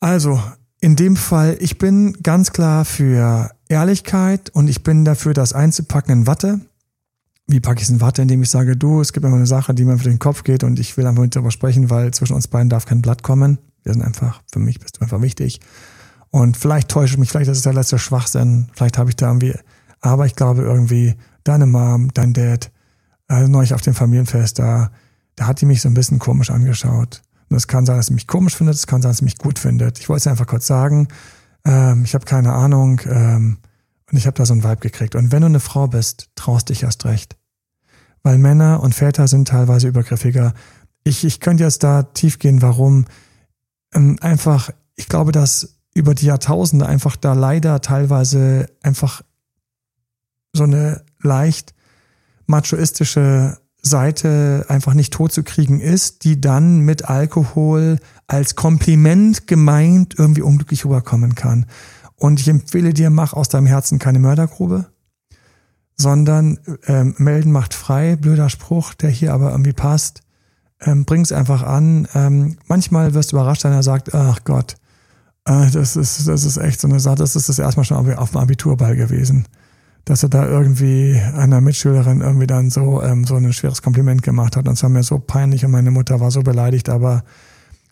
Also, 0.00 0.40
in 0.80 0.96
dem 0.96 1.16
Fall, 1.16 1.56
ich 1.60 1.78
bin 1.78 2.14
ganz 2.22 2.52
klar 2.52 2.84
für 2.84 3.50
Ehrlichkeit 3.68 4.50
und 4.50 4.68
ich 4.68 4.82
bin 4.82 5.04
dafür, 5.04 5.34
das 5.34 5.52
einzupacken 5.52 6.12
in 6.12 6.26
Watte. 6.26 6.60
Wie 7.46 7.60
packe 7.60 7.78
ich 7.78 7.84
es 7.84 7.90
in 7.90 8.00
Watte, 8.00 8.22
indem 8.22 8.42
ich 8.42 8.50
sage, 8.50 8.76
du, 8.76 9.00
es 9.00 9.12
gibt 9.12 9.24
immer 9.24 9.36
eine 9.36 9.46
Sache, 9.46 9.72
die 9.74 9.84
mir 9.84 9.98
für 9.98 10.08
den 10.08 10.18
Kopf 10.18 10.42
geht 10.42 10.64
und 10.64 10.78
ich 10.78 10.96
will 10.96 11.06
einfach 11.06 11.22
mit 11.22 11.34
darüber 11.34 11.50
sprechen, 11.50 11.90
weil 11.90 12.12
zwischen 12.12 12.34
uns 12.34 12.48
beiden 12.48 12.68
darf 12.68 12.86
kein 12.86 13.02
Blatt 13.02 13.22
kommen. 13.22 13.58
Wir 13.84 13.92
sind 13.92 14.02
einfach, 14.02 14.42
für 14.52 14.58
mich 14.58 14.80
bist 14.80 14.96
du 14.96 15.02
einfach 15.02 15.22
wichtig. 15.22 15.60
Und 16.30 16.56
vielleicht 16.56 16.88
täusche 16.88 17.14
ich 17.14 17.18
mich, 17.18 17.30
vielleicht 17.30 17.50
ist 17.50 17.58
es 17.58 17.62
der 17.62 17.72
letzte 17.72 17.98
Schwachsinn, 17.98 18.68
vielleicht 18.74 18.98
habe 18.98 19.10
ich 19.10 19.16
da 19.16 19.28
irgendwie, 19.28 19.54
aber 20.00 20.26
ich 20.26 20.34
glaube 20.34 20.62
irgendwie, 20.62 21.14
deine 21.44 21.66
Mom, 21.66 22.12
dein 22.12 22.32
Dad, 22.32 22.70
also 23.28 23.50
neulich 23.50 23.74
auf 23.74 23.82
dem 23.82 23.94
Familienfest, 23.94 24.58
da, 24.58 24.90
da 25.34 25.46
hat 25.46 25.60
die 25.60 25.66
mich 25.66 25.82
so 25.82 25.88
ein 25.88 25.94
bisschen 25.94 26.18
komisch 26.18 26.50
angeschaut. 26.50 27.22
Und 27.48 27.56
es 27.56 27.68
kann 27.68 27.86
sein, 27.86 27.96
dass 27.96 28.06
sie 28.06 28.14
mich 28.14 28.26
komisch 28.26 28.56
findet, 28.56 28.74
es 28.76 28.86
kann 28.86 29.02
sein, 29.02 29.10
dass 29.10 29.18
sie 29.18 29.24
mich 29.24 29.38
gut 29.38 29.58
findet. 29.58 29.98
Ich 29.98 30.08
wollte 30.08 30.20
es 30.20 30.26
einfach 30.26 30.46
kurz 30.46 30.66
sagen. 30.66 31.08
Ähm, 31.64 32.02
ich 32.04 32.14
habe 32.14 32.24
keine 32.24 32.52
Ahnung. 32.52 33.00
Ähm, 33.06 33.58
und 34.10 34.18
ich 34.18 34.26
habe 34.26 34.36
da 34.36 34.46
so 34.46 34.54
ein 34.54 34.62
Vibe 34.62 34.76
gekriegt. 34.76 35.14
Und 35.14 35.32
wenn 35.32 35.40
du 35.40 35.46
eine 35.46 35.60
Frau 35.60 35.88
bist, 35.88 36.30
traust 36.36 36.68
dich 36.68 36.82
erst 36.82 37.04
recht. 37.04 37.36
Weil 38.22 38.38
Männer 38.38 38.80
und 38.82 38.94
Väter 38.94 39.28
sind 39.28 39.48
teilweise 39.48 39.88
übergriffiger. 39.88 40.54
Ich, 41.04 41.24
ich 41.24 41.40
könnte 41.40 41.64
jetzt 41.64 41.82
da 41.82 42.04
tief 42.04 42.38
gehen, 42.38 42.62
warum. 42.62 43.06
Ähm, 43.94 44.18
einfach, 44.20 44.70
ich 44.94 45.08
glaube, 45.08 45.32
dass 45.32 45.76
über 45.94 46.14
die 46.14 46.26
Jahrtausende 46.26 46.86
einfach 46.86 47.16
da 47.16 47.32
leider 47.32 47.80
teilweise 47.80 48.66
einfach 48.82 49.22
so 50.52 50.64
eine 50.64 51.04
leicht 51.20 51.74
machoistische 52.46 53.58
Seite 53.82 54.66
einfach 54.68 54.94
nicht 54.94 55.12
totzukriegen 55.12 55.80
ist, 55.80 56.24
die 56.24 56.40
dann 56.40 56.80
mit 56.80 57.04
Alkohol 57.08 57.98
als 58.26 58.56
Kompliment 58.56 59.46
gemeint 59.46 60.14
irgendwie 60.18 60.42
unglücklich 60.42 60.84
rüberkommen 60.84 61.34
kann. 61.34 61.66
Und 62.16 62.40
ich 62.40 62.48
empfehle 62.48 62.92
dir, 62.92 63.10
mach 63.10 63.32
aus 63.32 63.48
deinem 63.48 63.66
Herzen 63.66 63.98
keine 63.98 64.18
Mördergrube, 64.18 64.86
sondern 65.96 66.58
ähm, 66.86 67.14
melden 67.18 67.52
macht 67.52 67.74
frei, 67.74 68.16
blöder 68.16 68.48
Spruch, 68.48 68.94
der 68.94 69.10
hier 69.10 69.32
aber 69.32 69.52
irgendwie 69.52 69.72
passt. 69.72 70.22
Ähm, 70.80 71.04
bring's 71.04 71.32
einfach 71.32 71.62
an. 71.62 72.08
Ähm, 72.14 72.58
manchmal 72.66 73.14
wirst 73.14 73.32
du 73.32 73.36
überrascht, 73.36 73.64
wenn 73.64 73.72
er 73.72 73.82
sagt, 73.82 74.14
ach 74.14 74.40
Gott, 74.44 74.76
äh, 75.44 75.70
das 75.70 75.96
ist, 75.96 76.26
das 76.26 76.44
ist 76.44 76.56
echt 76.56 76.80
so 76.80 76.88
eine 76.88 77.00
Sache, 77.00 77.16
das 77.16 77.36
ist 77.36 77.48
das 77.48 77.58
erstmal 77.58 77.84
schon 77.84 78.16
auf 78.16 78.30
dem 78.30 78.40
Abiturball 78.40 78.96
gewesen 78.96 79.46
dass 80.06 80.22
er 80.22 80.28
da 80.28 80.48
irgendwie 80.48 81.20
einer 81.34 81.60
Mitschülerin 81.60 82.20
irgendwie 82.20 82.46
dann 82.46 82.70
so, 82.70 83.02
ähm, 83.02 83.24
so 83.24 83.34
ein 83.34 83.52
schweres 83.52 83.82
Kompliment 83.82 84.22
gemacht 84.22 84.56
hat. 84.56 84.66
Und 84.68 84.74
es 84.74 84.82
war 84.82 84.88
mir 84.88 85.02
so 85.02 85.18
peinlich 85.18 85.64
und 85.64 85.72
meine 85.72 85.90
Mutter 85.90 86.20
war 86.20 86.30
so 86.30 86.42
beleidigt, 86.42 86.88
aber 86.88 87.24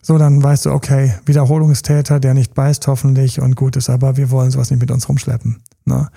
so, 0.01 0.17
dann 0.17 0.41
weißt 0.41 0.65
du, 0.65 0.71
okay, 0.71 1.13
Wiederholungstäter, 1.25 2.21
der 2.21 2.33
nicht 2.33 2.53
beißt 2.53 2.87
hoffentlich 2.87 3.41
und 3.41 3.55
gut 3.55 3.75
ist, 3.75 3.89
aber 3.89 4.15
wir 4.15 4.31
wollen 4.31 4.49
sowas 4.49 4.71
nicht 4.71 4.79
mit 4.79 4.91
uns 4.91 5.09
rumschleppen. 5.09 5.61
Ne? 5.83 6.09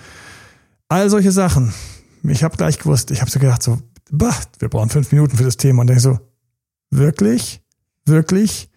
All 0.87 1.09
solche 1.09 1.33
Sachen. 1.33 1.73
Ich 2.23 2.43
habe 2.43 2.55
gleich 2.55 2.79
gewusst, 2.79 3.11
ich 3.11 3.19
habe 3.19 3.29
so 3.29 3.39
gedacht, 3.39 3.61
so, 3.61 3.79
bah, 4.09 4.35
wir 4.59 4.69
brauchen 4.69 4.89
fünf 4.89 5.11
Minuten 5.11 5.35
für 5.35 5.43
das 5.43 5.57
Thema. 5.57 5.81
Und 5.81 5.91
ich 5.91 6.01
so, 6.01 6.17
wirklich? 6.91 7.61
Wirklich? 8.05 8.69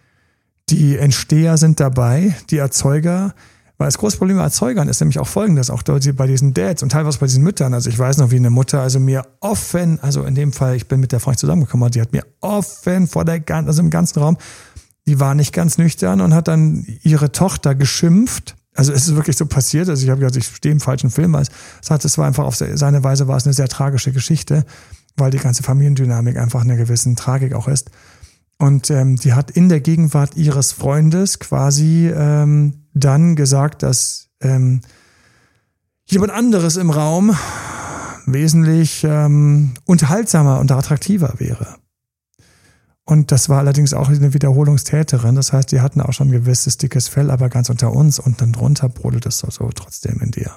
Die 0.71 0.97
Entsteher 0.97 1.57
sind 1.57 1.79
dabei, 1.79 2.35
die 2.51 2.59
Erzeuger, 2.59 3.35
weil 3.83 3.89
das 3.89 3.99
große 3.99 4.17
Problem 4.17 4.37
bei 4.37 4.45
Erzeugern 4.45 4.87
ist 4.87 5.01
nämlich 5.01 5.19
auch 5.19 5.27
folgendes, 5.27 5.69
auch 5.69 5.83
bei 5.83 6.27
diesen 6.29 6.55
Dads 6.55 6.85
und 6.85 6.91
teilweise 6.93 7.19
bei 7.19 7.27
diesen 7.27 7.43
Müttern. 7.43 7.75
Also 7.75 7.91
ich 7.91 7.99
weiß 7.99 8.19
noch, 8.19 8.31
wie 8.31 8.37
eine 8.37 8.51
Mutter 8.51 8.81
also 8.81 9.01
mir 9.01 9.27
offen, 9.41 9.99
also 9.99 10.23
in 10.23 10.37
dem 10.37 10.53
Fall, 10.53 10.77
ich 10.77 10.87
bin 10.87 11.01
mit 11.01 11.11
der 11.11 11.19
Frau 11.19 11.33
nicht 11.33 11.41
zusammengekommen, 11.41 11.91
die 11.91 12.01
hat 12.01 12.13
mir 12.13 12.25
offen 12.41 13.09
vor 13.09 13.25
der 13.25 13.41
ganzen, 13.41 13.67
also 13.67 13.83
im 13.83 13.91
ganzen 13.91 14.21
Raum, 14.21 14.37
die 15.09 15.19
war 15.19 15.35
nicht 15.35 15.53
ganz 15.53 15.79
nüchtern 15.79 16.21
und 16.21 16.33
hat 16.33 16.47
dann 16.47 16.87
ihre 17.03 17.33
Tochter 17.33 17.75
geschimpft. 17.75 18.55
Also 18.73 18.93
es 18.93 19.09
ist 19.09 19.17
wirklich 19.17 19.37
so 19.37 19.47
passiert. 19.47 19.89
Also 19.89 20.05
ich 20.05 20.11
habe 20.11 20.21
gesagt, 20.21 20.37
ich 20.37 20.47
stehe 20.47 20.73
im 20.73 20.79
falschen 20.79 21.11
Film. 21.11 21.35
Es 21.35 21.51
hat, 21.91 22.05
es 22.05 22.17
war 22.19 22.29
einfach 22.29 22.45
auf 22.45 22.55
seine 22.55 23.03
Weise 23.03 23.27
war 23.27 23.37
es 23.37 23.47
eine 23.47 23.53
sehr 23.53 23.67
tragische 23.67 24.13
Geschichte, 24.13 24.65
weil 25.17 25.33
die 25.33 25.39
ganze 25.39 25.65
Familiendynamik 25.65 26.37
einfach 26.37 26.61
eine 26.61 26.77
gewissen 26.77 27.17
Tragik 27.17 27.53
auch 27.53 27.67
ist. 27.67 27.91
Und 28.59 28.91
ähm, 28.91 29.17
die 29.17 29.33
hat 29.33 29.51
in 29.51 29.69
der 29.69 29.81
Gegenwart 29.81 30.37
ihres 30.37 30.73
Freundes 30.73 31.39
quasi 31.39 32.09
ähm, 32.15 32.87
dann 32.95 33.35
gesagt, 33.35 33.83
dass 33.83 34.29
ähm, 34.41 34.83
jemand 36.05 36.33
anderes 36.33 36.77
im 36.77 36.91
Raum 36.91 37.37
wesentlich 38.27 39.05
ähm, 39.05 39.75
unterhaltsamer 39.85 40.61
und 40.61 40.71
attraktiver 40.71 41.35
wäre. 41.39 41.77
Und 43.05 43.33
das 43.33 43.49
war 43.49 43.59
allerdings 43.59 43.95
auch 43.95 44.09
eine 44.09 44.33
Wiederholungstäterin. 44.33 45.35
Das 45.35 45.53
heißt, 45.53 45.73
die 45.73 45.81
hatten 45.81 46.01
auch 46.01 46.13
schon 46.13 46.29
ein 46.29 46.33
gewisses 46.33 46.79
dickes 46.79 47.09
Fell, 47.09 47.31
aber 47.31 47.49
ganz 47.49 47.69
unter 47.69 47.93
uns 47.93 48.19
und 48.21 48.41
dann 48.41 48.53
drunter 48.53 48.89
brodelt 48.89 49.27
es 49.27 49.39
so, 49.39 49.51
so 49.51 49.69
trotzdem 49.75 50.21
in 50.21 50.31
dir. 50.31 50.53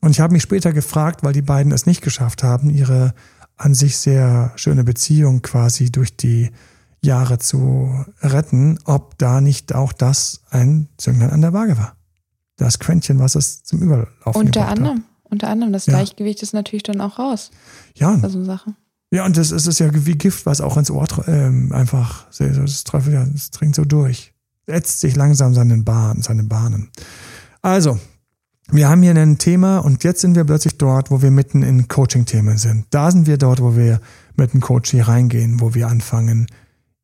Und 0.00 0.10
ich 0.10 0.20
habe 0.20 0.32
mich 0.32 0.42
später 0.42 0.72
gefragt, 0.72 1.22
weil 1.22 1.32
die 1.32 1.42
beiden 1.42 1.72
es 1.72 1.86
nicht 1.86 2.02
geschafft 2.02 2.42
haben, 2.42 2.68
ihre 2.68 3.14
an 3.56 3.74
sich 3.74 3.96
sehr 3.96 4.52
schöne 4.56 4.84
Beziehung 4.84 5.40
quasi 5.40 5.90
durch 5.90 6.16
die 6.16 6.50
Jahre 7.04 7.38
zu 7.38 8.04
retten, 8.20 8.78
ob 8.84 9.18
da 9.18 9.40
nicht 9.40 9.74
auch 9.74 9.92
das 9.92 10.42
ein 10.50 10.88
Zünglein 10.96 11.30
an 11.30 11.40
der 11.40 11.52
Waage 11.52 11.76
war. 11.76 11.96
das 12.56 12.78
Quäntchen, 12.78 13.18
was 13.18 13.34
es 13.34 13.64
zum 13.64 13.80
Überlaufen 13.80 14.34
Unter 14.34 14.68
anderem. 14.68 14.98
Hat. 14.98 15.04
Unter 15.24 15.48
anderem. 15.48 15.72
Das 15.72 15.86
ja. 15.86 15.94
Gleichgewicht 15.94 16.42
ist 16.42 16.52
natürlich 16.52 16.84
dann 16.84 17.00
auch 17.00 17.18
raus. 17.18 17.50
Ja. 17.96 18.18
Also 18.22 18.44
Sache. 18.44 18.74
Ja, 19.10 19.26
und 19.26 19.36
das 19.36 19.50
ist, 19.50 19.66
ist 19.66 19.78
ja 19.78 19.90
wie 19.92 20.16
Gift, 20.16 20.46
was 20.46 20.60
auch 20.60 20.76
ins 20.76 20.90
Ohr 20.90 21.06
ähm, 21.26 21.70
einfach, 21.72 22.26
das, 22.38 22.84
Teufel, 22.84 23.12
ja, 23.12 23.24
das 23.24 23.50
dringt 23.50 23.74
so 23.74 23.84
durch. 23.84 24.32
Ätzt 24.66 25.00
sich 25.00 25.16
langsam 25.16 25.52
seinen 25.52 25.84
Bahn, 25.84 26.22
seine 26.22 26.44
Bahnen. 26.44 26.90
Also, 27.60 27.98
wir 28.70 28.88
haben 28.88 29.02
hier 29.02 29.14
ein 29.14 29.36
Thema 29.36 29.78
und 29.78 30.02
jetzt 30.02 30.22
sind 30.22 30.34
wir 30.34 30.44
plötzlich 30.44 30.78
dort, 30.78 31.10
wo 31.10 31.20
wir 31.20 31.30
mitten 31.30 31.62
in 31.62 31.88
Coaching-Themen 31.88 32.56
sind. 32.56 32.86
Da 32.88 33.10
sind 33.10 33.26
wir 33.26 33.36
dort, 33.36 33.60
wo 33.60 33.76
wir 33.76 34.00
mit 34.36 34.54
dem 34.54 34.60
Coach 34.62 34.92
hier 34.92 35.08
reingehen, 35.08 35.60
wo 35.60 35.74
wir 35.74 35.88
anfangen, 35.88 36.46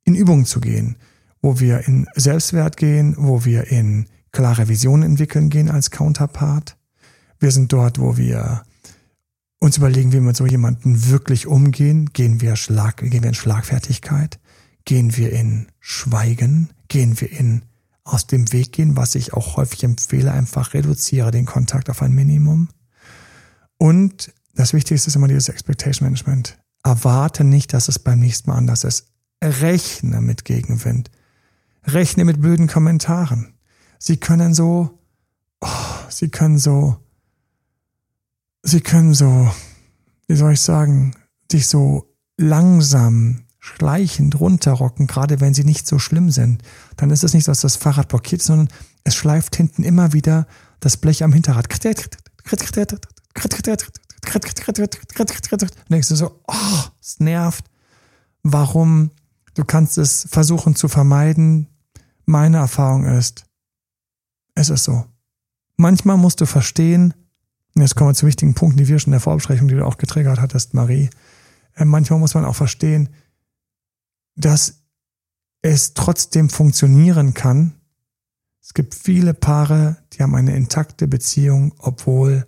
in 0.08 0.14
Übungen 0.14 0.46
zu 0.46 0.60
gehen, 0.60 0.96
wo 1.42 1.60
wir 1.60 1.86
in 1.86 2.06
Selbstwert 2.14 2.78
gehen, 2.78 3.14
wo 3.18 3.44
wir 3.44 3.68
in 3.70 4.06
klare 4.32 4.68
Visionen 4.68 5.10
entwickeln 5.10 5.50
gehen 5.50 5.70
als 5.70 5.90
Counterpart. 5.90 6.76
Wir 7.38 7.50
sind 7.50 7.72
dort, 7.72 7.98
wo 8.00 8.16
wir 8.16 8.62
uns 9.60 9.76
überlegen, 9.76 10.10
wie 10.10 10.16
wir 10.16 10.22
mit 10.22 10.36
so 10.36 10.46
jemanden 10.46 11.10
wirklich 11.10 11.46
umgehen. 11.46 12.10
Gehen 12.14 12.40
wir, 12.40 12.56
Schlag, 12.56 12.96
gehen 12.96 13.22
wir 13.22 13.28
in 13.28 13.34
Schlagfertigkeit? 13.34 14.40
Gehen 14.86 15.16
wir 15.16 15.30
in 15.30 15.66
Schweigen? 15.78 16.70
Gehen 16.88 17.20
wir 17.20 17.30
in 17.30 17.62
aus 18.04 18.26
dem 18.26 18.50
Weg 18.52 18.72
gehen, 18.72 18.96
was 18.96 19.14
ich 19.14 19.34
auch 19.34 19.58
häufig 19.58 19.84
empfehle, 19.84 20.32
einfach 20.32 20.72
reduziere 20.72 21.30
den 21.30 21.44
Kontakt 21.44 21.90
auf 21.90 22.00
ein 22.00 22.14
Minimum. 22.14 22.70
Und 23.76 24.32
das 24.54 24.72
Wichtigste 24.72 25.08
ist 25.08 25.16
immer 25.16 25.28
dieses 25.28 25.50
Expectation 25.50 26.06
Management. 26.06 26.56
Erwarte 26.82 27.44
nicht, 27.44 27.74
dass 27.74 27.88
es 27.88 27.98
beim 27.98 28.20
nächsten 28.20 28.48
Mal 28.48 28.56
anders 28.56 28.84
ist. 28.84 29.08
Rechne 29.42 30.20
mit 30.20 30.44
Gegenwind. 30.44 31.10
Rechne 31.84 32.24
mit 32.24 32.40
blöden 32.40 32.66
Kommentaren. 32.66 33.54
Sie 33.98 34.16
können 34.16 34.54
so, 34.54 34.98
oh, 35.60 35.68
sie 36.08 36.28
können 36.28 36.58
so, 36.58 36.96
sie 38.62 38.80
können 38.80 39.14
so, 39.14 39.50
wie 40.26 40.36
soll 40.36 40.52
ich 40.52 40.60
sagen, 40.60 41.14
dich 41.52 41.66
so 41.66 42.14
langsam 42.36 43.44
schleichend 43.58 44.38
runterrocken, 44.40 45.06
gerade 45.06 45.40
wenn 45.40 45.54
sie 45.54 45.64
nicht 45.64 45.86
so 45.86 45.98
schlimm 45.98 46.30
sind. 46.30 46.62
Dann 46.96 47.10
ist 47.10 47.24
es 47.24 47.34
nicht 47.34 47.44
so, 47.44 47.52
dass 47.52 47.60
das 47.60 47.76
Fahrrad 47.76 48.08
blockiert, 48.08 48.42
sondern 48.42 48.68
es 49.04 49.14
schleift 49.14 49.56
hinten 49.56 49.82
immer 49.82 50.12
wieder 50.12 50.46
das 50.80 50.96
Blech 50.96 51.24
am 51.24 51.32
Hinterrad. 51.32 51.68
Denkst 55.90 56.08
du 56.08 56.16
so, 56.16 56.40
oh, 56.46 56.82
es 57.00 57.20
nervt. 57.20 57.64
Warum? 58.42 59.10
Du 59.58 59.64
kannst 59.64 59.98
es 59.98 60.28
versuchen 60.30 60.76
zu 60.76 60.86
vermeiden. 60.86 61.66
Meine 62.26 62.58
Erfahrung 62.58 63.06
ist, 63.06 63.44
es 64.54 64.70
ist 64.70 64.84
so. 64.84 65.04
Manchmal 65.76 66.16
musst 66.16 66.40
du 66.40 66.46
verstehen, 66.46 67.12
jetzt 67.74 67.96
kommen 67.96 68.10
wir 68.10 68.14
zu 68.14 68.28
wichtigen 68.28 68.54
Punkten, 68.54 68.78
die 68.78 68.86
wir 68.86 69.00
schon 69.00 69.08
in 69.08 69.18
der 69.18 69.20
Vorbesprechung, 69.20 69.66
die 69.66 69.74
du 69.74 69.84
auch 69.84 69.98
getriggert 69.98 70.40
hattest, 70.40 70.74
Marie. 70.74 71.10
Manchmal 71.76 72.20
muss 72.20 72.34
man 72.34 72.44
auch 72.44 72.54
verstehen, 72.54 73.08
dass 74.36 74.84
es 75.60 75.92
trotzdem 75.92 76.50
funktionieren 76.50 77.34
kann. 77.34 77.80
Es 78.62 78.74
gibt 78.74 78.94
viele 78.94 79.34
Paare, 79.34 79.96
die 80.12 80.22
haben 80.22 80.36
eine 80.36 80.54
intakte 80.54 81.08
Beziehung, 81.08 81.74
obwohl 81.78 82.46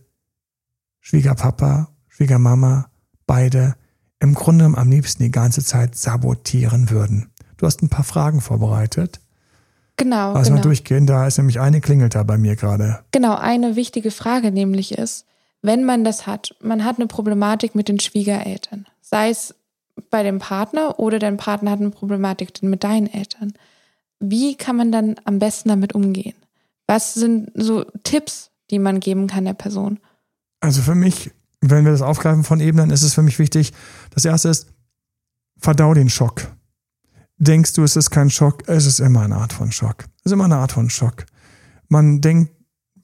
Schwiegerpapa, 1.00 1.92
Schwiegermama, 2.06 2.92
beide 3.26 3.74
im 4.20 4.34
Grunde 4.34 4.66
am 4.66 4.90
liebsten 4.90 5.22
die 5.22 5.30
ganze 5.30 5.64
Zeit 5.64 5.96
sabotieren 5.96 6.90
würden. 6.90 7.30
Du 7.56 7.66
hast 7.66 7.82
ein 7.82 7.88
paar 7.88 8.04
Fragen 8.04 8.40
vorbereitet. 8.40 9.20
Genau. 9.96 10.32
Lass 10.32 10.46
genau. 10.46 10.56
mal 10.56 10.62
durchgehen, 10.62 11.06
da 11.06 11.26
ist 11.26 11.36
nämlich 11.38 11.60
eine 11.60 11.80
klingelt 11.80 12.14
da 12.14 12.22
bei 12.22 12.38
mir 12.38 12.56
gerade. 12.56 13.00
Genau, 13.12 13.36
eine 13.36 13.76
wichtige 13.76 14.10
Frage 14.10 14.50
nämlich 14.50 14.96
ist, 14.96 15.26
wenn 15.62 15.84
man 15.84 16.04
das 16.04 16.26
hat, 16.26 16.54
man 16.62 16.84
hat 16.84 16.96
eine 16.96 17.06
Problematik 17.06 17.74
mit 17.74 17.88
den 17.88 18.00
Schwiegereltern, 18.00 18.86
sei 19.02 19.28
es 19.28 19.54
bei 20.08 20.22
dem 20.22 20.38
Partner 20.38 20.98
oder 20.98 21.18
dein 21.18 21.36
Partner 21.36 21.70
hat 21.70 21.80
eine 21.80 21.90
Problematik 21.90 22.62
mit 22.62 22.82
deinen 22.84 23.08
Eltern. 23.08 23.52
Wie 24.18 24.54
kann 24.54 24.76
man 24.76 24.92
dann 24.92 25.16
am 25.24 25.38
besten 25.38 25.68
damit 25.68 25.94
umgehen? 25.94 26.34
Was 26.86 27.14
sind 27.14 27.50
so 27.54 27.84
Tipps, 28.02 28.50
die 28.70 28.78
man 28.78 29.00
geben 29.00 29.26
kann 29.26 29.44
der 29.44 29.54
Person? 29.54 29.98
Also 30.60 30.82
für 30.82 30.94
mich, 30.94 31.30
wenn 31.60 31.84
wir 31.84 31.92
das 31.92 32.02
aufgreifen 32.02 32.44
von 32.44 32.60
eben, 32.60 32.78
dann 32.78 32.90
ist 32.90 33.02
es 33.02 33.14
für 33.14 33.22
mich 33.22 33.38
wichtig, 33.38 33.72
das 34.10 34.24
erste 34.24 34.48
ist, 34.48 34.68
verdau 35.58 35.94
den 35.94 36.08
Schock. 36.08 36.42
Denkst 37.38 37.74
du, 37.74 37.84
es 37.84 37.96
ist 37.96 38.10
kein 38.10 38.30
Schock? 38.30 38.62
Es 38.66 38.86
ist 38.86 39.00
immer 39.00 39.22
eine 39.22 39.36
Art 39.36 39.52
von 39.52 39.72
Schock. 39.72 40.04
Es 40.18 40.26
ist 40.26 40.32
immer 40.32 40.44
eine 40.44 40.56
Art 40.56 40.72
von 40.72 40.90
Schock. 40.90 41.26
Man 41.88 42.20
denkt, 42.20 42.52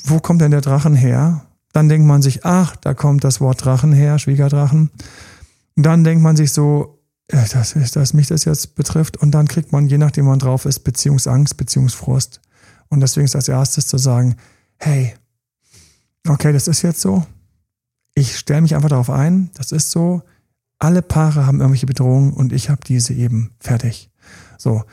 wo 0.04 0.20
kommt 0.20 0.40
denn 0.40 0.50
der 0.50 0.61
Drachen 0.61 0.94
her? 0.94 1.46
Dann 1.72 1.88
denkt 1.88 2.07
man 2.07 2.22
sich, 2.22 2.44
ach, 2.44 2.76
da 2.76 2.94
kommt 2.94 3.24
das 3.24 3.40
Wort 3.40 3.64
Drachen 3.64 3.92
her, 3.92 4.18
Schwiegerdrachen 4.18 4.90
dann 5.76 6.04
denkt 6.04 6.22
man 6.22 6.36
sich 6.36 6.52
so, 6.52 7.02
ja, 7.30 7.44
dass, 7.44 7.74
dass 7.92 8.14
mich 8.14 8.28
das 8.28 8.44
jetzt 8.44 8.74
betrifft. 8.74 9.16
Und 9.18 9.32
dann 9.32 9.46
kriegt 9.46 9.72
man, 9.72 9.86
je 9.86 9.98
nachdem 9.98 10.24
man 10.24 10.38
drauf 10.38 10.64
ist, 10.64 10.80
Beziehungsangst, 10.80 11.57
Beziehungsfrust. 11.57 12.40
Und 12.88 13.00
deswegen 13.00 13.26
ist 13.26 13.36
als 13.36 13.48
erstes 13.48 13.86
zu 13.86 13.98
sagen, 13.98 14.36
hey, 14.78 15.14
okay, 16.26 16.52
das 16.52 16.66
ist 16.66 16.82
jetzt 16.82 17.00
so. 17.00 17.26
Ich 18.19 18.39
stelle 18.39 18.62
mich 18.62 18.75
einfach 18.75 18.89
darauf 18.89 19.11
ein, 19.11 19.51
das 19.55 19.73
ist 19.73 19.91
so. 19.91 20.23
Alle 20.79 21.03
Paare 21.03 21.47
haben 21.47 21.61
irgendwelche 21.61 21.87
Bedrohungen 21.87 22.33
und 22.33 22.53
ich 22.53 22.71
habe 22.71 22.81
diese 22.83 23.12
eben 23.12 23.53
fertig. 23.61 24.11
So, 24.57 24.85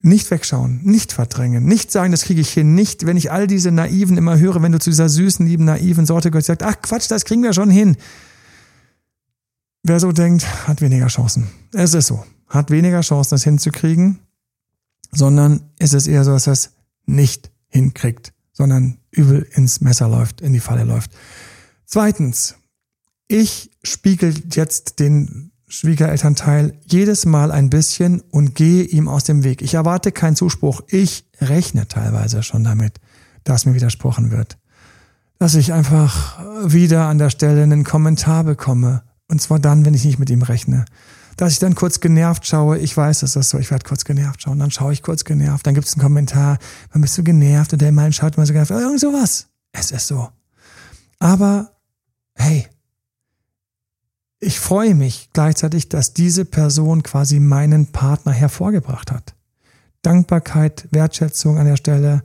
nicht 0.00 0.30
wegschauen, 0.30 0.80
nicht 0.84 1.12
verdrängen, 1.12 1.64
nicht 1.64 1.90
sagen, 1.90 2.12
das 2.12 2.22
kriege 2.22 2.40
ich 2.40 2.52
hin, 2.52 2.74
nicht, 2.76 3.06
wenn 3.06 3.16
ich 3.16 3.32
all 3.32 3.48
diese 3.48 3.72
Naiven 3.72 4.16
immer 4.16 4.38
höre, 4.38 4.62
wenn 4.62 4.70
du 4.70 4.78
zu 4.78 4.88
dieser 4.88 5.08
süßen, 5.08 5.44
lieben, 5.44 5.64
naiven 5.64 6.06
Sorte 6.06 6.30
gehörst, 6.30 6.46
sagt, 6.46 6.62
ach 6.62 6.80
Quatsch, 6.80 7.10
das 7.10 7.24
kriegen 7.24 7.42
wir 7.42 7.52
schon 7.52 7.70
hin. 7.70 7.96
Wer 9.82 9.98
so 9.98 10.12
denkt, 10.12 10.46
hat 10.68 10.80
weniger 10.80 11.08
Chancen. 11.08 11.48
Es 11.72 11.94
ist 11.94 12.06
so. 12.06 12.24
Hat 12.46 12.70
weniger 12.70 13.00
Chancen, 13.00 13.30
das 13.30 13.44
hinzukriegen, 13.44 14.20
sondern 15.10 15.62
es 15.78 15.92
ist 15.92 16.06
eher 16.06 16.24
so, 16.24 16.30
dass 16.30 16.46
er 16.46 16.52
es 16.52 16.70
nicht 17.06 17.50
hinkriegt, 17.66 18.32
sondern 18.52 18.98
übel 19.10 19.46
ins 19.52 19.80
Messer 19.80 20.08
läuft, 20.08 20.40
in 20.40 20.52
die 20.52 20.60
Falle 20.60 20.84
läuft. 20.84 21.10
Zweitens, 21.84 22.54
ich 23.30 23.70
spiegel 23.84 24.34
jetzt 24.50 24.98
den 24.98 25.52
Schwiegerelternteil 25.68 26.74
jedes 26.84 27.26
Mal 27.26 27.52
ein 27.52 27.70
bisschen 27.70 28.22
und 28.32 28.56
gehe 28.56 28.82
ihm 28.82 29.06
aus 29.06 29.22
dem 29.22 29.44
Weg. 29.44 29.62
Ich 29.62 29.74
erwarte 29.74 30.10
keinen 30.10 30.34
Zuspruch. 30.34 30.80
Ich 30.88 31.24
rechne 31.40 31.86
teilweise 31.86 32.42
schon 32.42 32.64
damit, 32.64 32.98
dass 33.44 33.66
mir 33.66 33.74
widersprochen 33.74 34.32
wird. 34.32 34.58
Dass 35.38 35.54
ich 35.54 35.72
einfach 35.72 36.40
wieder 36.64 37.06
an 37.06 37.18
der 37.18 37.30
Stelle 37.30 37.62
einen 37.62 37.84
Kommentar 37.84 38.42
bekomme 38.42 39.04
und 39.28 39.40
zwar 39.40 39.60
dann, 39.60 39.84
wenn 39.84 39.94
ich 39.94 40.04
nicht 40.04 40.18
mit 40.18 40.28
ihm 40.28 40.42
rechne. 40.42 40.84
Dass 41.36 41.52
ich 41.52 41.60
dann 41.60 41.76
kurz 41.76 42.00
genervt 42.00 42.48
schaue, 42.48 42.78
ich 42.78 42.96
weiß, 42.96 43.20
dass 43.20 43.34
das 43.34 43.48
so, 43.48 43.58
ich 43.58 43.70
werde 43.70 43.86
kurz 43.86 44.04
genervt 44.04 44.42
schauen, 44.42 44.58
dann 44.58 44.72
schaue 44.72 44.92
ich 44.92 45.04
kurz 45.04 45.24
genervt, 45.24 45.64
dann 45.68 45.74
gibt 45.74 45.86
es 45.86 45.94
einen 45.94 46.02
Kommentar, 46.02 46.58
wann 46.90 47.00
bist 47.00 47.16
du 47.16 47.22
genervt 47.22 47.72
und 47.72 47.80
der 47.80 47.92
Mann 47.92 48.12
schaut 48.12 48.36
mal 48.36 48.44
so 48.44 48.52
genervt, 48.52 48.72
irgend 48.72 48.98
sowas. 48.98 49.46
Es 49.70 49.92
ist 49.92 50.08
so. 50.08 50.28
Aber, 51.20 51.70
hey, 52.34 52.66
ich 54.40 54.58
freue 54.58 54.94
mich 54.94 55.28
gleichzeitig, 55.32 55.90
dass 55.90 56.14
diese 56.14 56.46
Person 56.46 57.02
quasi 57.02 57.38
meinen 57.40 57.86
Partner 57.92 58.32
hervorgebracht 58.32 59.12
hat. 59.12 59.34
Dankbarkeit, 60.02 60.88
Wertschätzung 60.90 61.58
an 61.58 61.66
der 61.66 61.76
Stelle. 61.76 62.22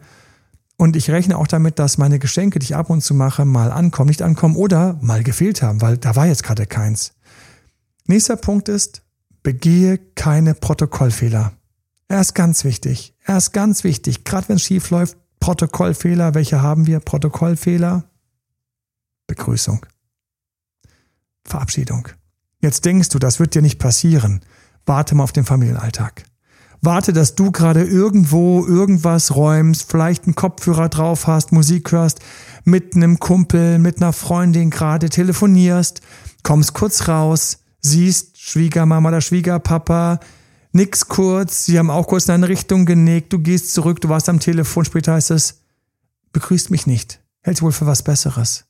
Und 0.77 0.95
ich 0.95 1.09
rechne 1.09 1.37
auch 1.37 1.47
damit, 1.47 1.77
dass 1.77 1.97
meine 1.97 2.19
Geschenke, 2.19 2.59
die 2.59 2.65
ich 2.65 2.75
ab 2.75 2.89
und 2.89 3.01
zu 3.01 3.13
mache, 3.13 3.43
mal 3.43 3.71
ankommen, 3.71 4.07
nicht 4.07 4.21
ankommen 4.21 4.55
oder 4.55 4.97
mal 5.01 5.23
gefehlt 5.23 5.61
haben, 5.61 5.81
weil 5.81 5.97
da 5.97 6.15
war 6.15 6.25
jetzt 6.25 6.43
gerade 6.43 6.65
keins. 6.65 7.13
Nächster 8.07 8.37
Punkt 8.37 8.69
ist, 8.69 9.01
begehe 9.43 9.97
keine 10.15 10.53
Protokollfehler. 10.53 11.53
Er 12.07 12.21
ist 12.21 12.33
ganz 12.33 12.63
wichtig. 12.63 13.13
Er 13.25 13.37
ist 13.37 13.51
ganz 13.51 13.83
wichtig. 13.83 14.23
Gerade 14.23 14.47
wenn 14.49 14.55
es 14.57 14.63
schief 14.63 14.89
läuft, 14.89 15.17
Protokollfehler. 15.39 16.33
Welche 16.33 16.61
haben 16.61 16.87
wir? 16.87 16.99
Protokollfehler. 16.99 18.05
Begrüßung. 19.27 19.85
Verabschiedung. 21.45 22.09
Jetzt 22.59 22.85
denkst 22.85 23.09
du, 23.09 23.19
das 23.19 23.39
wird 23.39 23.55
dir 23.55 23.61
nicht 23.61 23.79
passieren. 23.79 24.41
Warte 24.85 25.15
mal 25.15 25.23
auf 25.23 25.31
den 25.31 25.45
Familienalltag 25.45 26.25
warte, 26.85 27.11
dass 27.11 27.35
du 27.35 27.51
gerade 27.51 27.83
irgendwo 27.83 28.65
irgendwas 28.65 29.35
räumst, 29.35 29.89
vielleicht 29.89 30.25
einen 30.25 30.35
Kopfhörer 30.35 30.87
drauf 30.87 31.27
hast, 31.27 31.51
Musik 31.51 31.91
hörst, 31.91 32.19
mit 32.63 32.95
einem 32.95 33.19
Kumpel, 33.19 33.79
mit 33.79 34.01
einer 34.01 34.13
Freundin 34.13 34.69
gerade 34.69 35.09
telefonierst, 35.09 36.01
kommst 36.43 36.73
kurz 36.73 37.07
raus, 37.07 37.59
siehst 37.81 38.39
Schwiegermama 38.39 39.09
oder 39.09 39.21
Schwiegerpapa, 39.21 40.19
nix 40.71 41.07
kurz, 41.07 41.65
sie 41.65 41.77
haben 41.77 41.89
auch 41.89 42.07
kurz 42.07 42.27
in 42.27 42.35
eine 42.35 42.49
Richtung 42.49 42.85
genickt, 42.85 43.33
du 43.33 43.39
gehst 43.39 43.73
zurück, 43.73 43.99
du 44.01 44.09
warst 44.09 44.29
am 44.29 44.39
Telefon, 44.39 44.85
später 44.85 45.13
heißt 45.13 45.31
es, 45.31 45.61
begrüßt 46.31 46.71
mich 46.71 46.87
nicht, 46.87 47.21
hältst 47.41 47.61
wohl 47.61 47.71
für 47.71 47.87
was 47.87 48.03
Besseres. 48.03 48.65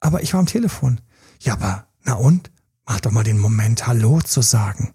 Aber 0.00 0.22
ich 0.22 0.32
war 0.32 0.40
am 0.40 0.46
Telefon. 0.46 1.00
Ja, 1.40 1.54
aber, 1.54 1.87
na 2.08 2.14
und? 2.14 2.50
Mach 2.86 3.00
doch 3.00 3.10
mal 3.10 3.22
den 3.22 3.38
Moment, 3.38 3.86
Hallo 3.86 4.20
zu 4.20 4.40
sagen. 4.40 4.94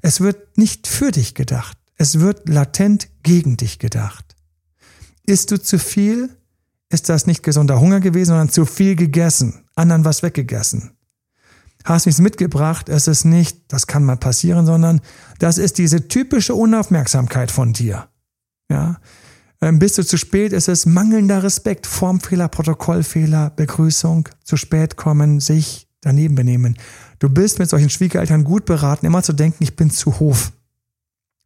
Es 0.00 0.20
wird 0.20 0.56
nicht 0.56 0.86
für 0.86 1.10
dich 1.10 1.34
gedacht. 1.34 1.76
Es 1.96 2.20
wird 2.20 2.48
latent 2.48 3.08
gegen 3.22 3.56
dich 3.56 3.78
gedacht. 3.78 4.36
Isst 5.26 5.50
du 5.50 5.60
zu 5.60 5.78
viel? 5.78 6.30
ist 6.90 7.08
das 7.08 7.26
nicht 7.26 7.42
gesunder 7.42 7.80
Hunger 7.80 7.98
gewesen, 7.98 8.30
sondern 8.30 8.48
zu 8.50 8.64
viel 8.66 8.94
gegessen, 8.94 9.64
anderen 9.74 10.04
was 10.04 10.22
weggegessen. 10.22 10.92
Hast 11.84 12.06
nichts 12.06 12.20
mitgebracht, 12.20 12.88
es 12.88 13.08
ist 13.08 13.24
nicht, 13.24 13.60
das 13.68 13.86
kann 13.86 14.04
mal 14.04 14.16
passieren, 14.16 14.64
sondern 14.64 15.00
das 15.38 15.58
ist 15.58 15.78
diese 15.78 16.08
typische 16.08 16.54
Unaufmerksamkeit 16.54 17.50
von 17.50 17.72
dir. 17.72 18.08
Ja, 18.70 19.00
ähm, 19.60 19.78
bist 19.78 19.98
du 19.98 20.04
zu 20.04 20.16
spät, 20.16 20.52
ist 20.52 20.68
es 20.68 20.86
mangelnder 20.86 21.42
Respekt, 21.42 21.86
Formfehler, 21.86 22.48
Protokollfehler, 22.48 23.50
Begrüßung, 23.50 24.28
zu 24.44 24.56
spät 24.56 24.96
kommen, 24.96 25.40
sich 25.40 25.83
daneben 26.04 26.34
benehmen. 26.34 26.76
Du 27.18 27.28
bist 27.28 27.58
mit 27.58 27.68
solchen 27.68 27.90
Schwiegereltern 27.90 28.44
gut 28.44 28.64
beraten, 28.64 29.06
immer 29.06 29.22
zu 29.22 29.32
denken, 29.32 29.62
ich 29.62 29.76
bin 29.76 29.90
zu 29.90 30.18
Hof. 30.20 30.52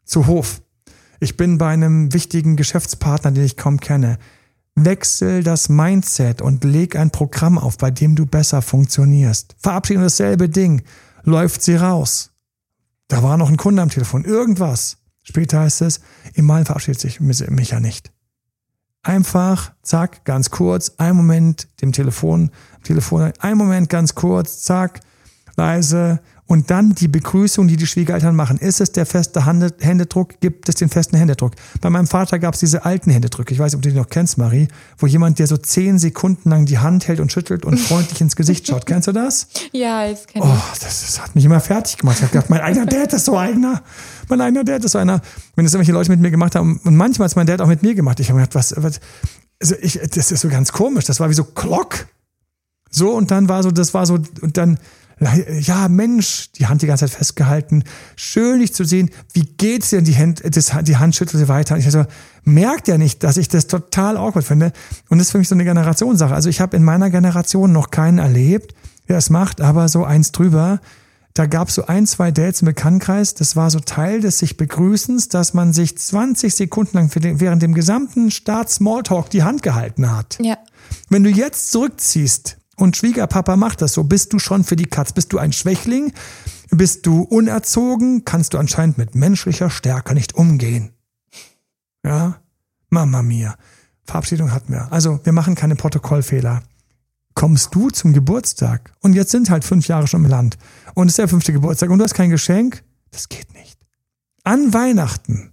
Zu 0.05 0.27
Hof. 0.27 0.63
Ich 1.21 1.37
bin 1.37 1.59
bei 1.59 1.69
einem 1.69 2.13
wichtigen 2.13 2.57
Geschäftspartner, 2.57 3.33
den 3.33 3.45
ich 3.45 3.57
kaum 3.57 3.81
kenne. 3.81 4.19
Wechsel 4.75 5.43
das 5.43 5.69
Mindset 5.69 6.41
und 6.41 6.63
leg 6.65 6.95
ein 6.97 7.11
Programm 7.11 7.59
auf, 7.59 7.79
bei 7.79 7.91
dem 7.91 8.15
du 8.15 8.27
besser 8.27 8.63
funktionierst. 8.63 9.57
Verabschiedung 9.59 10.05
dasselbe 10.05 10.49
Ding. 10.49 10.83
Läuft 11.25 11.63
sie 11.63 11.75
raus. 11.75 12.31
Da 13.09 13.23
war 13.23 13.37
noch 13.37 13.49
ein 13.49 13.57
Kunde 13.57 13.83
am 13.83 13.91
Telefon. 13.91 14.25
Irgendwas. 14.25 14.99
Später 15.25 15.61
heißt 15.61 15.83
es, 15.83 16.01
Imal 16.35 16.65
verabschiedet 16.65 17.01
sich 17.01 17.21
mich 17.21 17.71
ja 17.71 17.81
nicht. 17.81 18.13
Einfach, 19.09 19.73
zack, 19.81 20.27
ganz 20.27 20.51
kurz, 20.51 20.93
ein 20.99 21.17
Moment 21.17 21.67
dem 21.81 21.93
Telefon, 21.93 22.51
Telefon, 22.83 23.33
ein 23.39 23.57
Moment 23.57 23.89
ganz 23.89 24.15
kurz, 24.15 24.65
zack, 24.65 25.01
leise 25.57 26.21
und 26.49 26.71
dann 26.71 26.95
die 26.95 27.09
Begrüßung, 27.09 27.69
die 27.69 27.77
die 27.77 27.87
Schwiegereltern 27.87 28.35
machen. 28.35 28.57
Ist 28.57 28.81
es 28.81 28.91
der 28.91 29.05
feste 29.05 29.45
Händedruck? 29.47 30.41
Gibt 30.41 30.67
es 30.71 30.77
den 30.77 30.89
festen 30.89 31.19
Händedruck? 31.19 31.53
Bei 31.83 31.91
meinem 31.91 32.07
Vater 32.07 32.39
gab 32.39 32.55
es 32.55 32.61
diese 32.61 32.87
alten 32.87 33.11
Händedrücke. 33.11 33.53
Ich 33.53 33.61
weiß 33.61 33.73
nicht, 33.73 33.77
ob 33.77 33.83
du 33.83 33.91
die 33.91 33.97
noch 33.97 34.09
kennst, 34.09 34.39
Marie, 34.39 34.69
wo 34.97 35.07
jemand 35.07 35.39
dir 35.39 35.47
so 35.47 35.59
zehn 35.59 35.99
Sekunden 35.99 36.49
lang 36.49 36.65
die 36.65 36.79
Hand 36.79 37.07
hält 37.07 37.21
und 37.21 37.31
schüttelt 37.31 37.67
und 37.67 37.79
freundlich 37.79 38.23
ins 38.23 38.35
Gesicht 38.35 38.67
schaut. 38.67 38.87
Kennst 38.87 39.07
du 39.07 39.13
das? 39.13 39.49
Ja, 39.73 40.09
das 40.09 40.27
kenne 40.27 40.47
ich. 40.47 40.51
Oh, 40.51 40.63
das, 40.81 41.03
das, 41.03 41.21
hat 41.21 41.35
mich 41.35 41.45
immer 41.45 41.61
fertig 41.61 41.99
gemacht. 41.99 42.17
Ich 42.17 42.23
habe 42.23 42.33
gedacht, 42.33 42.49
mein 42.49 42.61
eigener 42.63 42.87
Dad 42.87 43.13
ist 43.13 43.27
so 43.27 43.37
einer. 43.37 43.83
Mein 44.31 44.41
eigener 44.41 44.65
Dad 44.65 44.83
ist 44.83 44.93
so 44.93 44.99
einer. 44.99 45.21
Wenn 45.55 45.67
das 45.67 45.75
irgendwelche 45.75 45.93
Leute 45.93 46.11
mit 46.11 46.21
mir 46.21 46.31
gemacht 46.31 46.55
haben, 46.55 46.81
und 46.83 46.97
manchmal 46.97 47.27
hat 47.27 47.33
es 47.33 47.37
mein 47.37 47.47
Dad 47.47 47.61
auch 47.61 47.69
mit 47.69 47.83
mir 47.83 47.95
gemacht. 47.95 48.21
Ich 48.21 48.31
habe 48.31 48.41
mir 48.41 48.47
gedacht, 48.47 48.55
was, 48.55 48.75
was 48.83 49.01
also 49.61 49.75
ich, 49.83 50.01
das 50.15 50.33
ist 50.33 50.41
so 50.41 50.49
ganz 50.49 50.73
komisch. 50.73 51.05
Das 51.05 51.21
war 51.21 51.29
wie 51.29 51.35
so 51.35 51.45
Glock. 51.45 52.07
So, 52.91 53.11
und 53.11 53.31
dann 53.31 53.51
war 53.51 53.63
so, 53.63 53.71
das 53.71 53.93
war 53.93 54.07
so, 54.07 54.19
und 54.41 54.57
dann, 54.57 54.79
ja, 55.61 55.89
Mensch, 55.89 56.53
die 56.53 56.67
Hand 56.67 56.83
die 56.83 56.87
ganze 56.87 57.07
Zeit 57.07 57.17
festgehalten. 57.17 57.85
Schön, 58.17 58.61
dich 58.61 58.73
zu 58.73 58.85
sehen. 58.85 59.11
Wie 59.33 59.43
geht's 59.43 59.91
dir? 59.91 60.03
Die 60.03 60.17
Hand, 60.17 60.43
das, 60.57 60.73
die 60.83 60.97
Hand 60.97 61.17
schüttelte 61.17 61.49
weiter. 61.49 61.75
Und 61.75 61.81
ich 61.81 61.91
so, 61.91 62.05
merkt 62.45 62.89
er 62.89 62.99
nicht, 62.99 63.25
dass 63.25 63.37
ich 63.37 63.49
das 63.49 63.67
total 63.67 64.17
awkward 64.17 64.45
finde? 64.45 64.73
Und 65.09 65.19
das 65.19 65.29
ist 65.29 65.33
für 65.33 65.39
mich 65.39 65.49
so 65.49 65.55
eine 65.55 65.65
Generationssache. 65.65 66.35
Also 66.35 66.49
ich 66.49 66.61
habe 66.61 66.77
in 66.77 66.85
meiner 66.85 67.11
Generation 67.11 67.73
noch 67.73 67.91
keinen 67.91 68.19
erlebt, 68.19 68.75
der 69.09 69.19
es 69.19 69.31
macht, 69.31 69.61
aber 69.61 69.89
so 69.89 70.05
eins 70.05 70.33
drüber. 70.33 70.81
Da 71.35 71.47
gab 71.47 71.69
es 71.69 71.77
so 71.77 71.87
ein, 71.87 72.07
zwei 72.07 72.33
Dates 72.33 72.63
im 72.63 72.67
Bekanntenkreis. 72.67 73.35
Das 73.35 73.55
war 73.55 73.71
so 73.71 73.79
Teil 73.79 74.21
des 74.21 74.39
sich 74.39 74.57
Begrüßens, 74.57 75.29
dass 75.29 75.55
man 75.55 75.73
sich 75.73 75.97
20 75.97 76.55
Sekunden 76.55 76.97
lang 76.97 77.11
während 77.15 77.63
dem 77.63 77.75
gesamten 77.75 78.31
Start 78.31 78.71
Smalltalk 78.71 79.31
die 79.31 79.45
Hand 79.45 79.63
gehalten 79.63 80.11
hat. 80.11 80.39
Ja. 80.41 80.59
Wenn 81.09 81.23
du 81.23 81.31
jetzt 81.31 81.71
zurückziehst, 81.71 82.58
und 82.79 82.97
Schwiegerpapa 82.97 83.57
macht 83.57 83.83
das 83.83 83.93
so. 83.93 84.05
Bist 84.05 84.33
du 84.33 84.39
schon 84.39 84.65
für 84.65 84.77
die 84.77 84.87
Katz? 84.87 85.13
Bist 85.13 85.33
du 85.33 85.39
ein 85.39 85.53
Schwächling? 85.53 86.13
Bist 86.71 87.07
du 87.07 87.23
unerzogen? 87.23 88.25
Kannst 88.25 88.55
du 88.55 88.59
anscheinend 88.59 88.99
mit 88.99 89.15
menschlicher 89.15 89.71
Stärke 89.71 90.15
nicht 90.15 90.35
umgehen? 90.35 90.93
Ja? 92.05 92.41
Mama 92.91 93.23
mia. 93.23 93.57
Verabschiedung 94.05 94.53
hatten 94.53 94.73
wir. 94.73 94.91
Also, 94.93 95.21
wir 95.25 95.33
machen 95.33 95.55
keine 95.55 95.77
Protokollfehler. 95.77 96.63
Kommst 97.35 97.75
du 97.75 97.91
zum 97.91 98.13
Geburtstag 98.13 98.93
und 99.01 99.13
jetzt 99.13 99.31
sind 99.31 99.51
halt 99.51 99.65
fünf 99.65 99.87
Jahre 99.87 100.09
schon 100.09 100.25
im 100.25 100.31
Land 100.31 100.59
und 100.95 101.07
es 101.07 101.13
ist 101.13 101.19
der 101.19 101.29
fünfte 101.29 101.53
Geburtstag 101.53 101.91
und 101.91 101.99
du 101.99 102.05
hast 102.05 102.15
kein 102.15 102.31
Geschenk? 102.31 102.83
Das 103.11 103.29
geht 103.29 103.55
nicht. 103.55 103.79
An 104.43 104.75
Weihnachten 104.75 105.53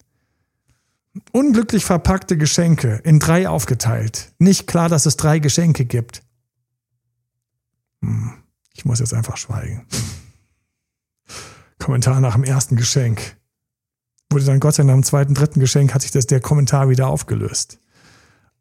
unglücklich 1.32 1.86
verpackte 1.86 2.38
Geschenke 2.38 3.02
in 3.04 3.20
drei 3.20 3.48
aufgeteilt. 3.48 4.34
Nicht 4.40 4.68
klar, 4.68 4.90
dass 4.90 5.06
es 5.06 5.18
drei 5.18 5.40
Geschenke 5.40 5.86
gibt. 5.86 6.22
Hm, 8.06 8.34
ich 8.74 8.86
muss 8.86 9.00
jetzt 9.00 9.14
einfach 9.14 9.38
schweigen. 9.38 9.86
Kommentar 11.80 12.22
nach 12.22 12.36
dem 12.36 12.44
ersten 12.44 12.76
Geschenk. 12.76 13.38
Wurde 14.30 14.46
dann 14.46 14.60
Gott 14.60 14.76
sei 14.76 14.84
Dank 14.84 14.90
nach 14.90 15.02
dem 15.02 15.04
zweiten, 15.04 15.34
dritten 15.34 15.60
Geschenk 15.60 15.94
hat 15.94 16.02
sich 16.02 16.12
das, 16.12 16.28
der 16.28 16.40
Kommentar 16.40 16.90
wieder 16.90 17.08
aufgelöst. 17.08 17.80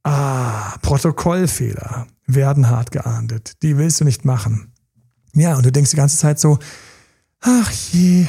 Ah, 0.03 0.77
Protokollfehler 0.83 2.07
werden 2.27 2.69
hart 2.69 2.91
geahndet. 2.91 3.63
Die 3.63 3.77
willst 3.79 4.01
du 4.01 4.05
nicht 4.05 4.25
machen. 4.25 4.73
Ja, 5.35 5.57
und 5.57 5.65
du 5.67 5.73
denkst 5.73 5.91
die 5.91 5.97
ganze 5.97 6.19
Zeit 6.19 6.39
so, 6.39 6.59
ach 7.41 7.71
je, 7.71 8.27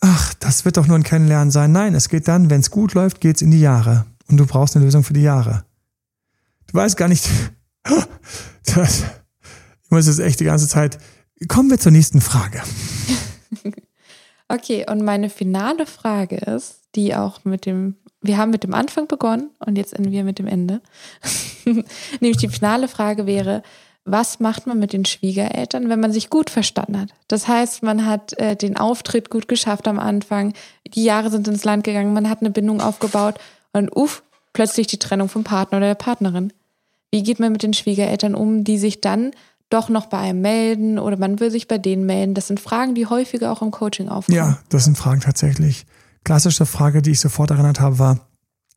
ach, 0.00 0.34
das 0.34 0.64
wird 0.64 0.76
doch 0.76 0.86
nur 0.86 0.96
ein 0.96 1.02
Kennenlernen 1.02 1.50
sein. 1.50 1.72
Nein, 1.72 1.94
es 1.94 2.08
geht 2.08 2.28
dann, 2.28 2.50
wenn 2.50 2.60
es 2.60 2.70
gut 2.70 2.94
läuft, 2.94 3.20
geht's 3.20 3.42
in 3.42 3.50
die 3.50 3.60
Jahre. 3.60 4.06
Und 4.28 4.38
du 4.38 4.46
brauchst 4.46 4.74
eine 4.74 4.84
Lösung 4.84 5.04
für 5.04 5.12
die 5.12 5.22
Jahre. 5.22 5.64
Du 6.66 6.74
weißt 6.74 6.96
gar 6.96 7.08
nicht, 7.08 7.28
das, 8.64 9.04
muss 9.92 10.06
es 10.06 10.18
echt 10.18 10.40
die 10.40 10.44
ganze 10.44 10.66
Zeit. 10.66 10.98
Kommen 11.48 11.70
wir 11.70 11.78
zur 11.78 11.92
nächsten 11.92 12.20
Frage. 12.20 12.62
okay, 14.48 14.86
und 14.90 15.04
meine 15.04 15.28
finale 15.28 15.86
Frage 15.86 16.36
ist, 16.36 16.80
die 16.94 17.14
auch 17.14 17.44
mit 17.44 17.66
dem, 17.66 17.96
wir 18.22 18.38
haben 18.38 18.50
mit 18.50 18.64
dem 18.64 18.74
Anfang 18.74 19.06
begonnen 19.06 19.50
und 19.58 19.76
jetzt 19.76 19.92
enden 19.92 20.10
wir 20.10 20.24
mit 20.24 20.38
dem 20.38 20.46
Ende. 20.46 20.80
Nämlich 22.20 22.38
die 22.38 22.48
finale 22.48 22.88
Frage 22.88 23.26
wäre, 23.26 23.62
was 24.04 24.40
macht 24.40 24.66
man 24.66 24.78
mit 24.78 24.92
den 24.92 25.04
Schwiegereltern, 25.04 25.88
wenn 25.88 26.00
man 26.00 26.12
sich 26.12 26.30
gut 26.30 26.50
verstanden 26.50 26.98
hat? 26.98 27.10
Das 27.28 27.46
heißt, 27.46 27.82
man 27.82 28.06
hat 28.06 28.32
äh, 28.38 28.56
den 28.56 28.76
Auftritt 28.76 29.30
gut 29.30 29.46
geschafft 29.46 29.86
am 29.86 29.98
Anfang, 29.98 30.54
die 30.86 31.04
Jahre 31.04 31.30
sind 31.30 31.46
ins 31.46 31.64
Land 31.64 31.84
gegangen, 31.84 32.14
man 32.14 32.28
hat 32.28 32.40
eine 32.40 32.50
Bindung 32.50 32.80
aufgebaut 32.80 33.34
und 33.72 33.94
uff, 33.94 34.22
plötzlich 34.54 34.86
die 34.86 34.98
Trennung 34.98 35.28
vom 35.28 35.44
Partner 35.44 35.78
oder 35.78 35.88
der 35.88 35.94
Partnerin. 35.94 36.52
Wie 37.12 37.22
geht 37.22 37.40
man 37.40 37.52
mit 37.52 37.62
den 37.62 37.74
Schwiegereltern 37.74 38.34
um, 38.34 38.64
die 38.64 38.78
sich 38.78 39.02
dann 39.02 39.32
doch 39.72 39.88
noch 39.88 40.06
bei 40.06 40.18
einem 40.18 40.40
melden 40.40 40.98
oder 40.98 41.16
man 41.16 41.40
will 41.40 41.50
sich 41.50 41.68
bei 41.68 41.78
denen 41.78 42.04
melden? 42.06 42.34
Das 42.34 42.46
sind 42.46 42.60
Fragen, 42.60 42.94
die 42.94 43.06
häufiger 43.06 43.52
auch 43.52 43.62
im 43.62 43.70
Coaching 43.70 44.08
aufkommen. 44.08 44.36
Ja, 44.36 44.58
das 44.68 44.84
sind 44.84 44.96
Fragen 44.96 45.20
tatsächlich. 45.20 45.86
Klassische 46.24 46.66
Frage, 46.66 47.02
die 47.02 47.12
ich 47.12 47.20
sofort 47.20 47.50
erinnert 47.50 47.80
habe, 47.80 47.98
war, 47.98 48.20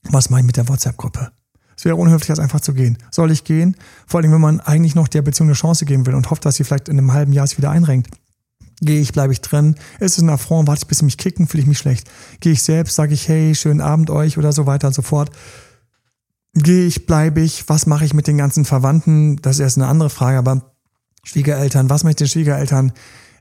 was 0.03 0.29
mache 0.29 0.41
ich 0.41 0.45
mit 0.45 0.57
der 0.57 0.67
WhatsApp-Gruppe? 0.67 1.31
Es 1.77 1.83
wäre 1.83 1.95
unhöflich, 1.95 2.29
als 2.29 2.39
einfach 2.39 2.61
zu 2.61 2.73
gehen. 2.73 2.97
Soll 3.11 3.31
ich 3.31 3.43
gehen? 3.43 3.75
Vor 4.07 4.21
allem, 4.21 4.31
wenn 4.31 4.41
man 4.41 4.61
eigentlich 4.61 4.95
noch 4.95 5.07
der 5.07 5.21
Beziehung 5.21 5.49
eine 5.49 5.55
Chance 5.55 5.85
geben 5.85 6.05
will 6.05 6.15
und 6.15 6.29
hofft, 6.29 6.45
dass 6.45 6.55
sie 6.55 6.63
vielleicht 6.63 6.87
in 6.87 6.97
einem 6.97 7.11
halben 7.11 7.33
Jahr 7.33 7.45
sich 7.45 7.57
wieder 7.57 7.69
einrenkt. 7.69 8.09
Gehe 8.81 9.01
ich, 9.01 9.13
bleibe 9.13 9.33
ich 9.33 9.41
drin? 9.41 9.75
Ist 9.99 10.17
es 10.17 10.23
ein 10.23 10.29
Affront? 10.29 10.67
Warte 10.67 10.83
ich, 10.83 10.87
bis 10.87 10.99
sie 10.99 11.05
mich 11.05 11.17
kicken? 11.17 11.47
Fühle 11.47 11.61
ich 11.61 11.67
mich 11.67 11.77
schlecht? 11.77 12.09
Gehe 12.39 12.53
ich 12.53 12.63
selbst? 12.63 12.95
Sage 12.95 13.13
ich, 13.13 13.27
hey, 13.27 13.55
schönen 13.55 13.81
Abend 13.81 14.09
euch 14.09 14.37
oder 14.37 14.51
so 14.51 14.65
weiter 14.65 14.87
und 14.87 14.93
so 14.93 15.01
fort? 15.01 15.31
Gehe 16.53 16.85
ich, 16.85 17.05
bleibe 17.05 17.41
ich? 17.41 17.67
Was 17.67 17.85
mache 17.85 18.05
ich 18.05 18.13
mit 18.13 18.27
den 18.27 18.37
ganzen 18.37 18.63
Verwandten? 18.63 19.37
Das 19.37 19.55
ist 19.55 19.61
erst 19.61 19.77
eine 19.77 19.87
andere 19.87 20.09
Frage, 20.09 20.37
aber 20.37 20.74
Schwiegereltern, 21.25 21.89
was 21.89 22.03
mache 22.03 22.11
ich 22.11 22.15
den 22.15 22.27
Schwiegereltern? 22.27 22.93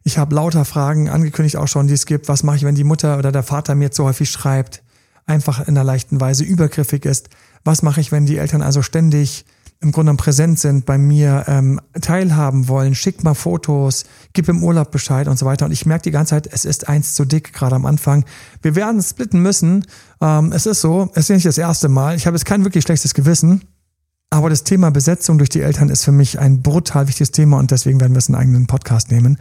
Ich 0.02 0.18
habe 0.18 0.34
lauter 0.34 0.64
Fragen 0.64 1.08
angekündigt 1.08 1.56
auch 1.56 1.68
schon, 1.68 1.86
die 1.86 1.94
es 1.94 2.06
gibt. 2.06 2.28
Was 2.28 2.42
mache 2.42 2.56
ich, 2.56 2.64
wenn 2.64 2.74
die 2.74 2.84
Mutter 2.84 3.18
oder 3.18 3.30
der 3.30 3.42
Vater 3.42 3.74
mir 3.74 3.90
zu 3.90 4.04
häufig 4.04 4.30
schreibt, 4.30 4.82
einfach 5.26 5.60
in 5.60 5.68
einer 5.68 5.84
leichten 5.84 6.20
Weise 6.20 6.44
übergriffig 6.44 7.04
ist? 7.04 7.28
Was 7.62 7.82
mache 7.82 8.00
ich, 8.00 8.10
wenn 8.10 8.26
die 8.26 8.38
Eltern 8.38 8.62
also 8.62 8.82
ständig 8.82 9.44
im 9.80 9.92
Grunde 9.92 10.14
präsent 10.14 10.58
sind, 10.58 10.86
bei 10.86 10.96
mir 10.96 11.44
ähm, 11.46 11.80
teilhaben 12.00 12.68
wollen, 12.68 12.94
schick 12.94 13.22
mal 13.22 13.34
Fotos, 13.34 14.04
gib 14.32 14.48
im 14.48 14.64
Urlaub 14.64 14.90
Bescheid 14.90 15.28
und 15.28 15.38
so 15.38 15.44
weiter. 15.44 15.66
Und 15.66 15.72
ich 15.72 15.84
merke 15.84 16.04
die 16.04 16.10
ganze 16.10 16.30
Zeit, 16.30 16.48
es 16.50 16.64
ist 16.64 16.88
eins 16.88 17.14
zu 17.14 17.26
dick, 17.26 17.52
gerade 17.52 17.76
am 17.76 17.84
Anfang. 17.84 18.24
Wir 18.62 18.76
werden 18.76 19.02
splitten 19.02 19.40
müssen. 19.40 19.84
Ähm, 20.22 20.52
es 20.52 20.64
ist 20.64 20.80
so, 20.80 21.10
es 21.14 21.28
ist 21.28 21.34
nicht 21.34 21.46
das 21.46 21.58
erste 21.58 21.88
Mal. 21.88 22.16
Ich 22.16 22.26
habe 22.26 22.36
jetzt 22.36 22.46
kein 22.46 22.64
wirklich 22.64 22.84
schlechtes 22.84 23.12
Gewissen. 23.12 23.62
Aber 24.34 24.50
das 24.50 24.64
Thema 24.64 24.90
Besetzung 24.90 25.38
durch 25.38 25.48
die 25.48 25.60
Eltern 25.60 25.90
ist 25.90 26.04
für 26.04 26.10
mich 26.10 26.40
ein 26.40 26.60
brutal 26.60 27.06
wichtiges 27.06 27.30
Thema 27.30 27.56
und 27.56 27.70
deswegen 27.70 28.00
werden 28.00 28.14
wir 28.14 28.18
es 28.18 28.28
in 28.28 28.34
einen 28.34 28.42
eigenen 28.42 28.66
Podcast 28.66 29.12
nehmen. 29.12 29.38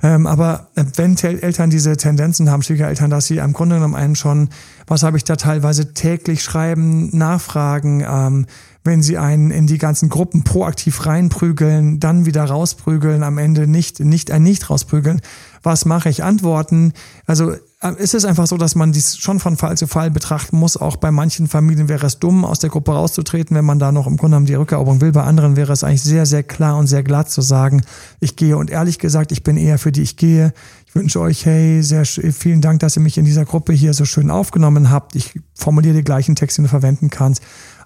Ähm, 0.00 0.28
aber 0.28 0.68
wenn 0.94 1.16
Eltern 1.16 1.70
diese 1.70 1.96
Tendenzen 1.96 2.48
haben, 2.48 2.62
Schwiegereltern, 2.62 3.10
dass 3.10 3.26
sie 3.26 3.38
im 3.38 3.52
Grunde 3.52 3.74
genommen 3.74 3.96
einen 3.96 4.14
schon, 4.14 4.50
was 4.86 5.02
habe 5.02 5.16
ich 5.16 5.24
da 5.24 5.34
teilweise 5.34 5.92
täglich 5.92 6.44
schreiben, 6.44 7.10
nachfragen, 7.18 8.06
ähm, 8.08 8.46
wenn 8.84 9.02
sie 9.02 9.18
einen 9.18 9.50
in 9.50 9.66
die 9.66 9.78
ganzen 9.78 10.08
Gruppen 10.08 10.44
proaktiv 10.44 11.04
reinprügeln, 11.04 11.98
dann 11.98 12.24
wieder 12.24 12.44
rausprügeln, 12.44 13.24
am 13.24 13.38
Ende 13.38 13.66
nicht, 13.66 13.98
nicht 13.98 14.30
ein 14.30 14.44
Nicht 14.44 14.70
rausprügeln. 14.70 15.20
Was 15.64 15.84
mache 15.84 16.10
ich? 16.10 16.22
Antworten. 16.22 16.92
Also 17.26 17.54
äh, 17.80 17.92
ist 17.96 18.14
es 18.14 18.24
einfach 18.24 18.46
so, 18.46 18.56
dass 18.56 18.74
man 18.74 18.92
dies 18.92 19.16
schon 19.18 19.38
von 19.38 19.56
Fall 19.56 19.76
zu 19.76 19.86
Fall 19.86 20.10
betrachten 20.10 20.58
muss. 20.58 20.76
Auch 20.76 20.96
bei 20.96 21.10
manchen 21.12 21.46
Familien 21.46 21.88
wäre 21.88 22.06
es 22.06 22.18
dumm, 22.18 22.44
aus 22.44 22.58
der 22.58 22.70
Gruppe 22.70 22.92
rauszutreten, 22.92 23.56
wenn 23.56 23.64
man 23.64 23.78
da 23.78 23.92
noch 23.92 24.06
im 24.06 24.16
Grunde 24.16 24.34
genommen 24.34 24.46
die 24.46 24.54
Rückeroberung 24.54 25.00
will. 25.00 25.12
Bei 25.12 25.22
anderen 25.22 25.56
wäre 25.56 25.72
es 25.72 25.84
eigentlich 25.84 26.02
sehr, 26.02 26.26
sehr 26.26 26.42
klar 26.42 26.76
und 26.76 26.88
sehr 26.88 27.04
glatt 27.04 27.30
zu 27.30 27.40
sagen, 27.40 27.82
ich 28.18 28.34
gehe. 28.34 28.56
Und 28.56 28.70
ehrlich 28.70 28.98
gesagt, 28.98 29.30
ich 29.30 29.44
bin 29.44 29.56
eher 29.56 29.78
für 29.78 29.92
die 29.92 30.02
ich 30.02 30.16
gehe. 30.16 30.52
Ich 30.86 30.94
wünsche 30.94 31.20
euch, 31.20 31.46
hey, 31.46 31.82
sehr 31.82 32.04
vielen 32.04 32.60
Dank, 32.60 32.80
dass 32.80 32.96
ihr 32.96 33.02
mich 33.02 33.16
in 33.16 33.24
dieser 33.24 33.44
Gruppe 33.44 33.72
hier 33.72 33.94
so 33.94 34.04
schön 34.04 34.30
aufgenommen 34.30 34.90
habt. 34.90 35.14
Ich 35.14 35.38
formuliere 35.54 35.94
die 35.94 36.04
gleichen 36.04 36.34
Texte, 36.34 36.62
die 36.62 36.66
du 36.66 36.70
verwenden 36.70 37.10
kannst. 37.10 37.42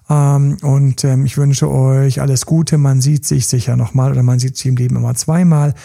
Ähm, 0.09 0.57
und 0.63 1.03
ähm, 1.03 1.25
ich 1.25 1.37
wünsche 1.37 1.69
euch 1.69 2.19
alles 2.19 2.47
Gute. 2.47 2.79
Man 2.79 2.99
sieht 2.99 3.25
sich 3.25 3.47
sicher 3.47 3.75
nochmal 3.75 4.11
oder 4.11 4.23
man 4.23 4.39
sieht 4.39 4.57
sich 4.57 4.65
im 4.65 4.75
Leben 4.75 4.95
immer 4.95 5.13
zweimal. 5.13 5.75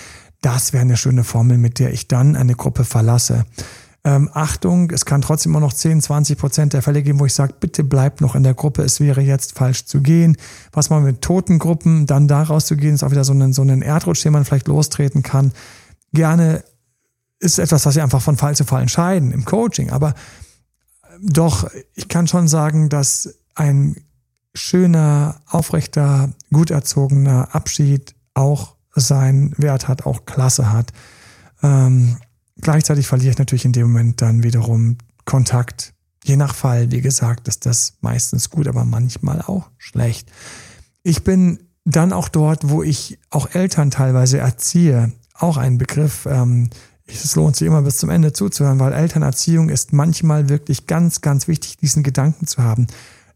Das 0.41 0.73
wäre 0.73 0.83
eine 0.83 0.97
schöne 0.97 1.25
Formel, 1.25 1.59
mit 1.59 1.79
der 1.79 1.93
ich 1.93 2.09
dann 2.09 2.37
eine 2.37 2.55
Gruppe 2.55 2.85
verlasse. 2.85 3.45
Ähm, 4.05 4.31
Achtung, 4.33 4.91
es 4.91 5.05
kann 5.05 5.23
trotzdem 5.23 5.53
immer 5.53 5.61
noch 5.61 5.73
10, 5.73 6.01
20 6.01 6.39
Prozent 6.39 6.73
der 6.73 6.83
Fälle 6.83 7.03
geben, 7.03 7.19
wo 7.19 7.27
ich 7.27 7.35
sage, 7.35 7.55
bitte 7.59 7.83
bleibt 7.83 8.21
noch 8.21 8.35
in 8.35 8.45
der 8.45 8.55
Gruppe, 8.55 8.83
es 8.83 9.01
wäre 9.01 9.21
jetzt 9.21 9.59
falsch 9.59 9.87
zu 9.87 10.01
gehen. 10.01 10.37
Was 10.73 10.89
man 10.89 11.03
mit 11.03 11.21
toten 11.21 11.59
Gruppen, 11.59 12.07
dann 12.07 12.29
da 12.29 12.43
rauszugehen, 12.43 12.95
ist 12.95 13.03
auch 13.03 13.11
wieder 13.11 13.25
so 13.25 13.33
ein, 13.33 13.53
so 13.53 13.63
ein 13.63 13.83
Erdrutsch, 13.83 14.25
den 14.25 14.33
man 14.33 14.45
vielleicht 14.45 14.69
lostreten 14.69 15.23
kann. 15.23 15.53
Gerne 16.13 16.63
ist 17.41 17.59
etwas, 17.59 17.87
was 17.87 17.97
wir 17.97 18.03
einfach 18.03 18.23
von 18.23 18.37
Fall 18.37 18.57
zu 18.57 18.65
Fall 18.65 18.83
entscheiden 18.83 19.33
im 19.33 19.45
Coaching. 19.45 19.91
Aber 19.91 20.15
doch, 21.21 21.69
ich 21.95 22.09
kann 22.09 22.27
schon 22.27 22.49
sagen, 22.49 22.89
dass 22.89 23.35
ein 23.55 23.97
schöner, 24.55 25.41
aufrechter, 25.47 26.31
gut 26.53 26.71
erzogener 26.71 27.49
Abschied 27.53 28.15
auch 28.35 28.77
seinen 28.95 29.55
Wert 29.59 29.89
hat, 29.89 30.07
auch 30.07 30.25
Klasse 30.27 30.73
hat. 30.73 30.93
Ähm, 31.63 32.19
gleichzeitig 32.61 33.07
verliere 33.07 33.33
ich 33.33 33.39
natürlich 33.39 33.65
in 33.65 33.73
dem 33.73 33.89
Moment 33.89 34.23
dann 34.23 34.43
wiederum 34.43 34.99
Kontakt. 35.25 35.95
Je 36.25 36.37
nach 36.37 36.55
Fall, 36.55 36.91
wie 36.91 37.01
gesagt, 37.01 37.49
ist 37.49 37.67
das 37.67 37.95
meistens 38.01 38.51
gut, 38.51 38.67
aber 38.67 38.85
manchmal 38.85 39.41
auch 39.43 39.71
schlecht. 39.79 40.31
Ich 41.03 41.25
bin 41.25 41.61
dann 41.85 42.13
auch 42.13 42.29
dort, 42.29 42.69
wo 42.69 42.83
ich 42.83 43.19
auch 43.31 43.55
Eltern 43.55 43.91
teilweise 43.91 44.39
erziehe. 44.39 45.13
Auch 45.35 45.57
ein 45.57 45.79
Begriff. 45.79 46.27
Ähm, 46.27 46.71
es 47.07 47.35
lohnt 47.35 47.57
sich 47.57 47.67
immer 47.67 47.83
bis 47.83 47.97
zum 47.97 48.11
Ende 48.11 48.33
zuzuhören, 48.33 48.79
weil 48.79 48.93
Elternerziehung 48.93 49.71
ist 49.71 49.93
manchmal 49.93 50.49
wirklich 50.49 50.87
ganz, 50.87 51.23
ganz 51.23 51.49
wichtig, 51.49 51.79
diesen 51.79 52.03
Gedanken 52.03 52.47
zu 52.47 52.63
haben. 52.63 52.87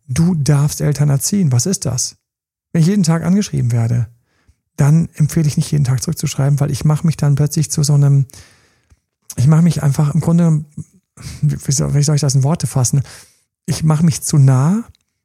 Du 0.06 0.34
darfst 0.34 0.82
Eltern 0.82 1.08
erziehen. 1.08 1.52
Was 1.52 1.64
ist 1.64 1.86
das? 1.86 2.16
Wenn 2.72 2.82
ich 2.82 2.88
jeden 2.88 3.02
Tag 3.02 3.24
angeschrieben 3.24 3.72
werde, 3.72 4.08
dann 4.76 5.08
empfehle 5.14 5.46
ich 5.46 5.56
nicht 5.56 5.70
jeden 5.70 5.84
Tag 5.84 6.02
zurückzuschreiben, 6.02 6.60
weil 6.60 6.70
ich 6.70 6.84
mache 6.84 7.06
mich 7.06 7.16
dann 7.16 7.34
plötzlich 7.34 7.70
zu 7.70 7.82
so 7.82 7.94
einem, 7.94 8.26
ich 9.36 9.46
mache 9.46 9.62
mich 9.62 9.82
einfach 9.82 10.14
im 10.14 10.20
Grunde, 10.20 10.64
wie 11.40 11.72
soll, 11.72 11.94
wie 11.94 12.02
soll 12.02 12.14
ich 12.14 12.20
das 12.20 12.34
in 12.34 12.42
Worte 12.42 12.66
fassen? 12.66 13.02
Ich 13.66 13.84
mache 13.84 14.04
mich 14.04 14.22
zu 14.22 14.38
nah 14.38 14.84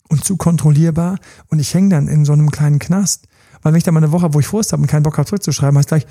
und 0.10 0.24
zu 0.24 0.38
kontrollierbar 0.38 1.18
und 1.48 1.60
ich 1.60 1.74
hänge 1.74 1.90
dann 1.90 2.08
in 2.08 2.26
so 2.26 2.34
einem 2.34 2.52
kleinen 2.52 2.80
Knast. 2.80 3.28
Weil 3.62 3.74
wenn 3.74 3.78
ich 3.78 3.84
dann 3.84 3.94
mal 3.94 4.04
eine 4.04 4.12
Woche, 4.12 4.34
wo 4.34 4.40
ich 4.40 4.48
Frust 4.48 4.72
habe 4.72 4.82
und 4.82 4.88
keinen 4.88 5.04
Bock 5.04 5.18
habe 5.18 5.28
zurückzuschreiben, 5.28 5.78
heißt 5.78 5.90
gleich, 5.90 6.08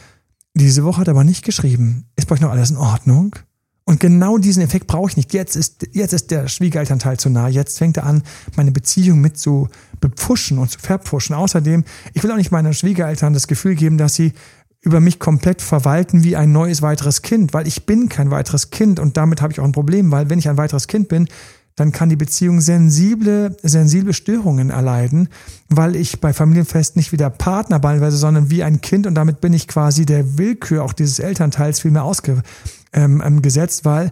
diese 0.55 0.84
Woche 0.84 1.01
hat 1.01 1.09
er 1.09 1.12
aber 1.12 1.24
nicht 1.24 1.44
geschrieben. 1.44 2.07
Ist 2.16 2.28
bei 2.28 2.34
euch 2.34 2.40
noch 2.40 2.51
alles 2.51 2.70
in 2.70 2.76
Ordnung? 2.76 3.36
Und 3.84 4.01
genau 4.01 4.36
diesen 4.36 4.62
Effekt 4.62 4.88
brauche 4.88 5.11
ich 5.11 5.16
nicht. 5.16 5.32
Jetzt 5.32 5.55
ist, 5.55 5.86
jetzt 5.92 6.12
ist 6.12 6.32
der 6.32 6.49
Schwiegerelternteil 6.49 7.18
zu 7.18 7.30
nah. 7.30 7.47
Jetzt 7.47 7.78
fängt 7.78 7.97
er 7.97 8.05
an, 8.05 8.22
meine 8.57 8.72
Beziehung 8.72 9.20
mit 9.20 9.38
zu 9.38 9.68
bepfuschen 10.01 10.59
und 10.59 10.70
zu 10.70 10.80
verpfuschen. 10.80 11.36
Außerdem, 11.36 11.84
ich 12.12 12.22
will 12.24 12.32
auch 12.32 12.36
nicht 12.36 12.51
meinen 12.51 12.74
Schwiegereltern 12.74 13.32
das 13.32 13.47
Gefühl 13.47 13.76
geben, 13.76 13.97
dass 13.97 14.14
sie 14.14 14.32
über 14.81 15.01
mich 15.01 15.18
komplett 15.18 15.62
verwalten 15.62 16.22
wie 16.22 16.37
ein 16.37 16.53
neues 16.53 16.83
weiteres 16.83 17.22
Kind, 17.22 17.55
weil 17.55 17.66
ich 17.66 17.87
bin 17.87 18.09
kein 18.09 18.31
weiteres 18.31 18.70
Kind 18.70 19.01
und 19.01 19.16
damit 19.16 19.43
habe 19.43 19.53
ich 19.53 19.61
auch 19.61 19.64
ein 19.64 19.72
Problem, 19.72 20.11
weil 20.12 20.31
wenn 20.31 20.39
ich 20.39 20.49
ein 20.49 20.57
weiteres 20.57 20.87
Kind 20.87 21.09
bin, 21.09 21.29
dann 21.77 21.93
kann 21.93 22.09
die 22.09 22.16
Beziehung 22.16 22.62
sensible, 22.62 23.55
sensible 23.62 24.14
Störungen 24.14 24.70
erleiden, 24.70 25.29
weil 25.68 25.95
ich 25.95 26.20
bei 26.20 26.33
Familienfest 26.33 26.97
nicht 26.97 27.12
wie 27.12 27.18
der 27.18 27.29
Partner 27.29 27.79
beispielsweise, 27.79 28.16
sondern 28.16 28.51
wie 28.51 28.62
ein 28.62 28.81
Kind 28.81 29.07
und 29.07 29.14
damit 29.14 29.43
bin 29.43 29.53
ich 29.53 29.68
quasi 29.68 30.07
der 30.07 30.39
Willkür 30.39 30.83
auch 30.83 30.95
dieses 30.95 31.18
Elternteils 31.18 31.81
viel 31.81 31.91
mehr 31.91 32.05
ausge, 32.05 32.43
ähm, 32.95 33.22
ähm, 33.24 33.43
weil 33.83 34.11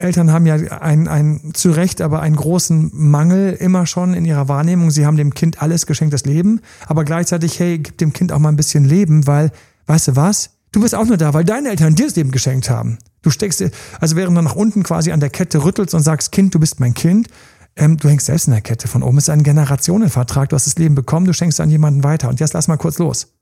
Eltern 0.00 0.32
haben 0.32 0.46
ja 0.46 0.54
ein, 0.54 1.08
ein, 1.08 1.50
zu 1.52 1.72
Recht, 1.72 2.00
aber 2.00 2.22
einen 2.22 2.36
großen 2.36 2.90
Mangel 2.94 3.52
immer 3.52 3.86
schon 3.86 4.14
in 4.14 4.24
ihrer 4.24 4.48
Wahrnehmung. 4.48 4.90
Sie 4.90 5.04
haben 5.04 5.18
dem 5.18 5.34
Kind 5.34 5.60
alles 5.60 5.84
geschenktes 5.84 6.24
Leben, 6.24 6.60
aber 6.86 7.04
gleichzeitig, 7.04 7.60
hey, 7.60 7.78
gib 7.78 7.98
dem 7.98 8.14
Kind 8.14 8.32
auch 8.32 8.38
mal 8.38 8.48
ein 8.48 8.56
bisschen 8.56 8.86
Leben, 8.86 9.26
weil, 9.26 9.52
weißt 9.86 10.08
du 10.08 10.16
was? 10.16 10.50
Du 10.72 10.80
bist 10.80 10.94
auch 10.94 11.06
nur 11.06 11.16
da, 11.16 11.34
weil 11.34 11.44
deine 11.44 11.70
Eltern 11.70 11.94
dir 11.94 12.06
das 12.06 12.16
Leben 12.16 12.30
geschenkt 12.30 12.70
haben. 12.70 12.98
Du 13.22 13.30
steckst, 13.30 13.62
also 14.00 14.16
während 14.16 14.36
du 14.36 14.42
nach 14.42 14.54
unten 14.54 14.82
quasi 14.82 15.12
an 15.12 15.20
der 15.20 15.30
Kette 15.30 15.64
rüttelst 15.64 15.94
und 15.94 16.02
sagst, 16.02 16.32
Kind, 16.32 16.54
du 16.54 16.60
bist 16.60 16.80
mein 16.80 16.94
Kind, 16.94 17.28
ähm, 17.76 17.96
du 17.96 18.08
hängst 18.08 18.26
selbst 18.26 18.46
in 18.46 18.52
der 18.52 18.62
Kette. 18.62 18.88
Von 18.88 19.02
oben 19.02 19.18
ist 19.18 19.30
ein 19.30 19.42
Generationenvertrag. 19.42 20.48
Du 20.48 20.56
hast 20.56 20.66
das 20.66 20.76
Leben 20.76 20.94
bekommen, 20.94 21.26
du 21.26 21.32
schenkst 21.32 21.60
an 21.60 21.70
jemanden 21.70 22.04
weiter. 22.04 22.28
Und 22.28 22.40
jetzt 22.40 22.52
lass 22.52 22.68
mal 22.68 22.76
kurz 22.76 22.98
los. 22.98 23.34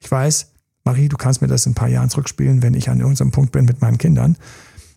Ich 0.00 0.10
weiß, 0.10 0.52
Marie, 0.84 1.08
du 1.08 1.16
kannst 1.16 1.40
mir 1.40 1.48
das 1.48 1.66
in 1.66 1.72
ein 1.72 1.74
paar 1.74 1.88
Jahren 1.88 2.10
zurückspielen, 2.10 2.62
wenn 2.62 2.74
ich 2.74 2.88
an 2.88 3.00
irgendeinem 3.00 3.32
Punkt 3.32 3.52
bin 3.52 3.64
mit 3.64 3.80
meinen 3.80 3.98
Kindern. 3.98 4.36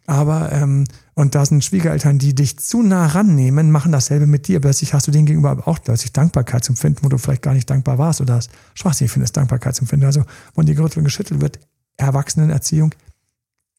Aber, 0.10 0.51
ähm, 0.51 0.86
und 1.14 1.36
da 1.36 1.45
sind 1.45 1.64
Schwiegereltern, 1.64 2.18
die 2.18 2.34
dich 2.34 2.57
zu 2.57 2.82
nah 2.82 3.05
rannehmen, 3.05 3.70
machen 3.70 3.91
dasselbe 3.91 4.26
mit 4.26 4.47
dir. 4.47 4.60
Plötzlich 4.60 4.95
hast 4.95 5.05
du 5.05 5.12
denen 5.12 5.28
gegenüber 5.28 5.68
auch 5.68 5.78
plötzlich 5.84 6.12
Dankbarkeitsempfinden, 6.14 7.03
wo 7.03 7.10
du 7.10 7.20
vielleicht 7.20 7.43
gar 7.43 7.53
nicht 7.53 7.70
dankbar 7.70 7.99
warst 7.99 8.20
oder 8.20 8.38
das 8.38 8.49
schwachsinnig 8.74 9.12
findest, 9.12 9.38
Dankbarkeitsempfinden. 9.38 10.07
Also, 10.07 10.24
wo 10.55 10.64
die 10.64 10.74
Gerüttelt 10.74 10.97
und 10.97 11.03
geschüttelt 11.03 11.41
wird, 11.41 11.60
Erwachsenenerziehung, 11.97 12.95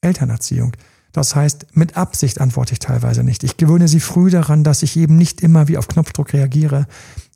Elternerziehung. 0.02 0.76
Das 1.10 1.34
heißt, 1.34 1.66
mit 1.72 1.96
Absicht 1.96 2.40
antworte 2.40 2.74
ich 2.74 2.78
teilweise 2.78 3.24
nicht. 3.24 3.42
Ich 3.42 3.56
gewöhne 3.56 3.88
sie 3.88 3.98
früh 3.98 4.30
daran, 4.30 4.62
dass 4.62 4.84
ich 4.84 4.96
eben 4.96 5.16
nicht 5.16 5.40
immer 5.40 5.66
wie 5.66 5.78
auf 5.78 5.88
Knopfdruck 5.88 6.32
reagiere. 6.32 6.86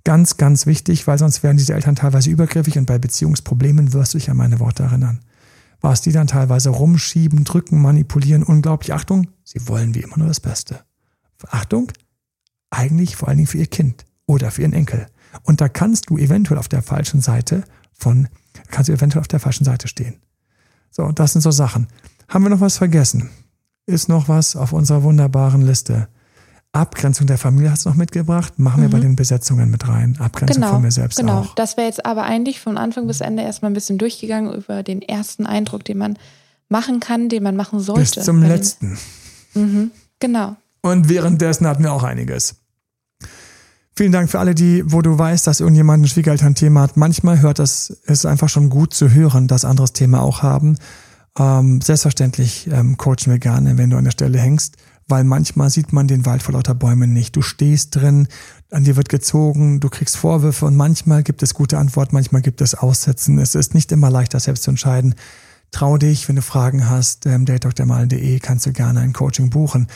Ganz, 0.05 0.37
ganz 0.37 0.67
wichtig, 0.67 1.09
weil 1.09 1.19
sonst 1.19 1.43
werden 1.43 1.57
diese 1.57 1.75
Eltern 1.75 1.97
teilweise 1.97 2.31
übergriffig 2.31 2.79
und 2.79 2.87
bei 2.87 2.99
Beziehungsproblemen 2.99 3.93
wirst 3.93 4.15
du 4.15 4.19
dich 4.19 4.31
an 4.31 4.37
meine 4.37 4.61
Worte 4.61 4.85
erinnern. 4.85 5.19
Was 5.85 6.01
die 6.01 6.13
dann 6.13 6.27
teilweise 6.27 6.71
rumschieben, 6.71 7.45
drücken, 7.45 7.83
manipulieren, 7.83 8.43
unglaublich. 8.43 8.95
Achtung, 8.95 9.29
sie 9.45 9.69
wollen 9.69 9.95
wie 9.95 10.01
immer 10.01 10.17
nur 10.17 10.29
das 10.29 10.41
Beste. 10.41 10.81
Achtung, 11.51 11.93
eigentlich 12.71 13.17
vor 13.17 13.29
allen 13.29 13.37
Dingen 13.37 13.49
für 13.49 13.59
ihr 13.59 13.67
Kind 13.67 14.07
oder 14.25 14.51
für 14.51 14.63
ihren 14.63 14.73
Enkel. 14.73 15.09
Und 15.43 15.61
da 15.61 15.69
kannst 15.69 16.09
du 16.09 16.17
eventuell 16.17 16.59
auf 16.59 16.69
der 16.69 16.81
falschen 16.81 17.21
Seite 17.21 17.65
von, 17.93 18.29
kannst 18.71 18.89
du 18.89 18.95
eventuell 18.95 19.21
auf 19.21 19.29
der 19.29 19.41
falschen 19.41 19.67
Seite 19.67 19.87
stehen. 19.87 20.15
So, 20.91 21.13
das 21.13 21.33
sind 21.33 21.43
so 21.43 21.51
Sachen. 21.51 21.89
Haben 22.29 22.47
wir 22.47 22.49
noch 22.49 22.63
was 22.63 22.79
vergessen? 22.79 23.29
Ist 23.85 24.09
noch 24.09 24.27
was 24.27 24.57
auf 24.57 24.73
unserer 24.73 25.03
wunderbaren 25.03 25.61
Liste? 25.61 26.09
Abgrenzung 26.75 27.27
der 27.27 27.39
Familie 27.39 27.71
hast 27.71 27.85
du 27.85 27.89
noch 27.89 27.97
mitgebracht. 27.97 28.59
Machen 28.59 28.83
wir 28.83 28.89
bei 28.89 28.99
mhm. 28.99 29.03
den 29.03 29.17
Besetzungen 29.17 29.71
mit 29.71 29.87
rein. 29.87 30.17
Abgrenzung 30.19 30.57
genau, 30.57 30.73
von 30.73 30.83
mir 30.83 30.91
selbst 30.91 31.19
genau. 31.19 31.41
auch. 31.41 31.55
Das 31.55 31.77
wäre 31.77 31.87
jetzt 31.87 32.05
aber 32.05 32.25
eigentlich 32.25 32.61
von 32.61 32.77
Anfang 32.77 33.07
bis 33.07 33.21
Ende 33.21 33.43
erstmal 33.43 33.71
ein 33.71 33.75
bisschen 33.75 33.99
durchgegangen 33.99 34.53
über 34.53 34.83
den 34.83 35.01
ersten 35.01 35.47
Eindruck, 35.47 35.85
den 35.85 35.99
man 35.99 36.19
machen 36.69 37.01
kann, 37.01 37.29
den 37.29 37.43
man 37.43 37.57
machen 37.57 37.81
sollte. 37.81 38.17
Bis 38.17 38.25
zum 38.25 38.43
letzten. 38.43 38.99
Mhm, 39.55 39.93
genau. 40.19 40.57
Und 40.83 41.09
währenddessen 41.09 41.67
hatten 41.67 41.85
wir 41.85 41.93
auch 41.93 42.03
einiges. 42.03 42.57
Vielen 43.97 44.11
Dank 44.11 44.29
für 44.29 44.41
alle, 44.41 44.57
die, 44.57 44.83
wo 44.85 45.03
du 45.03 45.17
weißt, 45.17 45.47
dass 45.47 45.61
irgendjemand 45.61 46.03
ein 46.03 46.09
Schwiegereltern-Thema 46.09 46.83
hat. 46.83 46.97
Manchmal 46.97 47.41
hört 47.41 47.61
das, 47.61 47.91
ist 47.91 48.27
einfach 48.27 48.49
schon 48.49 48.69
gut 48.69 48.93
zu 48.93 49.11
hören, 49.11 49.47
dass 49.47 49.65
anderes 49.65 49.93
Thema 49.93 50.21
auch 50.21 50.43
haben. 50.43 50.77
Ähm, 51.39 51.81
selbstverständlich 51.81 52.69
ähm, 52.73 52.97
coachen 52.97 53.27
wir 53.27 53.39
gerne, 53.39 53.79
wenn 53.79 53.91
du 53.91 53.97
an 53.97 54.05
der 54.05 54.11
Stelle 54.11 54.39
hängst, 54.41 54.77
weil 55.09 55.25
manchmal 55.25 55.71
sieht 55.71 55.93
man 55.93 56.09
den 56.09 56.27
Wald 56.27 56.43
vor 56.43 56.55
lauter 56.55 56.75
Bäumen 56.75 57.13
nicht. 57.13 57.37
Du 57.37 57.43
stehst 57.43 57.97
drin, 57.97 58.29
an 58.71 58.85
dir 58.85 58.97
wird 58.97 59.09
gezogen, 59.09 59.81
du 59.81 59.89
kriegst 59.89 60.17
Vorwürfe 60.17 60.67
und 60.67 60.77
manchmal 60.77 61.23
gibt 61.23 61.43
es 61.43 61.55
gute 61.55 61.79
Antworten, 61.79 62.15
manchmal 62.15 62.43
gibt 62.43 62.61
es 62.61 62.75
Aussetzen. 62.75 63.39
Es 63.39 63.55
ist 63.55 63.75
nicht 63.75 63.93
immer 63.93 64.11
leicht, 64.11 64.35
das 64.35 64.45
selbst 64.45 64.63
zu 64.63 64.71
entscheiden. 64.71 65.15
Trau 65.71 65.99
dich, 65.99 66.29
wenn 66.29 66.37
du 66.37 66.43
Fragen 66.43 66.89
hast, 66.89 67.27
ähm, 67.27 67.45
datedoktermal.de 67.47 68.39
kannst 68.39 68.67
du 68.67 68.73
gerne 68.73 69.01
ein 69.01 69.13
Coaching 69.13 69.51
buchen. 69.51 69.89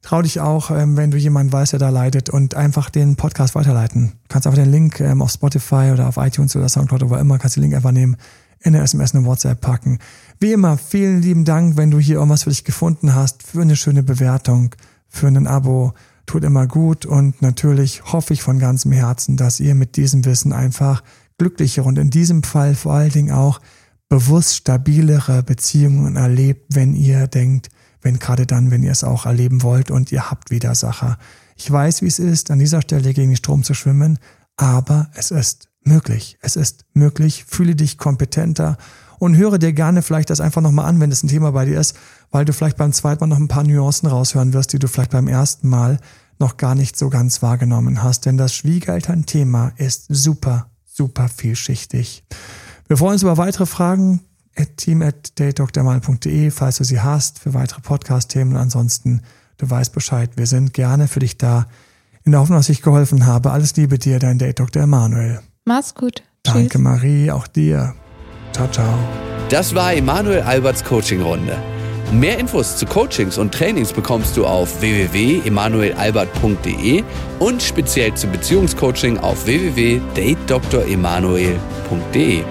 Trau 0.00 0.20
dich 0.20 0.38
auch, 0.38 0.70
ähm, 0.70 0.96
wenn 0.96 1.10
du 1.10 1.16
jemanden 1.16 1.52
weißt, 1.52 1.72
der 1.72 1.80
da 1.80 1.88
leidet 1.88 2.28
und 2.28 2.54
einfach 2.54 2.90
den 2.90 3.16
Podcast 3.16 3.54
weiterleiten. 3.54 4.08
Du 4.08 4.28
kannst 4.28 4.46
einfach 4.46 4.62
den 4.62 4.70
Link 4.70 5.00
ähm, 5.00 5.22
auf 5.22 5.30
Spotify 5.30 5.90
oder 5.92 6.08
auf 6.08 6.18
iTunes 6.18 6.54
oder 6.54 6.68
Soundcloud 6.68 7.02
oder 7.02 7.10
wo 7.10 7.16
immer, 7.16 7.38
kannst 7.38 7.56
den 7.56 7.62
Link 7.62 7.74
einfach 7.74 7.90
nehmen, 7.90 8.16
in 8.64 8.72
der 8.72 8.82
SMS 8.82 9.14
eine 9.14 9.24
WhatsApp 9.24 9.60
packen. 9.60 9.98
Wie 10.40 10.52
immer, 10.52 10.76
vielen 10.78 11.22
lieben 11.22 11.44
Dank, 11.44 11.76
wenn 11.76 11.90
du 11.90 12.00
hier 12.00 12.16
irgendwas 12.16 12.44
für 12.44 12.50
dich 12.50 12.64
gefunden 12.64 13.14
hast, 13.14 13.42
für 13.42 13.62
eine 13.62 13.76
schöne 13.76 14.02
Bewertung, 14.02 14.74
für 15.06 15.28
ein 15.28 15.46
Abo. 15.46 15.92
Tut 16.26 16.42
immer 16.42 16.66
gut 16.66 17.04
und 17.04 17.42
natürlich 17.42 18.02
hoffe 18.12 18.32
ich 18.32 18.42
von 18.42 18.58
ganzem 18.58 18.92
Herzen, 18.92 19.36
dass 19.36 19.60
ihr 19.60 19.74
mit 19.74 19.96
diesem 19.96 20.24
Wissen 20.24 20.54
einfach 20.54 21.02
glücklichere 21.36 21.86
und 21.86 21.98
in 21.98 22.08
diesem 22.08 22.42
Fall 22.42 22.74
vor 22.74 22.94
allen 22.94 23.10
Dingen 23.10 23.32
auch 23.32 23.60
bewusst 24.08 24.56
stabilere 24.56 25.42
Beziehungen 25.42 26.16
erlebt, 26.16 26.74
wenn 26.74 26.94
ihr 26.94 27.26
denkt, 27.26 27.68
wenn 28.00 28.18
gerade 28.18 28.46
dann, 28.46 28.70
wenn 28.70 28.82
ihr 28.82 28.92
es 28.92 29.04
auch 29.04 29.26
erleben 29.26 29.62
wollt 29.62 29.90
und 29.90 30.12
ihr 30.12 30.30
habt 30.30 30.50
Widersacher. 30.50 31.18
Ich 31.56 31.70
weiß, 31.70 32.00
wie 32.00 32.06
es 32.06 32.18
ist, 32.18 32.50
an 32.50 32.58
dieser 32.58 32.80
Stelle 32.80 33.12
gegen 33.12 33.30
den 33.30 33.36
Strom 33.36 33.62
zu 33.62 33.74
schwimmen, 33.74 34.18
aber 34.56 35.10
es 35.14 35.30
ist 35.30 35.68
möglich. 35.84 36.38
Es 36.40 36.56
ist 36.56 36.84
möglich. 36.94 37.44
Fühle 37.46 37.76
dich 37.76 37.98
kompetenter 37.98 38.76
und 39.18 39.36
höre 39.36 39.58
dir 39.58 39.72
gerne 39.72 40.02
vielleicht 40.02 40.30
das 40.30 40.40
einfach 40.40 40.60
nochmal 40.60 40.86
an, 40.86 41.00
wenn 41.00 41.10
es 41.10 41.22
ein 41.22 41.28
Thema 41.28 41.52
bei 41.52 41.64
dir 41.64 41.80
ist, 41.80 41.96
weil 42.30 42.44
du 42.44 42.52
vielleicht 42.52 42.76
beim 42.76 42.92
zweiten 42.92 43.20
Mal 43.20 43.34
noch 43.34 43.38
ein 43.38 43.48
paar 43.48 43.64
Nuancen 43.64 44.08
raushören 44.08 44.52
wirst, 44.52 44.72
die 44.72 44.78
du 44.78 44.88
vielleicht 44.88 45.12
beim 45.12 45.28
ersten 45.28 45.68
Mal 45.68 45.98
noch 46.38 46.56
gar 46.56 46.74
nicht 46.74 46.96
so 46.96 47.10
ganz 47.10 47.42
wahrgenommen 47.42 48.02
hast. 48.02 48.26
Denn 48.26 48.36
das 48.36 48.54
Schwiegereltern-Thema 48.54 49.72
ist 49.76 50.06
super, 50.08 50.70
super 50.84 51.28
vielschichtig. 51.28 52.24
Wir 52.88 52.96
freuen 52.96 53.14
uns 53.14 53.22
über 53.22 53.38
weitere 53.38 53.66
Fragen 53.66 54.20
at 54.56 54.76
team.datedoktermal.de, 54.76 56.50
falls 56.50 56.76
du 56.76 56.84
sie 56.84 57.00
hast, 57.00 57.38
für 57.38 57.54
weitere 57.54 57.80
Podcast-Themen. 57.80 58.56
Ansonsten, 58.56 59.22
du 59.56 59.68
weißt 59.68 59.92
Bescheid, 59.92 60.30
wir 60.36 60.46
sind 60.46 60.74
gerne 60.74 61.08
für 61.08 61.20
dich 61.20 61.38
da. 61.38 61.66
In 62.24 62.32
der 62.32 62.40
Hoffnung, 62.40 62.58
dass 62.58 62.70
ich 62.70 62.80
geholfen 62.80 63.26
habe. 63.26 63.50
Alles 63.50 63.76
Liebe 63.76 63.98
dir, 63.98 64.18
dein 64.18 64.38
Date 64.38 64.58
Dr. 64.58 64.82
Emanuel. 64.82 65.40
Mach's 65.64 65.94
gut. 65.94 66.22
Danke, 66.42 66.68
Tschüss. 66.68 66.80
Marie, 66.80 67.30
auch 67.30 67.46
dir. 67.46 67.94
Ciao, 68.52 68.68
ciao. 68.68 68.98
Das 69.48 69.74
war 69.74 69.94
Emanuel 69.94 70.42
Alberts 70.42 70.84
Coaching-Runde. 70.84 71.56
Mehr 72.12 72.38
Infos 72.38 72.76
zu 72.76 72.84
Coachings 72.86 73.38
und 73.38 73.52
Trainings 73.52 73.92
bekommst 73.92 74.36
du 74.36 74.46
auf 74.46 74.80
www.emanuelalbert.de 74.80 77.02
und 77.40 77.60
speziell 77.62 78.14
zum 78.14 78.30
Beziehungscoaching 78.30 79.18
auf 79.18 79.46
www.datedremanuel.de. 79.46 82.44